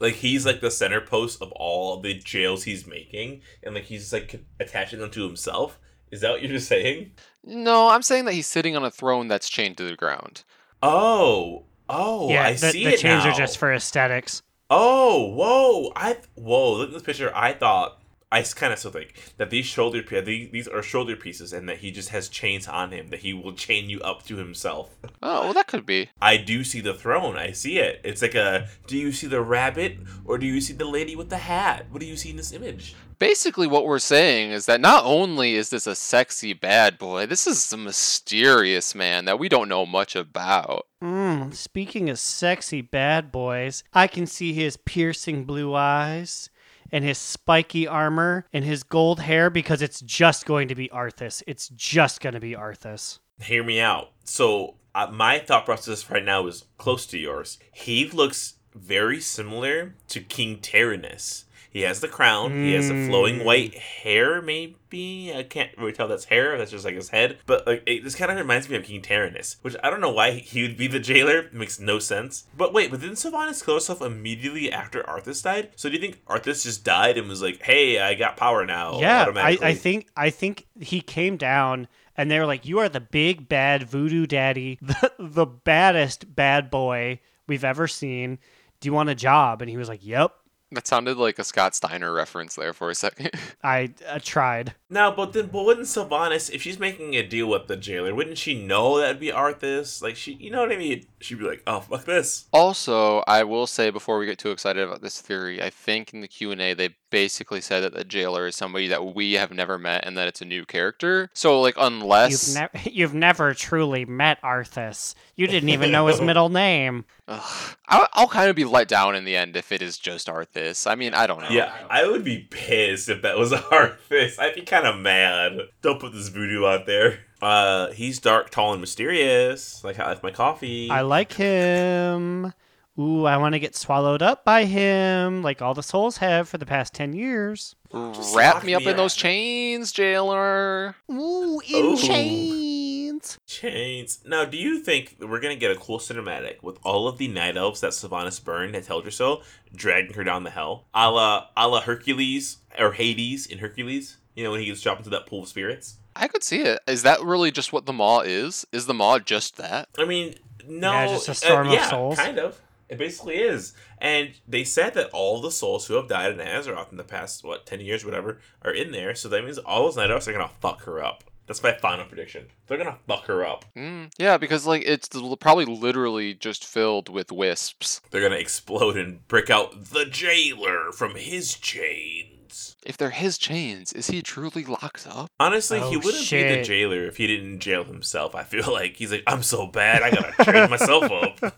Like 0.00 0.14
he's 0.14 0.44
like 0.44 0.60
the 0.60 0.70
center 0.70 1.00
post 1.00 1.40
of 1.40 1.52
all 1.52 2.00
the 2.00 2.14
jails 2.14 2.64
he's 2.64 2.86
making, 2.86 3.42
and 3.62 3.74
like 3.74 3.84
he's 3.84 4.12
like 4.12 4.42
attaching 4.58 4.98
them 4.98 5.10
to 5.12 5.24
himself. 5.24 5.78
Is 6.10 6.20
that 6.22 6.30
what 6.32 6.42
you're 6.42 6.50
just 6.52 6.68
saying? 6.68 7.12
No, 7.44 7.88
I'm 7.88 8.02
saying 8.02 8.24
that 8.24 8.34
he's 8.34 8.48
sitting 8.48 8.76
on 8.76 8.84
a 8.84 8.90
throne 8.90 9.28
that's 9.28 9.48
chained 9.48 9.76
to 9.76 9.84
the 9.84 9.94
ground. 9.96 10.42
Oh, 10.82 11.64
oh, 11.88 12.28
yeah, 12.30 12.46
I 12.46 12.52
the, 12.52 12.70
see 12.70 12.84
the 12.84 12.94
it 12.94 13.00
chains 13.00 13.24
now. 13.24 13.30
are 13.30 13.38
just 13.38 13.58
for 13.58 13.72
aesthetics. 13.72 14.42
Oh, 14.68 15.32
whoa! 15.34 15.92
I 15.94 16.16
whoa! 16.34 16.74
Look 16.74 16.88
at 16.88 16.94
this 16.94 17.02
picture. 17.02 17.30
I 17.34 17.52
thought 17.52 18.02
I 18.32 18.42
kind 18.42 18.72
of 18.72 18.78
still 18.78 18.90
think 18.90 19.12
that 19.36 19.50
these 19.50 19.66
shoulder 19.66 20.02
these, 20.22 20.50
these 20.50 20.66
are 20.66 20.82
shoulder 20.82 21.14
pieces, 21.16 21.52
and 21.52 21.68
that 21.68 21.78
he 21.78 21.90
just 21.90 22.08
has 22.08 22.30
chains 22.30 22.66
on 22.66 22.90
him 22.90 23.08
that 23.08 23.20
he 23.20 23.34
will 23.34 23.52
chain 23.52 23.90
you 23.90 24.00
up 24.00 24.24
to 24.24 24.36
himself. 24.36 24.96
Oh, 25.22 25.44
well, 25.44 25.52
that 25.52 25.66
could 25.66 25.84
be. 25.84 26.08
I 26.20 26.38
do 26.38 26.64
see 26.64 26.80
the 26.80 26.94
throne. 26.94 27.36
I 27.36 27.52
see 27.52 27.78
it. 27.78 28.00
It's 28.02 28.22
like 28.22 28.34
a. 28.34 28.68
Do 28.86 28.96
you 28.96 29.12
see 29.12 29.26
the 29.26 29.42
rabbit 29.42 29.98
or 30.24 30.38
do 30.38 30.46
you 30.46 30.62
see 30.62 30.72
the 30.72 30.86
lady 30.86 31.14
with 31.14 31.28
the 31.28 31.36
hat? 31.36 31.86
What 31.90 32.00
do 32.00 32.06
you 32.06 32.16
see 32.16 32.30
in 32.30 32.36
this 32.36 32.52
image? 32.52 32.94
Basically, 33.22 33.68
what 33.68 33.86
we're 33.86 34.00
saying 34.00 34.50
is 34.50 34.66
that 34.66 34.80
not 34.80 35.04
only 35.04 35.54
is 35.54 35.70
this 35.70 35.86
a 35.86 35.94
sexy 35.94 36.54
bad 36.54 36.98
boy, 36.98 37.24
this 37.24 37.46
is 37.46 37.72
a 37.72 37.76
mysterious 37.76 38.96
man 38.96 39.26
that 39.26 39.38
we 39.38 39.48
don't 39.48 39.68
know 39.68 39.86
much 39.86 40.16
about. 40.16 40.88
Mm, 41.00 41.54
speaking 41.54 42.10
of 42.10 42.18
sexy 42.18 42.80
bad 42.80 43.30
boys, 43.30 43.84
I 43.92 44.08
can 44.08 44.26
see 44.26 44.52
his 44.52 44.76
piercing 44.76 45.44
blue 45.44 45.72
eyes 45.72 46.50
and 46.90 47.04
his 47.04 47.16
spiky 47.16 47.86
armor 47.86 48.44
and 48.52 48.64
his 48.64 48.82
gold 48.82 49.20
hair 49.20 49.50
because 49.50 49.82
it's 49.82 50.00
just 50.00 50.44
going 50.44 50.66
to 50.66 50.74
be 50.74 50.88
Arthas. 50.88 51.44
It's 51.46 51.68
just 51.68 52.20
going 52.20 52.34
to 52.34 52.40
be 52.40 52.56
Arthas. 52.56 53.20
Hear 53.40 53.62
me 53.62 53.78
out. 53.78 54.10
So 54.24 54.78
uh, 54.96 55.06
my 55.12 55.38
thought 55.38 55.64
process 55.64 56.10
right 56.10 56.24
now 56.24 56.48
is 56.48 56.64
close 56.76 57.06
to 57.06 57.18
yours. 57.20 57.60
He 57.72 58.04
looks 58.10 58.54
very 58.74 59.20
similar 59.20 59.94
to 60.08 60.20
King 60.20 60.58
Terenas. 60.58 61.44
He 61.72 61.82
has 61.82 62.00
the 62.00 62.08
crown. 62.08 62.52
He 62.52 62.74
has 62.74 62.88
the 62.88 63.06
flowing 63.08 63.38
Mm. 63.40 63.44
white 63.44 63.74
hair. 63.74 64.42
Maybe 64.42 65.32
I 65.34 65.42
can't 65.42 65.70
really 65.78 65.92
tell 65.92 66.06
that's 66.06 66.26
hair. 66.26 66.58
That's 66.58 66.70
just 66.70 66.84
like 66.84 66.94
his 66.94 67.08
head. 67.08 67.38
But 67.46 67.66
like 67.66 67.82
it, 67.86 68.04
this 68.04 68.14
kind 68.14 68.30
of 68.30 68.36
reminds 68.36 68.68
me 68.68 68.76
of 68.76 68.84
King 68.84 69.00
Terenas, 69.00 69.56
which 69.62 69.74
I 69.82 69.88
don't 69.88 70.00
know 70.02 70.12
why 70.12 70.32
he 70.32 70.62
would 70.62 70.76
be 70.76 70.86
the 70.86 71.00
jailer. 71.00 71.38
It 71.38 71.54
makes 71.54 71.80
no 71.80 71.98
sense. 71.98 72.44
But 72.56 72.74
wait, 72.74 72.90
but 72.90 73.00
didn't 73.00 73.16
Sylvanas 73.16 73.64
kill 73.64 73.74
herself 73.74 74.02
immediately 74.02 74.70
after 74.70 75.02
Arthas 75.04 75.42
died? 75.42 75.70
So 75.76 75.88
do 75.88 75.94
you 75.94 76.00
think 76.00 76.22
Arthas 76.26 76.62
just 76.64 76.84
died 76.84 77.16
and 77.16 77.26
was 77.28 77.40
like, 77.42 77.62
"Hey, 77.62 77.98
I 78.00 78.14
got 78.14 78.36
power 78.36 78.66
now"? 78.66 79.00
yeah, 79.00 79.26
I. 79.36 79.58
I 79.62 79.74
think 79.74 80.08
I 80.16 80.28
think 80.30 80.66
he 80.78 81.00
came 81.00 81.36
down 81.38 81.88
and 82.16 82.30
they 82.30 82.38
were 82.38 82.46
like, 82.46 82.66
"You 82.66 82.80
are 82.80 82.88
the 82.90 83.00
big 83.00 83.48
bad 83.48 83.84
voodoo 83.84 84.26
daddy, 84.26 84.78
the, 84.82 85.10
the 85.18 85.46
baddest 85.46 86.34
bad 86.36 86.70
boy 86.70 87.20
we've 87.46 87.64
ever 87.64 87.88
seen. 87.88 88.38
Do 88.80 88.88
you 88.88 88.92
want 88.92 89.08
a 89.08 89.14
job?" 89.14 89.62
And 89.62 89.70
he 89.70 89.78
was 89.78 89.88
like, 89.88 90.04
"Yep." 90.04 90.32
That 90.72 90.86
sounded 90.86 91.18
like 91.18 91.38
a 91.38 91.44
Scott 91.44 91.74
Steiner 91.74 92.12
reference 92.12 92.54
there 92.54 92.72
for 92.72 92.90
a 92.90 92.94
second. 92.94 93.30
I 93.62 93.92
uh, 94.08 94.18
tried. 94.22 94.74
No, 94.88 95.12
but 95.12 95.32
then, 95.32 95.46
but 95.46 95.64
wouldn't 95.64 95.86
Sylvanas, 95.86 96.50
if 96.50 96.62
she's 96.62 96.78
making 96.78 97.14
a 97.14 97.26
deal 97.26 97.46
with 97.46 97.66
the 97.66 97.76
jailer, 97.76 98.14
wouldn't 98.14 98.38
she 98.38 98.64
know 98.64 98.98
that'd 98.98 99.20
be 99.20 99.28
Arthas? 99.28 100.02
Like, 100.02 100.16
she, 100.16 100.32
you 100.34 100.50
know 100.50 100.60
what 100.60 100.72
I 100.72 100.76
mean? 100.76 101.06
She'd 101.20 101.38
be 101.38 101.44
like, 101.44 101.62
oh, 101.66 101.80
fuck 101.80 102.04
this. 102.04 102.46
also, 102.52 103.22
I 103.26 103.44
will 103.44 103.66
say 103.66 103.90
before 103.90 104.18
we 104.18 104.26
get 104.26 104.38
too 104.38 104.50
excited 104.50 104.82
about 104.82 105.02
this 105.02 105.20
theory, 105.20 105.62
I 105.62 105.70
think 105.70 106.14
in 106.14 106.20
the 106.20 106.28
Q&A 106.28 106.74
they 106.74 106.96
basically 107.12 107.60
said 107.60 107.80
that 107.80 107.92
the 107.92 108.02
jailer 108.02 108.46
is 108.46 108.56
somebody 108.56 108.88
that 108.88 109.14
we 109.14 109.34
have 109.34 109.52
never 109.52 109.78
met 109.78 110.04
and 110.04 110.16
that 110.16 110.26
it's 110.26 110.40
a 110.40 110.46
new 110.46 110.64
character. 110.64 111.28
So 111.34 111.60
like 111.60 111.74
unless 111.78 112.48
You've, 112.48 112.56
never 112.56 112.88
you've 112.90 113.14
never 113.14 113.54
truly 113.54 114.04
met 114.04 114.40
Arthas. 114.42 115.14
You 115.36 115.46
didn't 115.46 115.68
even 115.68 115.92
know 115.92 116.06
his 116.06 116.20
middle 116.30 116.48
name. 116.48 117.04
Ugh. 117.28 117.76
I'll, 117.88 118.08
I'll 118.14 118.28
kind 118.28 118.48
of 118.48 118.56
be 118.56 118.64
let 118.64 118.88
down 118.88 119.14
in 119.14 119.24
the 119.24 119.36
end 119.36 119.56
if 119.56 119.70
it 119.70 119.82
is 119.82 119.98
just 119.98 120.26
Arthas. 120.26 120.90
I 120.90 120.94
mean, 120.94 121.12
I 121.12 121.26
don't 121.26 121.42
know. 121.42 121.50
Yeah, 121.50 121.72
I 121.90 122.08
would 122.08 122.24
be 122.24 122.48
pissed 122.50 123.10
if 123.10 123.22
that 123.22 123.36
was 123.36 123.52
Arthas. 123.52 124.38
I'd 124.38 124.54
be 124.54 124.62
kind 124.62 124.86
of 124.86 124.98
mad. 124.98 125.58
Don't 125.82 126.00
put 126.00 126.12
this 126.12 126.28
voodoo 126.28 126.64
out 126.64 126.86
there. 126.86 127.20
Uh, 127.42 127.90
he's 127.90 128.18
dark, 128.20 128.50
tall, 128.50 128.72
and 128.72 128.80
mysterious. 128.80 129.84
Like, 129.84 129.98
I 129.98 130.08
like 130.08 130.22
my 130.22 130.30
coffee. 130.30 130.88
I 130.90 131.02
like 131.02 131.34
him. 131.34 132.54
Ooh, 132.98 133.24
I 133.24 133.38
want 133.38 133.54
to 133.54 133.58
get 133.58 133.74
swallowed 133.74 134.20
up 134.20 134.44
by 134.44 134.64
him, 134.64 135.42
like 135.42 135.62
all 135.62 135.72
the 135.72 135.82
souls 135.82 136.18
have 136.18 136.48
for 136.48 136.58
the 136.58 136.66
past 136.66 136.92
10 136.92 137.14
years. 137.14 137.74
Just 137.90 138.36
Wrap 138.36 138.64
me 138.64 138.74
up 138.74 138.82
me 138.82 138.90
in 138.90 138.96
those 138.96 139.14
chains, 139.14 139.92
jailer. 139.92 140.94
Ooh, 141.10 141.60
in 141.66 141.84
Ooh. 141.84 141.96
chains. 141.96 143.38
Chains. 143.46 144.20
Now, 144.26 144.44
do 144.44 144.56
you 144.58 144.80
think 144.80 145.16
we're 145.20 145.40
gonna 145.40 145.56
get 145.56 145.70
a 145.70 145.76
cool 145.76 145.98
cinematic 145.98 146.62
with 146.62 146.78
all 146.84 147.08
of 147.08 147.16
the 147.18 147.28
night 147.28 147.56
elves 147.56 147.80
that 147.80 147.92
Sylvanas 147.92 148.42
burned 148.42 148.74
and 148.74 148.84
held 148.84 149.04
her 149.04 149.10
Teldrassil 149.10 149.42
dragging 149.74 150.14
her 150.14 150.24
down 150.24 150.44
the 150.44 150.50
hell, 150.50 150.86
a 150.92 151.10
la, 151.10 151.46
a 151.56 151.68
la 151.68 151.80
Hercules 151.80 152.58
or 152.78 152.92
Hades 152.92 153.46
in 153.46 153.58
Hercules? 153.58 154.18
You 154.34 154.44
know 154.44 154.50
when 154.50 154.60
he 154.60 154.66
gets 154.66 154.80
dropped 154.82 155.00
into 155.00 155.10
that 155.10 155.26
pool 155.26 155.42
of 155.42 155.48
spirits. 155.48 155.96
I 156.14 156.28
could 156.28 156.42
see 156.42 156.60
it. 156.60 156.80
Is 156.86 157.02
that 157.04 157.22
really 157.22 157.50
just 157.50 157.72
what 157.72 157.86
the 157.86 157.92
maw 157.92 158.20
is? 158.20 158.66
Is 158.72 158.86
the 158.86 158.94
maw 158.94 159.18
just 159.18 159.56
that? 159.56 159.88
I 159.98 160.04
mean, 160.04 160.34
no, 160.66 160.92
Yeah, 160.92 161.06
just 161.06 161.28
a 161.28 161.30
uh, 161.30 161.34
storm 161.34 161.66
of 161.68 161.72
yeah, 161.74 161.88
souls. 161.88 162.18
kind 162.18 162.38
of. 162.38 162.60
It 162.92 162.98
basically 162.98 163.36
is. 163.36 163.72
And 163.96 164.34
they 164.46 164.64
said 164.64 164.92
that 164.94 165.08
all 165.14 165.40
the 165.40 165.50
souls 165.50 165.86
who 165.86 165.94
have 165.94 166.08
died 166.08 166.30
in 166.30 166.46
Azeroth 166.46 166.90
in 166.90 166.98
the 166.98 167.04
past 167.04 167.42
what 167.42 167.64
ten 167.64 167.80
years, 167.80 168.04
whatever, 168.04 168.38
are 168.60 168.70
in 168.70 168.92
there. 168.92 169.14
So 169.14 169.30
that 169.30 169.42
means 169.42 169.56
all 169.56 169.84
those 169.84 169.96
night 169.96 170.10
elves 170.10 170.28
are 170.28 170.32
gonna 170.32 170.50
fuck 170.60 170.82
her 170.82 171.02
up. 171.02 171.24
That's 171.46 171.62
my 171.62 171.72
final 171.72 172.04
prediction. 172.04 172.48
They're 172.66 172.76
gonna 172.76 172.98
fuck 173.08 173.24
her 173.28 173.46
up. 173.46 173.64
Mm, 173.74 174.12
yeah, 174.18 174.36
because 174.36 174.66
like 174.66 174.82
it's 174.84 175.08
probably 175.40 175.64
literally 175.64 176.34
just 176.34 176.66
filled 176.66 177.08
with 177.08 177.32
wisps. 177.32 178.02
They're 178.10 178.20
gonna 178.20 178.36
explode 178.36 178.98
and 178.98 179.26
break 179.26 179.48
out 179.48 179.86
the 179.86 180.04
jailer 180.04 180.92
from 180.92 181.14
his 181.14 181.54
chains. 181.54 182.41
If 182.84 182.96
they're 182.96 183.10
his 183.10 183.38
chains, 183.38 183.92
is 183.92 184.08
he 184.08 184.22
truly 184.22 184.64
locked 184.64 185.06
up? 185.08 185.28
Honestly, 185.40 185.78
he 185.80 185.96
Oh, 185.96 186.00
wouldn't 186.04 186.30
be 186.30 186.42
the 186.42 186.62
jailer 186.62 187.04
if 187.04 187.16
he 187.16 187.26
didn't 187.26 187.60
jail 187.60 187.84
himself. 187.84 188.34
I 188.34 188.42
feel 188.44 188.70
like 188.72 188.96
he's 188.96 189.10
like, 189.12 189.22
I'm 189.26 189.42
so 189.42 189.66
bad, 189.66 190.02
I 190.02 190.10
gotta 190.10 190.44
train 190.44 190.70
myself 190.70 191.04
up. 191.42 191.54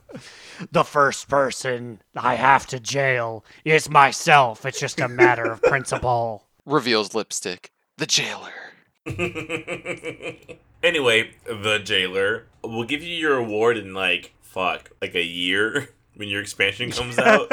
The 0.70 0.84
first 0.84 1.28
person 1.28 2.00
I 2.16 2.34
have 2.36 2.66
to 2.68 2.78
jail 2.80 3.44
is 3.64 3.88
myself. 3.90 4.64
It's 4.64 4.78
just 4.80 5.00
a 5.00 5.08
matter 5.08 5.44
of 5.50 5.62
principle. 5.62 6.44
Reveals 6.66 7.14
lipstick. 7.14 7.70
The 7.98 8.06
jailer. 8.06 8.52
anyway, 10.82 11.30
the 11.46 11.78
jailer 11.82 12.46
will 12.62 12.84
give 12.84 13.02
you 13.02 13.14
your 13.14 13.36
award 13.36 13.76
in 13.76 13.94
like 13.94 14.32
fuck, 14.40 14.90
like 15.02 15.14
a 15.14 15.22
year 15.24 15.90
when 16.16 16.28
your 16.28 16.40
expansion 16.40 16.90
comes 16.92 17.18
out. 17.18 17.50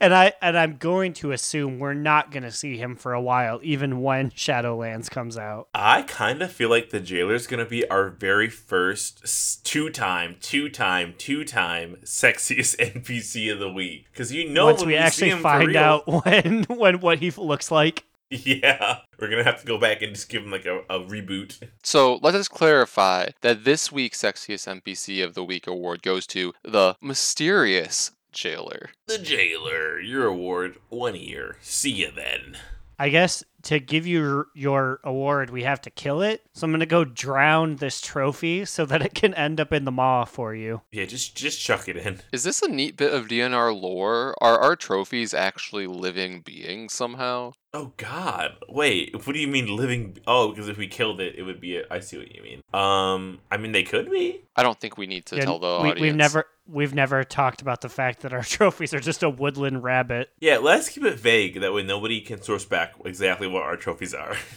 and 0.00 0.14
I 0.14 0.32
and 0.40 0.58
I'm 0.58 0.76
going 0.76 1.12
to 1.14 1.32
assume 1.32 1.78
we're 1.78 1.94
not 1.94 2.30
going 2.30 2.42
to 2.42 2.52
see 2.52 2.76
him 2.76 2.96
for 2.96 3.12
a 3.12 3.20
while 3.20 3.60
even 3.62 4.02
when 4.02 4.30
Shadowlands 4.30 5.10
comes 5.10 5.36
out. 5.36 5.68
I 5.74 6.02
kind 6.02 6.42
of 6.42 6.52
feel 6.52 6.70
like 6.70 6.90
the 6.90 7.00
jailer's 7.00 7.46
gonna 7.46 7.64
be 7.64 7.88
our 7.88 8.08
very 8.08 8.48
first 8.48 9.64
two-time, 9.64 10.36
two-time, 10.40 11.14
two-time 11.18 11.96
sexiest 12.04 12.76
NPC 12.94 13.52
of 13.52 13.58
the 13.58 13.72
week. 13.72 14.06
Because 14.12 14.32
you 14.32 14.48
know 14.48 14.66
Once 14.66 14.80
when 14.80 14.88
we 14.88 14.96
actually 14.96 15.30
find 15.32 15.76
out 15.76 16.06
when 16.24 16.64
when 16.64 17.00
what 17.00 17.18
he 17.18 17.30
looks 17.30 17.70
like. 17.70 18.04
Yeah, 18.30 18.98
we're 19.20 19.28
gonna 19.30 19.44
have 19.44 19.60
to 19.60 19.66
go 19.66 19.78
back 19.78 20.02
and 20.02 20.14
just 20.14 20.28
give 20.28 20.42
him 20.42 20.50
like 20.50 20.66
a, 20.66 20.80
a 20.90 20.98
reboot. 20.98 21.60
So 21.82 22.16
let 22.16 22.34
us 22.34 22.48
clarify 22.48 23.28
that 23.42 23.64
this 23.64 23.92
week's 23.92 24.22
sexiest 24.22 24.82
NPC 24.82 25.24
of 25.24 25.34
the 25.34 25.44
week 25.44 25.66
award 25.66 26.02
goes 26.02 26.26
to 26.28 26.52
the 26.62 26.96
mysterious 27.00 28.10
jailer. 28.32 28.90
The 29.06 29.18
jailer, 29.18 30.00
your 30.00 30.26
award, 30.26 30.78
one 30.88 31.14
year. 31.14 31.56
See 31.60 31.92
ya 31.92 32.08
then. 32.14 32.58
I 32.98 33.08
guess 33.08 33.44
to 33.64 33.80
give 33.80 34.06
you 34.06 34.46
your 34.54 35.00
award, 35.04 35.50
we 35.50 35.62
have 35.64 35.80
to 35.82 35.90
kill 35.90 36.22
it. 36.22 36.42
So 36.52 36.64
I'm 36.66 36.70
gonna 36.70 36.86
go 36.86 37.04
drown 37.04 37.76
this 37.76 38.00
trophy 38.00 38.64
so 38.64 38.84
that 38.86 39.02
it 39.02 39.14
can 39.14 39.34
end 39.34 39.60
up 39.60 39.72
in 39.72 39.84
the 39.84 39.92
maw 39.92 40.24
for 40.24 40.54
you. 40.54 40.82
Yeah, 40.92 41.04
just 41.06 41.36
just 41.36 41.60
chuck 41.60 41.88
it 41.88 41.96
in. 41.96 42.20
Is 42.32 42.44
this 42.44 42.62
a 42.62 42.68
neat 42.68 42.96
bit 42.96 43.12
of 43.12 43.26
DNR 43.28 43.78
lore? 43.78 44.34
Are 44.40 44.58
our 44.58 44.76
trophies 44.76 45.34
actually 45.34 45.86
living 45.86 46.40
beings 46.40 46.92
somehow? 46.92 47.52
Oh 47.72 47.92
God! 47.96 48.52
Wait, 48.68 49.14
what 49.26 49.32
do 49.32 49.40
you 49.40 49.48
mean 49.48 49.66
living? 49.74 50.18
Oh, 50.28 50.50
because 50.50 50.68
if 50.68 50.76
we 50.76 50.86
killed 50.86 51.20
it, 51.20 51.34
it 51.36 51.42
would 51.42 51.60
be. 51.60 51.78
A, 51.78 51.84
I 51.90 51.98
see 51.98 52.16
what 52.18 52.32
you 52.32 52.40
mean. 52.40 52.62
Um, 52.72 53.40
I 53.50 53.56
mean 53.56 53.72
they 53.72 53.82
could 53.82 54.10
be. 54.10 54.42
I 54.54 54.62
don't 54.62 54.78
think 54.78 54.96
we 54.96 55.08
need 55.08 55.26
to 55.26 55.36
Yeah, 55.36 55.44
tell 55.44 55.58
the 55.58 55.66
we, 55.82 55.88
audience. 55.90 56.00
we've 56.00 56.14
never 56.14 56.46
we've 56.68 56.94
never 56.94 57.24
talked 57.24 57.60
about 57.62 57.80
the 57.80 57.88
fact 57.88 58.20
that 58.20 58.32
our 58.32 58.42
trophies 58.44 58.94
are 58.94 59.00
just 59.00 59.24
a 59.24 59.28
woodland 59.28 59.82
rabbit. 59.82 60.30
Yeah, 60.38 60.58
let's 60.58 60.88
keep 60.88 61.02
it 61.02 61.18
vague. 61.18 61.60
That 61.60 61.72
way, 61.74 61.82
nobody 61.82 62.20
can 62.20 62.40
source 62.42 62.64
back 62.64 62.92
exactly 63.04 63.48
what 63.54 63.62
our 63.62 63.76
trophies 63.76 64.12
are. 64.12 64.36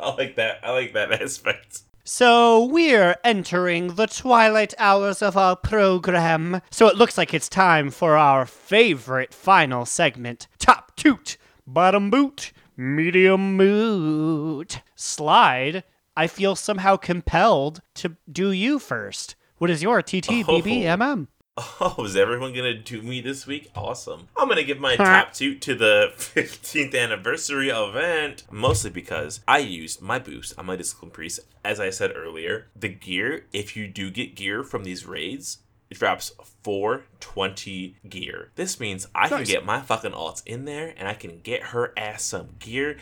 I 0.00 0.14
like 0.18 0.36
that. 0.36 0.58
I 0.62 0.72
like 0.72 0.92
that 0.92 1.12
aspect. 1.22 1.82
So 2.04 2.66
we're 2.66 3.16
entering 3.24 3.94
the 3.94 4.06
twilight 4.06 4.74
hours 4.76 5.22
of 5.22 5.38
our 5.38 5.56
program. 5.56 6.60
So 6.70 6.86
it 6.88 6.96
looks 6.96 7.16
like 7.16 7.32
it's 7.32 7.48
time 7.48 7.90
for 7.90 8.18
our 8.18 8.44
favorite 8.44 9.32
final 9.32 9.86
segment 9.86 10.46
Top 10.58 10.94
Toot, 10.96 11.38
Bottom 11.66 12.10
Boot, 12.10 12.52
Medium 12.76 13.56
Moot. 13.56 14.82
Slide, 14.94 15.84
I 16.14 16.26
feel 16.26 16.56
somehow 16.56 16.96
compelled 16.96 17.80
to 17.94 18.16
do 18.30 18.50
you 18.50 18.78
first. 18.78 19.34
What 19.56 19.70
is 19.70 19.82
your 19.82 20.02
TTBBMM? 20.02 21.28
Oh, 21.30 21.33
Oh, 21.80 22.04
is 22.04 22.16
everyone 22.16 22.52
gonna 22.52 22.74
do 22.74 23.02
me 23.02 23.20
this 23.20 23.46
week? 23.46 23.70
Awesome. 23.76 24.28
I'm 24.36 24.48
gonna 24.48 24.64
give 24.64 24.80
my 24.80 24.96
top 24.96 25.32
toot 25.32 25.60
to 25.62 25.74
the 25.74 26.12
15th 26.16 26.98
anniversary 26.98 27.68
event, 27.68 28.44
mostly 28.50 28.90
because 28.90 29.40
I 29.46 29.58
used 29.58 30.00
my 30.02 30.18
boost 30.18 30.58
on 30.58 30.66
my 30.66 30.76
Discipline 30.76 31.10
Priest. 31.10 31.40
As 31.64 31.78
I 31.78 31.90
said 31.90 32.12
earlier, 32.16 32.66
the 32.74 32.88
gear, 32.88 33.46
if 33.52 33.76
you 33.76 33.86
do 33.86 34.10
get 34.10 34.34
gear 34.34 34.64
from 34.64 34.84
these 34.84 35.06
raids, 35.06 35.58
it 35.90 35.98
drops 35.98 36.32
420 36.62 37.96
gear. 38.08 38.50
This 38.56 38.80
means 38.80 39.06
I 39.14 39.28
can 39.28 39.44
get 39.44 39.64
my 39.64 39.80
fucking 39.80 40.12
alts 40.12 40.42
in 40.46 40.64
there 40.64 40.94
and 40.96 41.06
I 41.06 41.14
can 41.14 41.40
get 41.40 41.64
her 41.64 41.92
ass 41.96 42.24
some 42.24 42.56
gear. 42.58 42.96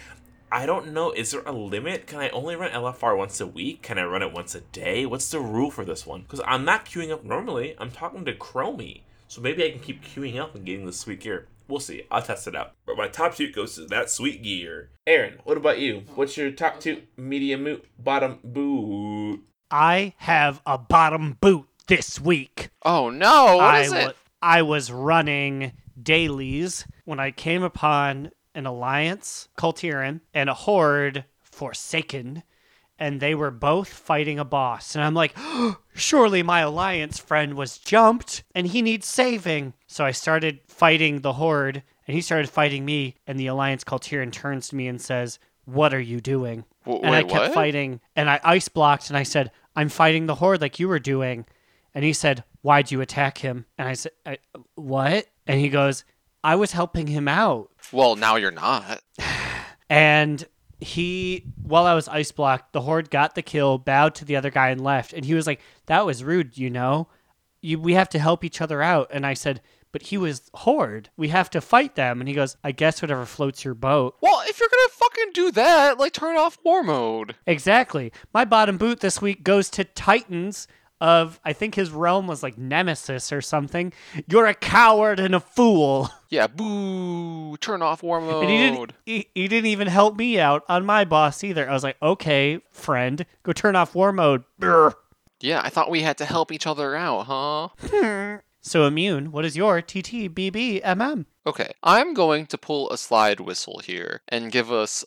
I 0.52 0.66
don't 0.66 0.92
know. 0.92 1.12
Is 1.12 1.30
there 1.30 1.40
a 1.46 1.52
limit? 1.52 2.06
Can 2.06 2.20
I 2.20 2.28
only 2.28 2.56
run 2.56 2.70
LFR 2.72 3.16
once 3.16 3.40
a 3.40 3.46
week? 3.46 3.80
Can 3.82 3.98
I 3.98 4.04
run 4.04 4.20
it 4.22 4.32
once 4.32 4.54
a 4.54 4.60
day? 4.60 5.06
What's 5.06 5.30
the 5.30 5.40
rule 5.40 5.70
for 5.70 5.82
this 5.84 6.06
one? 6.06 6.22
Because 6.22 6.42
I'm 6.46 6.64
not 6.66 6.84
queuing 6.84 7.10
up 7.10 7.24
normally. 7.24 7.74
I'm 7.78 7.90
talking 7.90 8.24
to 8.26 8.34
Chromie. 8.34 9.00
So 9.28 9.40
maybe 9.40 9.64
I 9.64 9.70
can 9.70 9.80
keep 9.80 10.04
queuing 10.04 10.38
up 10.38 10.54
and 10.54 10.66
getting 10.66 10.84
the 10.84 10.92
sweet 10.92 11.20
gear. 11.20 11.46
We'll 11.68 11.80
see. 11.80 12.02
I'll 12.10 12.20
test 12.20 12.46
it 12.46 12.54
out. 12.54 12.72
But 12.84 12.98
my 12.98 13.08
top 13.08 13.34
two 13.34 13.50
goes 13.50 13.76
to 13.76 13.86
that 13.86 14.10
sweet 14.10 14.42
gear. 14.42 14.90
Aaron, 15.06 15.38
what 15.44 15.56
about 15.56 15.78
you? 15.78 16.02
What's 16.16 16.36
your 16.36 16.50
top 16.50 16.80
two 16.80 17.02
medium 17.16 17.62
moot 17.62 17.86
bottom 17.98 18.38
boot? 18.44 19.40
I 19.70 20.12
have 20.18 20.60
a 20.66 20.76
bottom 20.76 21.38
boot 21.40 21.64
this 21.86 22.20
week. 22.20 22.68
Oh 22.84 23.08
no! 23.08 23.56
What 23.56 23.64
I 23.64 23.80
is 23.80 23.92
it? 23.92 24.04
wa- 24.04 24.12
I 24.42 24.60
was 24.60 24.92
running 24.92 25.72
dailies 26.00 26.86
when 27.06 27.18
I 27.18 27.30
came 27.30 27.62
upon 27.62 28.32
an 28.54 28.66
alliance, 28.66 29.48
Kul 29.56 29.72
Tiran, 29.72 30.20
and 30.34 30.50
a 30.50 30.54
horde, 30.54 31.24
Forsaken, 31.40 32.42
and 32.98 33.20
they 33.20 33.34
were 33.34 33.50
both 33.50 33.88
fighting 33.88 34.38
a 34.38 34.44
boss. 34.44 34.94
And 34.94 35.04
I'm 35.04 35.14
like, 35.14 35.36
surely 35.94 36.42
my 36.42 36.60
alliance 36.60 37.18
friend 37.18 37.54
was 37.54 37.78
jumped 37.78 38.44
and 38.54 38.66
he 38.66 38.82
needs 38.82 39.06
saving. 39.06 39.74
So 39.86 40.04
I 40.04 40.12
started 40.12 40.60
fighting 40.68 41.20
the 41.20 41.34
horde, 41.34 41.82
and 42.06 42.14
he 42.14 42.20
started 42.20 42.48
fighting 42.48 42.84
me. 42.84 43.16
And 43.26 43.38
the 43.38 43.46
alliance 43.48 43.84
Kul 43.84 43.98
Tiran 43.98 44.32
turns 44.32 44.68
to 44.68 44.76
me 44.76 44.86
and 44.86 45.00
says, 45.00 45.38
What 45.64 45.92
are 45.94 46.00
you 46.00 46.20
doing? 46.20 46.64
W- 46.84 47.02
and 47.04 47.14
I 47.14 47.22
kept 47.22 47.48
what? 47.48 47.54
fighting, 47.54 48.00
and 48.16 48.28
I 48.28 48.40
ice 48.44 48.68
blocked, 48.68 49.08
and 49.08 49.16
I 49.16 49.22
said, 49.22 49.50
"I'm 49.76 49.88
fighting 49.88 50.26
the 50.26 50.34
horde 50.34 50.60
like 50.60 50.80
you 50.80 50.88
were 50.88 50.98
doing," 50.98 51.46
and 51.94 52.04
he 52.04 52.12
said, 52.12 52.42
"Why'd 52.62 52.90
you 52.90 53.00
attack 53.00 53.38
him?" 53.38 53.66
And 53.78 53.88
I 53.88 53.92
said, 53.92 54.12
I, 54.26 54.38
"What?" 54.74 55.26
And 55.46 55.60
he 55.60 55.68
goes, 55.68 56.04
"I 56.44 56.56
was 56.56 56.72
helping 56.72 57.06
him 57.06 57.28
out," 57.28 57.70
Well, 57.92 58.16
now 58.16 58.36
you're 58.36 58.50
not. 58.50 59.02
and 59.90 60.44
he, 60.80 61.44
while 61.62 61.86
I 61.86 61.94
was 61.94 62.08
ice 62.08 62.32
blocked, 62.32 62.72
the 62.72 62.80
horde 62.82 63.10
got 63.10 63.34
the 63.34 63.42
kill, 63.42 63.78
bowed 63.78 64.14
to 64.16 64.24
the 64.24 64.36
other 64.36 64.50
guy, 64.50 64.70
and 64.70 64.80
left. 64.80 65.12
And 65.12 65.24
he 65.24 65.34
was 65.34 65.46
like, 65.46 65.60
"That 65.86 66.06
was 66.06 66.24
rude, 66.24 66.58
you 66.58 66.70
know. 66.70 67.08
You, 67.60 67.78
we 67.78 67.94
have 67.94 68.08
to 68.10 68.18
help 68.18 68.44
each 68.44 68.60
other 68.60 68.82
out." 68.82 69.08
And 69.12 69.26
I 69.26 69.34
said. 69.34 69.60
But 69.92 70.04
he 70.04 70.16
was 70.16 70.50
horde. 70.54 71.10
We 71.18 71.28
have 71.28 71.50
to 71.50 71.60
fight 71.60 71.96
them. 71.96 72.18
And 72.18 72.26
he 72.26 72.34
goes, 72.34 72.56
I 72.64 72.72
guess 72.72 73.02
whatever 73.02 73.26
floats 73.26 73.62
your 73.62 73.74
boat. 73.74 74.16
Well, 74.22 74.42
if 74.46 74.58
you're 74.58 74.70
gonna 74.70 74.88
fucking 74.88 75.32
do 75.34 75.50
that, 75.50 75.98
like 75.98 76.14
turn 76.14 76.38
off 76.38 76.56
war 76.64 76.82
mode. 76.82 77.34
Exactly. 77.46 78.10
My 78.32 78.46
bottom 78.46 78.78
boot 78.78 79.00
this 79.00 79.20
week 79.20 79.44
goes 79.44 79.68
to 79.68 79.84
Titans 79.84 80.66
of 81.02 81.40
I 81.44 81.52
think 81.52 81.74
his 81.74 81.90
realm 81.90 82.28
was 82.28 82.44
like 82.44 82.56
Nemesis 82.56 83.32
or 83.32 83.40
something. 83.42 83.92
You're 84.28 84.46
a 84.46 84.54
coward 84.54 85.18
and 85.18 85.34
a 85.34 85.40
fool. 85.40 86.08
Yeah, 86.32 86.46
boo! 86.46 87.58
Turn 87.58 87.82
off 87.82 88.02
war 88.02 88.18
mode. 88.18 88.44
And 88.44 88.50
he 88.50 88.56
didn't 88.56 88.92
he, 89.04 89.28
he 89.34 89.48
didn't 89.48 89.66
even 89.66 89.86
help 89.86 90.16
me 90.16 90.40
out 90.40 90.62
on 90.66 90.86
my 90.86 91.04
boss 91.04 91.44
either. 91.44 91.68
I 91.68 91.74
was 91.74 91.82
like, 91.82 91.98
"Okay, 92.00 92.62
friend, 92.70 93.26
go 93.42 93.52
turn 93.52 93.76
off 93.76 93.94
war 93.94 94.12
mode." 94.14 94.44
Brr. 94.58 94.94
Yeah, 95.42 95.60
I 95.62 95.68
thought 95.68 95.90
we 95.90 96.00
had 96.00 96.16
to 96.18 96.24
help 96.24 96.50
each 96.50 96.66
other 96.66 96.96
out, 96.96 97.26
huh? 97.26 98.38
So 98.62 98.86
immune, 98.86 99.30
what 99.30 99.44
is 99.44 99.56
your 99.58 99.82
TTBBMM? 99.82 101.26
Okay, 101.46 101.72
I'm 101.82 102.14
going 102.14 102.46
to 102.46 102.56
pull 102.56 102.88
a 102.90 102.96
slide 102.96 103.40
whistle 103.40 103.80
here 103.84 104.22
and 104.28 104.52
give 104.52 104.70
us 104.72 105.04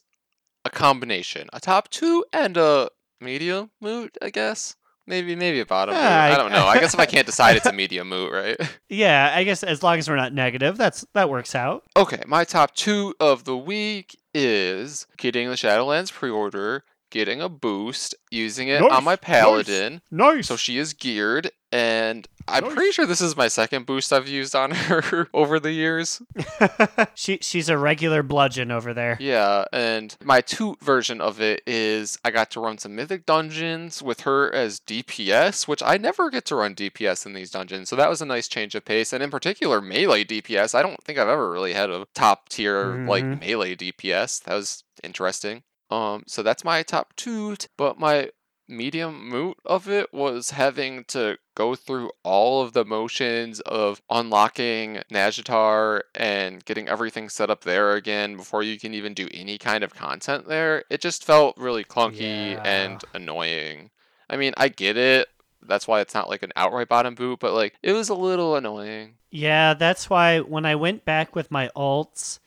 a 0.64 0.70
combination, 0.70 1.48
a 1.54 1.60
top 1.60 1.90
two 1.90 2.24
and 2.34 2.56
a 2.58 2.90
medium 3.20 3.72
mood, 3.82 4.12
I 4.22 4.30
guess. 4.30 4.76
Maybe, 5.08 5.36
maybe 5.36 5.60
a 5.60 5.66
bottom. 5.66 5.94
Yeah, 5.96 6.24
I- 6.24 6.34
I 6.34 6.38
don't 6.38 6.52
know. 6.52 6.66
I 6.66 6.80
guess 6.80 6.94
if 6.96 7.00
I 7.00 7.06
can't 7.06 7.26
decide, 7.26 7.56
it's 7.58 7.66
a 7.68 7.72
medium 7.74 8.10
moot, 8.10 8.32
right? 8.32 8.58
Yeah, 8.90 9.32
I 9.36 9.44
guess 9.44 9.62
as 9.64 9.84
long 9.84 9.98
as 9.98 10.08
we're 10.10 10.16
not 10.16 10.32
negative, 10.34 10.78
that's 10.78 11.06
that 11.14 11.30
works 11.30 11.54
out. 11.56 11.84
Okay, 11.98 12.22
my 12.28 12.44
top 12.44 12.76
two 12.76 13.14
of 13.20 13.44
the 13.44 13.58
week 13.58 14.18
is 14.34 15.06
getting 15.18 15.50
the 15.50 15.56
Shadowlands 15.56 16.12
pre-order, 16.12 16.84
getting 17.16 17.40
a 17.42 17.48
boost, 17.48 18.14
using 18.30 18.68
it 18.68 18.82
Nice, 18.82 18.92
on 18.92 19.06
my 19.06 19.16
paladin. 19.16 20.02
Nice. 20.12 20.48
So 20.48 20.58
she 20.58 20.78
is 20.78 20.92
geared, 20.94 21.50
and 21.72 22.28
I'm 22.46 22.66
Nice. 22.66 22.74
pretty 22.74 22.92
sure 22.92 23.06
this 23.06 23.22
is 23.22 23.38
my 23.38 23.48
second 23.48 23.86
boost 23.86 24.12
I've 24.12 24.28
used 24.28 24.54
on 24.54 24.72
her 24.90 25.30
over 25.34 25.58
the 25.58 25.72
years. 25.72 26.22
she 27.16 27.40
she's 27.42 27.70
a 27.70 27.78
regular 27.78 28.22
bludgeon 28.22 28.70
over 28.70 28.94
there. 28.94 29.16
Yeah, 29.22 29.64
and 29.72 30.14
my 30.22 30.42
toot 30.42 30.82
version 30.84 31.22
of 31.22 31.40
it 31.40 31.62
is 31.66 32.20
I 32.26 32.32
got 32.32 32.52
to 32.52 32.60
run 32.60 32.78
some 32.80 32.96
mythic 32.96 33.26
dungeons 33.26 34.04
with 34.04 34.20
her 34.22 34.54
as 34.54 34.82
DPS, 34.82 35.70
which 35.70 35.82
I 35.82 35.96
never 35.96 36.30
get 36.30 36.44
to 36.48 36.56
run 36.58 36.76
DPS 36.76 37.26
in 37.26 37.32
these 37.32 37.50
dungeons. 37.50 37.88
So 37.88 37.96
that 37.96 38.10
was 38.10 38.22
a 38.22 38.26
nice 38.26 38.50
change 38.50 38.76
of 38.76 38.84
pace, 38.84 39.14
and 39.14 39.24
in 39.24 39.32
particular 39.32 39.80
melee 39.80 40.26
DPS. 40.26 40.76
I 40.76 40.82
don't 40.82 41.02
think 41.02 41.18
I've 41.18 41.30
ever 41.30 41.50
really 41.50 41.72
had 41.74 41.90
a 41.90 42.06
top 42.14 42.50
tier 42.50 43.06
like 43.08 43.24
Mhm. 43.24 43.40
melee 43.40 43.76
DPS. 43.76 44.40
That 44.44 44.56
was 44.56 44.84
interesting. 45.02 45.64
Um, 45.92 46.24
so 46.28 46.42
that's 46.44 46.64
my 46.64 46.84
top 46.84 47.16
two, 47.16 47.56
but 47.78 48.00
my 48.00 48.32
medium 48.68 49.30
moot 49.30 49.56
of 49.64 49.88
it 49.88 50.12
was 50.12 50.50
having 50.50 51.04
to 51.06 51.38
go 51.54 51.76
through 51.76 52.10
all 52.24 52.64
of 52.64 52.74
the 52.74 52.84
motions 52.84 53.60
of 53.60 54.02
unlocking 54.10 55.02
Nazjatar 55.14 56.02
and 56.16 56.66
getting 56.66 56.88
everything 56.90 57.30
set 57.30 57.52
up 57.52 57.64
there 57.64 57.94
again 57.94 58.36
before 58.36 58.64
you 58.64 58.80
can 58.80 58.94
even 58.96 59.14
do 59.14 59.28
any 59.32 59.58
kind 59.60 59.84
of 59.84 59.94
content 59.94 60.48
there. 60.48 60.84
It 60.90 61.00
just 61.02 61.24
felt 61.24 61.56
really 61.58 61.84
clunky 61.84 62.54
Yeah. 62.54 62.64
and 62.64 63.04
annoying. 63.14 63.92
I 64.30 64.38
mean, 64.38 64.54
I 64.58 64.70
get 64.70 64.98
it. 64.98 65.28
That's 65.62 65.88
why 65.88 66.02
it's 66.02 66.14
not 66.16 66.30
like 66.30 66.42
an 66.44 66.52
outright 66.56 66.90
bottom 66.90 67.14
boot, 67.16 67.40
but 67.40 67.54
like 67.54 67.76
it 67.84 67.94
was 67.94 68.10
a 68.10 68.16
little 68.16 68.56
annoying. 68.56 69.18
Yeah, 69.32 69.74
that's 69.76 70.10
why 70.10 70.40
when 70.40 70.66
I 70.66 70.76
went 70.76 71.06
back 71.06 71.36
with 71.36 71.52
my 71.52 71.70
alts, 71.76 72.40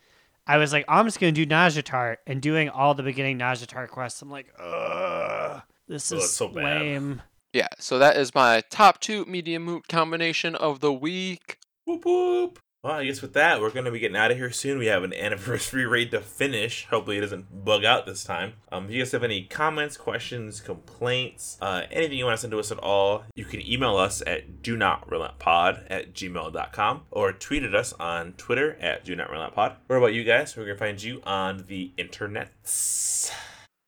I 0.49 0.57
was 0.57 0.72
like, 0.72 0.86
I'm 0.88 1.05
just 1.07 1.20
gonna 1.20 1.30
do 1.32 1.46
Nazjatar 1.46 2.16
and 2.26 2.40
doing 2.42 2.68
all 2.70 2.94
the 2.94 3.03
beginning 3.03 3.38
Nazjatar 3.38 3.86
quests. 3.88 4.22
I'm 4.22 4.30
like, 4.30 4.46
ugh, 4.59 5.62
this 5.86 6.11
Oh, 6.11 6.16
is 6.16 6.24
it's 6.24 6.32
so 6.32 6.49
bad. 6.49 6.64
lame. 6.80 7.22
Yeah, 7.53 7.68
so 7.78 7.99
that 7.99 8.16
is 8.16 8.34
my 8.34 8.62
top 8.70 9.01
two 9.01 9.24
medium 9.26 9.62
moot 9.64 9.86
combination 9.88 10.55
of 10.55 10.80
the 10.80 10.92
week. 10.92 11.59
Whoop 11.86 12.05
whoop. 12.05 12.59
Well, 12.85 12.93
I 12.95 13.07
guess 13.07 13.20
with 13.20 13.33
that, 13.33 13.61
we're 13.61 13.72
gonna 13.72 13.91
be 13.91 13.99
getting 13.99 14.16
out 14.16 14.31
of 14.31 14.37
here 14.37 14.53
soon. 14.53 14.79
We 14.79 14.87
have 14.87 15.03
an 15.03 15.12
anniversary 15.12 15.85
raid 15.87 16.12
to 16.12 16.20
finish. 16.20 16.87
Hopefully, 16.89 17.18
it 17.18 17.22
doesn't 17.22 17.64
bug 17.64 17.85
out 17.85 18.07
this 18.07 18.22
time. 18.22 18.53
Um, 18.70 18.85
if 18.85 18.93
you 18.93 19.03
guys 19.03 19.11
have 19.11 19.24
any 19.24 19.43
comments, 19.43 19.97
questions, 19.97 20.61
complaints, 20.61 21.59
uh, 21.61 21.83
anything 21.91 22.18
you 22.18 22.24
want 22.24 22.37
to 22.37 22.41
send 22.41 22.53
to 22.53 22.59
us 22.61 22.70
at 22.70 22.79
all, 22.79 23.24
you 23.35 23.45
can 23.45 23.66
email 23.66 23.97
us 23.97 24.22
at 24.24 24.62
do 24.62 24.76
not 24.76 25.11
relent 25.11 25.41
pod 25.41 25.87
at 25.91 26.14
gmail.com 26.14 27.01
or 27.11 27.33
tweet 27.33 27.64
at 27.64 27.74
us 27.74 27.93
on 27.95 28.35
Twitter 28.35 28.76
at 28.81 29.05
do 29.05 29.16
not 29.16 29.29
relent 29.29 29.55
pod. 29.55 29.74
What 29.89 29.97
about 29.97 30.14
you 30.14 30.22
guys? 30.22 30.57
We're 30.57 30.66
gonna 30.66 30.79
find 30.79 31.03
you 31.03 31.20
on 31.26 31.64
the 31.66 31.91
internets. 31.99 33.33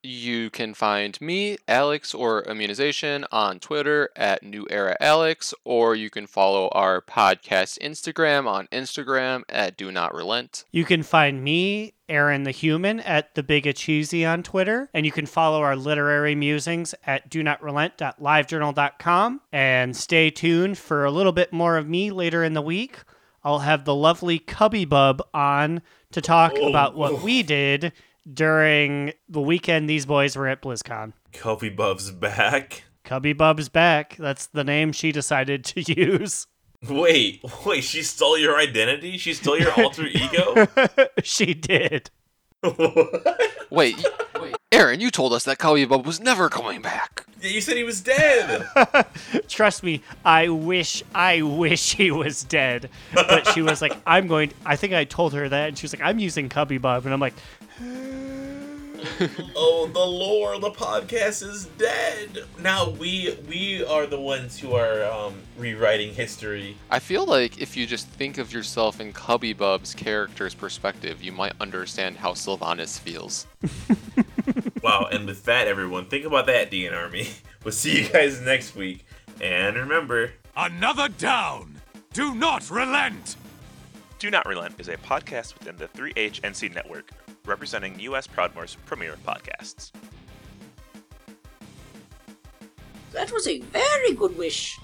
You 0.02 0.48
can 0.48 0.72
find 0.72 1.20
me, 1.20 1.58
Alex, 1.68 2.14
or 2.14 2.42
Immunization 2.44 3.26
on 3.30 3.58
Twitter 3.60 4.08
at 4.16 4.42
New 4.42 4.66
Era 4.70 4.96
Alex, 4.98 5.52
or 5.62 5.94
you 5.94 6.08
can 6.08 6.26
follow 6.26 6.68
our 6.68 7.02
podcast 7.02 7.78
Instagram 7.80 8.46
on 8.46 8.66
Instagram 8.68 9.42
at 9.50 9.76
Do 9.76 9.92
Not 9.92 10.14
Relent. 10.14 10.64
You 10.70 10.86
can 10.86 11.02
find 11.02 11.44
me, 11.44 11.92
Aaron 12.08 12.44
the 12.44 12.50
Human, 12.50 13.00
at 13.00 13.34
The 13.34 13.42
Big 13.42 13.74
Cheesy 13.74 14.24
on 14.24 14.42
Twitter, 14.42 14.88
and 14.94 15.04
you 15.04 15.12
can 15.12 15.26
follow 15.26 15.60
our 15.60 15.76
literary 15.76 16.34
musings 16.34 16.94
at 17.04 17.28
do 17.28 17.42
not 17.42 17.62
relent.livejournal.com. 17.62 19.40
And 19.52 19.94
stay 19.94 20.30
tuned 20.30 20.78
for 20.78 21.04
a 21.04 21.10
little 21.10 21.32
bit 21.32 21.52
more 21.52 21.76
of 21.76 21.86
me 21.86 22.10
later 22.10 22.42
in 22.42 22.54
the 22.54 22.62
week. 22.62 23.00
I'll 23.44 23.60
have 23.60 23.84
the 23.84 23.94
lovely 23.94 24.38
Cubby 24.38 24.84
Bub 24.86 25.22
on 25.34 25.82
to 26.12 26.20
talk 26.20 26.52
Oh, 26.56 26.68
about 26.68 26.96
what 26.96 27.12
oh. 27.12 27.20
we 27.22 27.42
did 27.42 27.92
during 28.30 29.12
the 29.28 29.40
weekend 29.40 29.88
these 29.88 30.06
boys 30.06 30.36
were 30.36 30.48
at 30.48 30.62
BlizzCon. 30.62 31.12
Kobe 31.32 31.68
Bub's 31.68 32.10
back. 32.10 32.84
Cubby 33.04 33.32
Bub's 33.32 33.68
back. 33.68 34.16
That's 34.18 34.46
the 34.46 34.62
name 34.64 34.92
she 34.92 35.10
decided 35.12 35.64
to 35.66 35.80
use. 36.00 36.46
Wait, 36.88 37.42
wait, 37.66 37.82
she 37.84 38.02
stole 38.02 38.38
your 38.38 38.56
identity? 38.58 39.18
She 39.18 39.34
stole 39.34 39.58
your 39.58 39.72
alter 39.80 40.06
ego? 40.10 40.66
she 41.22 41.52
did. 41.54 42.10
Wait, 43.70 43.96
y- 44.34 44.52
Aaron, 44.72 45.00
you 45.00 45.10
told 45.10 45.32
us 45.32 45.44
that 45.44 45.58
Cubby 45.58 45.84
Bub 45.84 46.06
was 46.06 46.20
never 46.20 46.48
coming 46.48 46.80
back. 46.82 47.24
Yeah, 47.40 47.50
you 47.50 47.60
said 47.60 47.76
he 47.76 47.84
was 47.84 48.00
dead. 48.00 48.66
Trust 49.48 49.82
me, 49.82 50.02
I 50.24 50.48
wish, 50.48 51.02
I 51.14 51.42
wish 51.42 51.94
he 51.94 52.10
was 52.10 52.44
dead. 52.44 52.90
But 53.14 53.46
she 53.48 53.62
was 53.62 53.80
like, 53.82 53.96
I'm 54.06 54.26
going, 54.26 54.52
I 54.66 54.76
think 54.76 54.92
I 54.92 55.04
told 55.04 55.32
her 55.34 55.48
that, 55.48 55.68
and 55.68 55.78
she 55.78 55.84
was 55.84 55.94
like, 55.94 56.02
I'm 56.02 56.18
using 56.18 56.48
Cubby 56.48 56.78
Bub. 56.78 57.04
And 57.06 57.14
I'm 57.14 57.20
like, 57.20 57.34
oh, 59.56 59.88
the 59.92 59.98
lore, 59.98 60.58
the 60.58 60.70
podcast 60.70 61.42
is 61.48 61.66
dead. 61.78 62.44
Now 62.60 62.90
we 62.90 63.38
we 63.48 63.82
are 63.84 64.06
the 64.06 64.20
ones 64.20 64.58
who 64.58 64.74
are 64.74 65.04
um, 65.04 65.34
rewriting 65.56 66.12
history. 66.12 66.76
I 66.90 66.98
feel 66.98 67.24
like 67.24 67.60
if 67.60 67.76
you 67.76 67.86
just 67.86 68.06
think 68.06 68.36
of 68.36 68.52
yourself 68.52 69.00
in 69.00 69.12
Cubby 69.14 69.54
Bub's 69.54 69.94
character's 69.94 70.54
perspective, 70.54 71.22
you 71.22 71.32
might 71.32 71.54
understand 71.60 72.18
how 72.18 72.32
Sylvanas 72.32 72.98
feels. 72.98 73.46
Wow, 74.82 75.08
and 75.12 75.26
with 75.26 75.44
that, 75.44 75.68
everyone, 75.68 76.06
think 76.06 76.24
about 76.24 76.46
that, 76.46 76.70
DN 76.70 76.96
Army. 76.96 77.28
We'll 77.62 77.72
see 77.72 78.00
you 78.00 78.08
guys 78.08 78.40
next 78.40 78.74
week. 78.74 79.04
And 79.42 79.76
remember, 79.76 80.32
Another 80.56 81.08
down! 81.08 81.78
Do 82.14 82.34
not 82.34 82.70
relent! 82.70 83.36
Do 84.20 84.30
Not 84.30 84.46
Relent 84.46 84.74
is 84.78 84.88
a 84.88 84.98
podcast 84.98 85.58
within 85.58 85.78
the 85.78 85.88
3HNC 85.88 86.74
network, 86.74 87.10
representing 87.46 87.98
U.S. 88.00 88.26
Proudmoore's 88.26 88.76
premier 88.86 89.16
podcasts. 89.26 89.92
That 93.12 93.32
was 93.32 93.46
a 93.48 93.60
very 93.60 94.14
good 94.14 94.36
wish. 94.38 94.78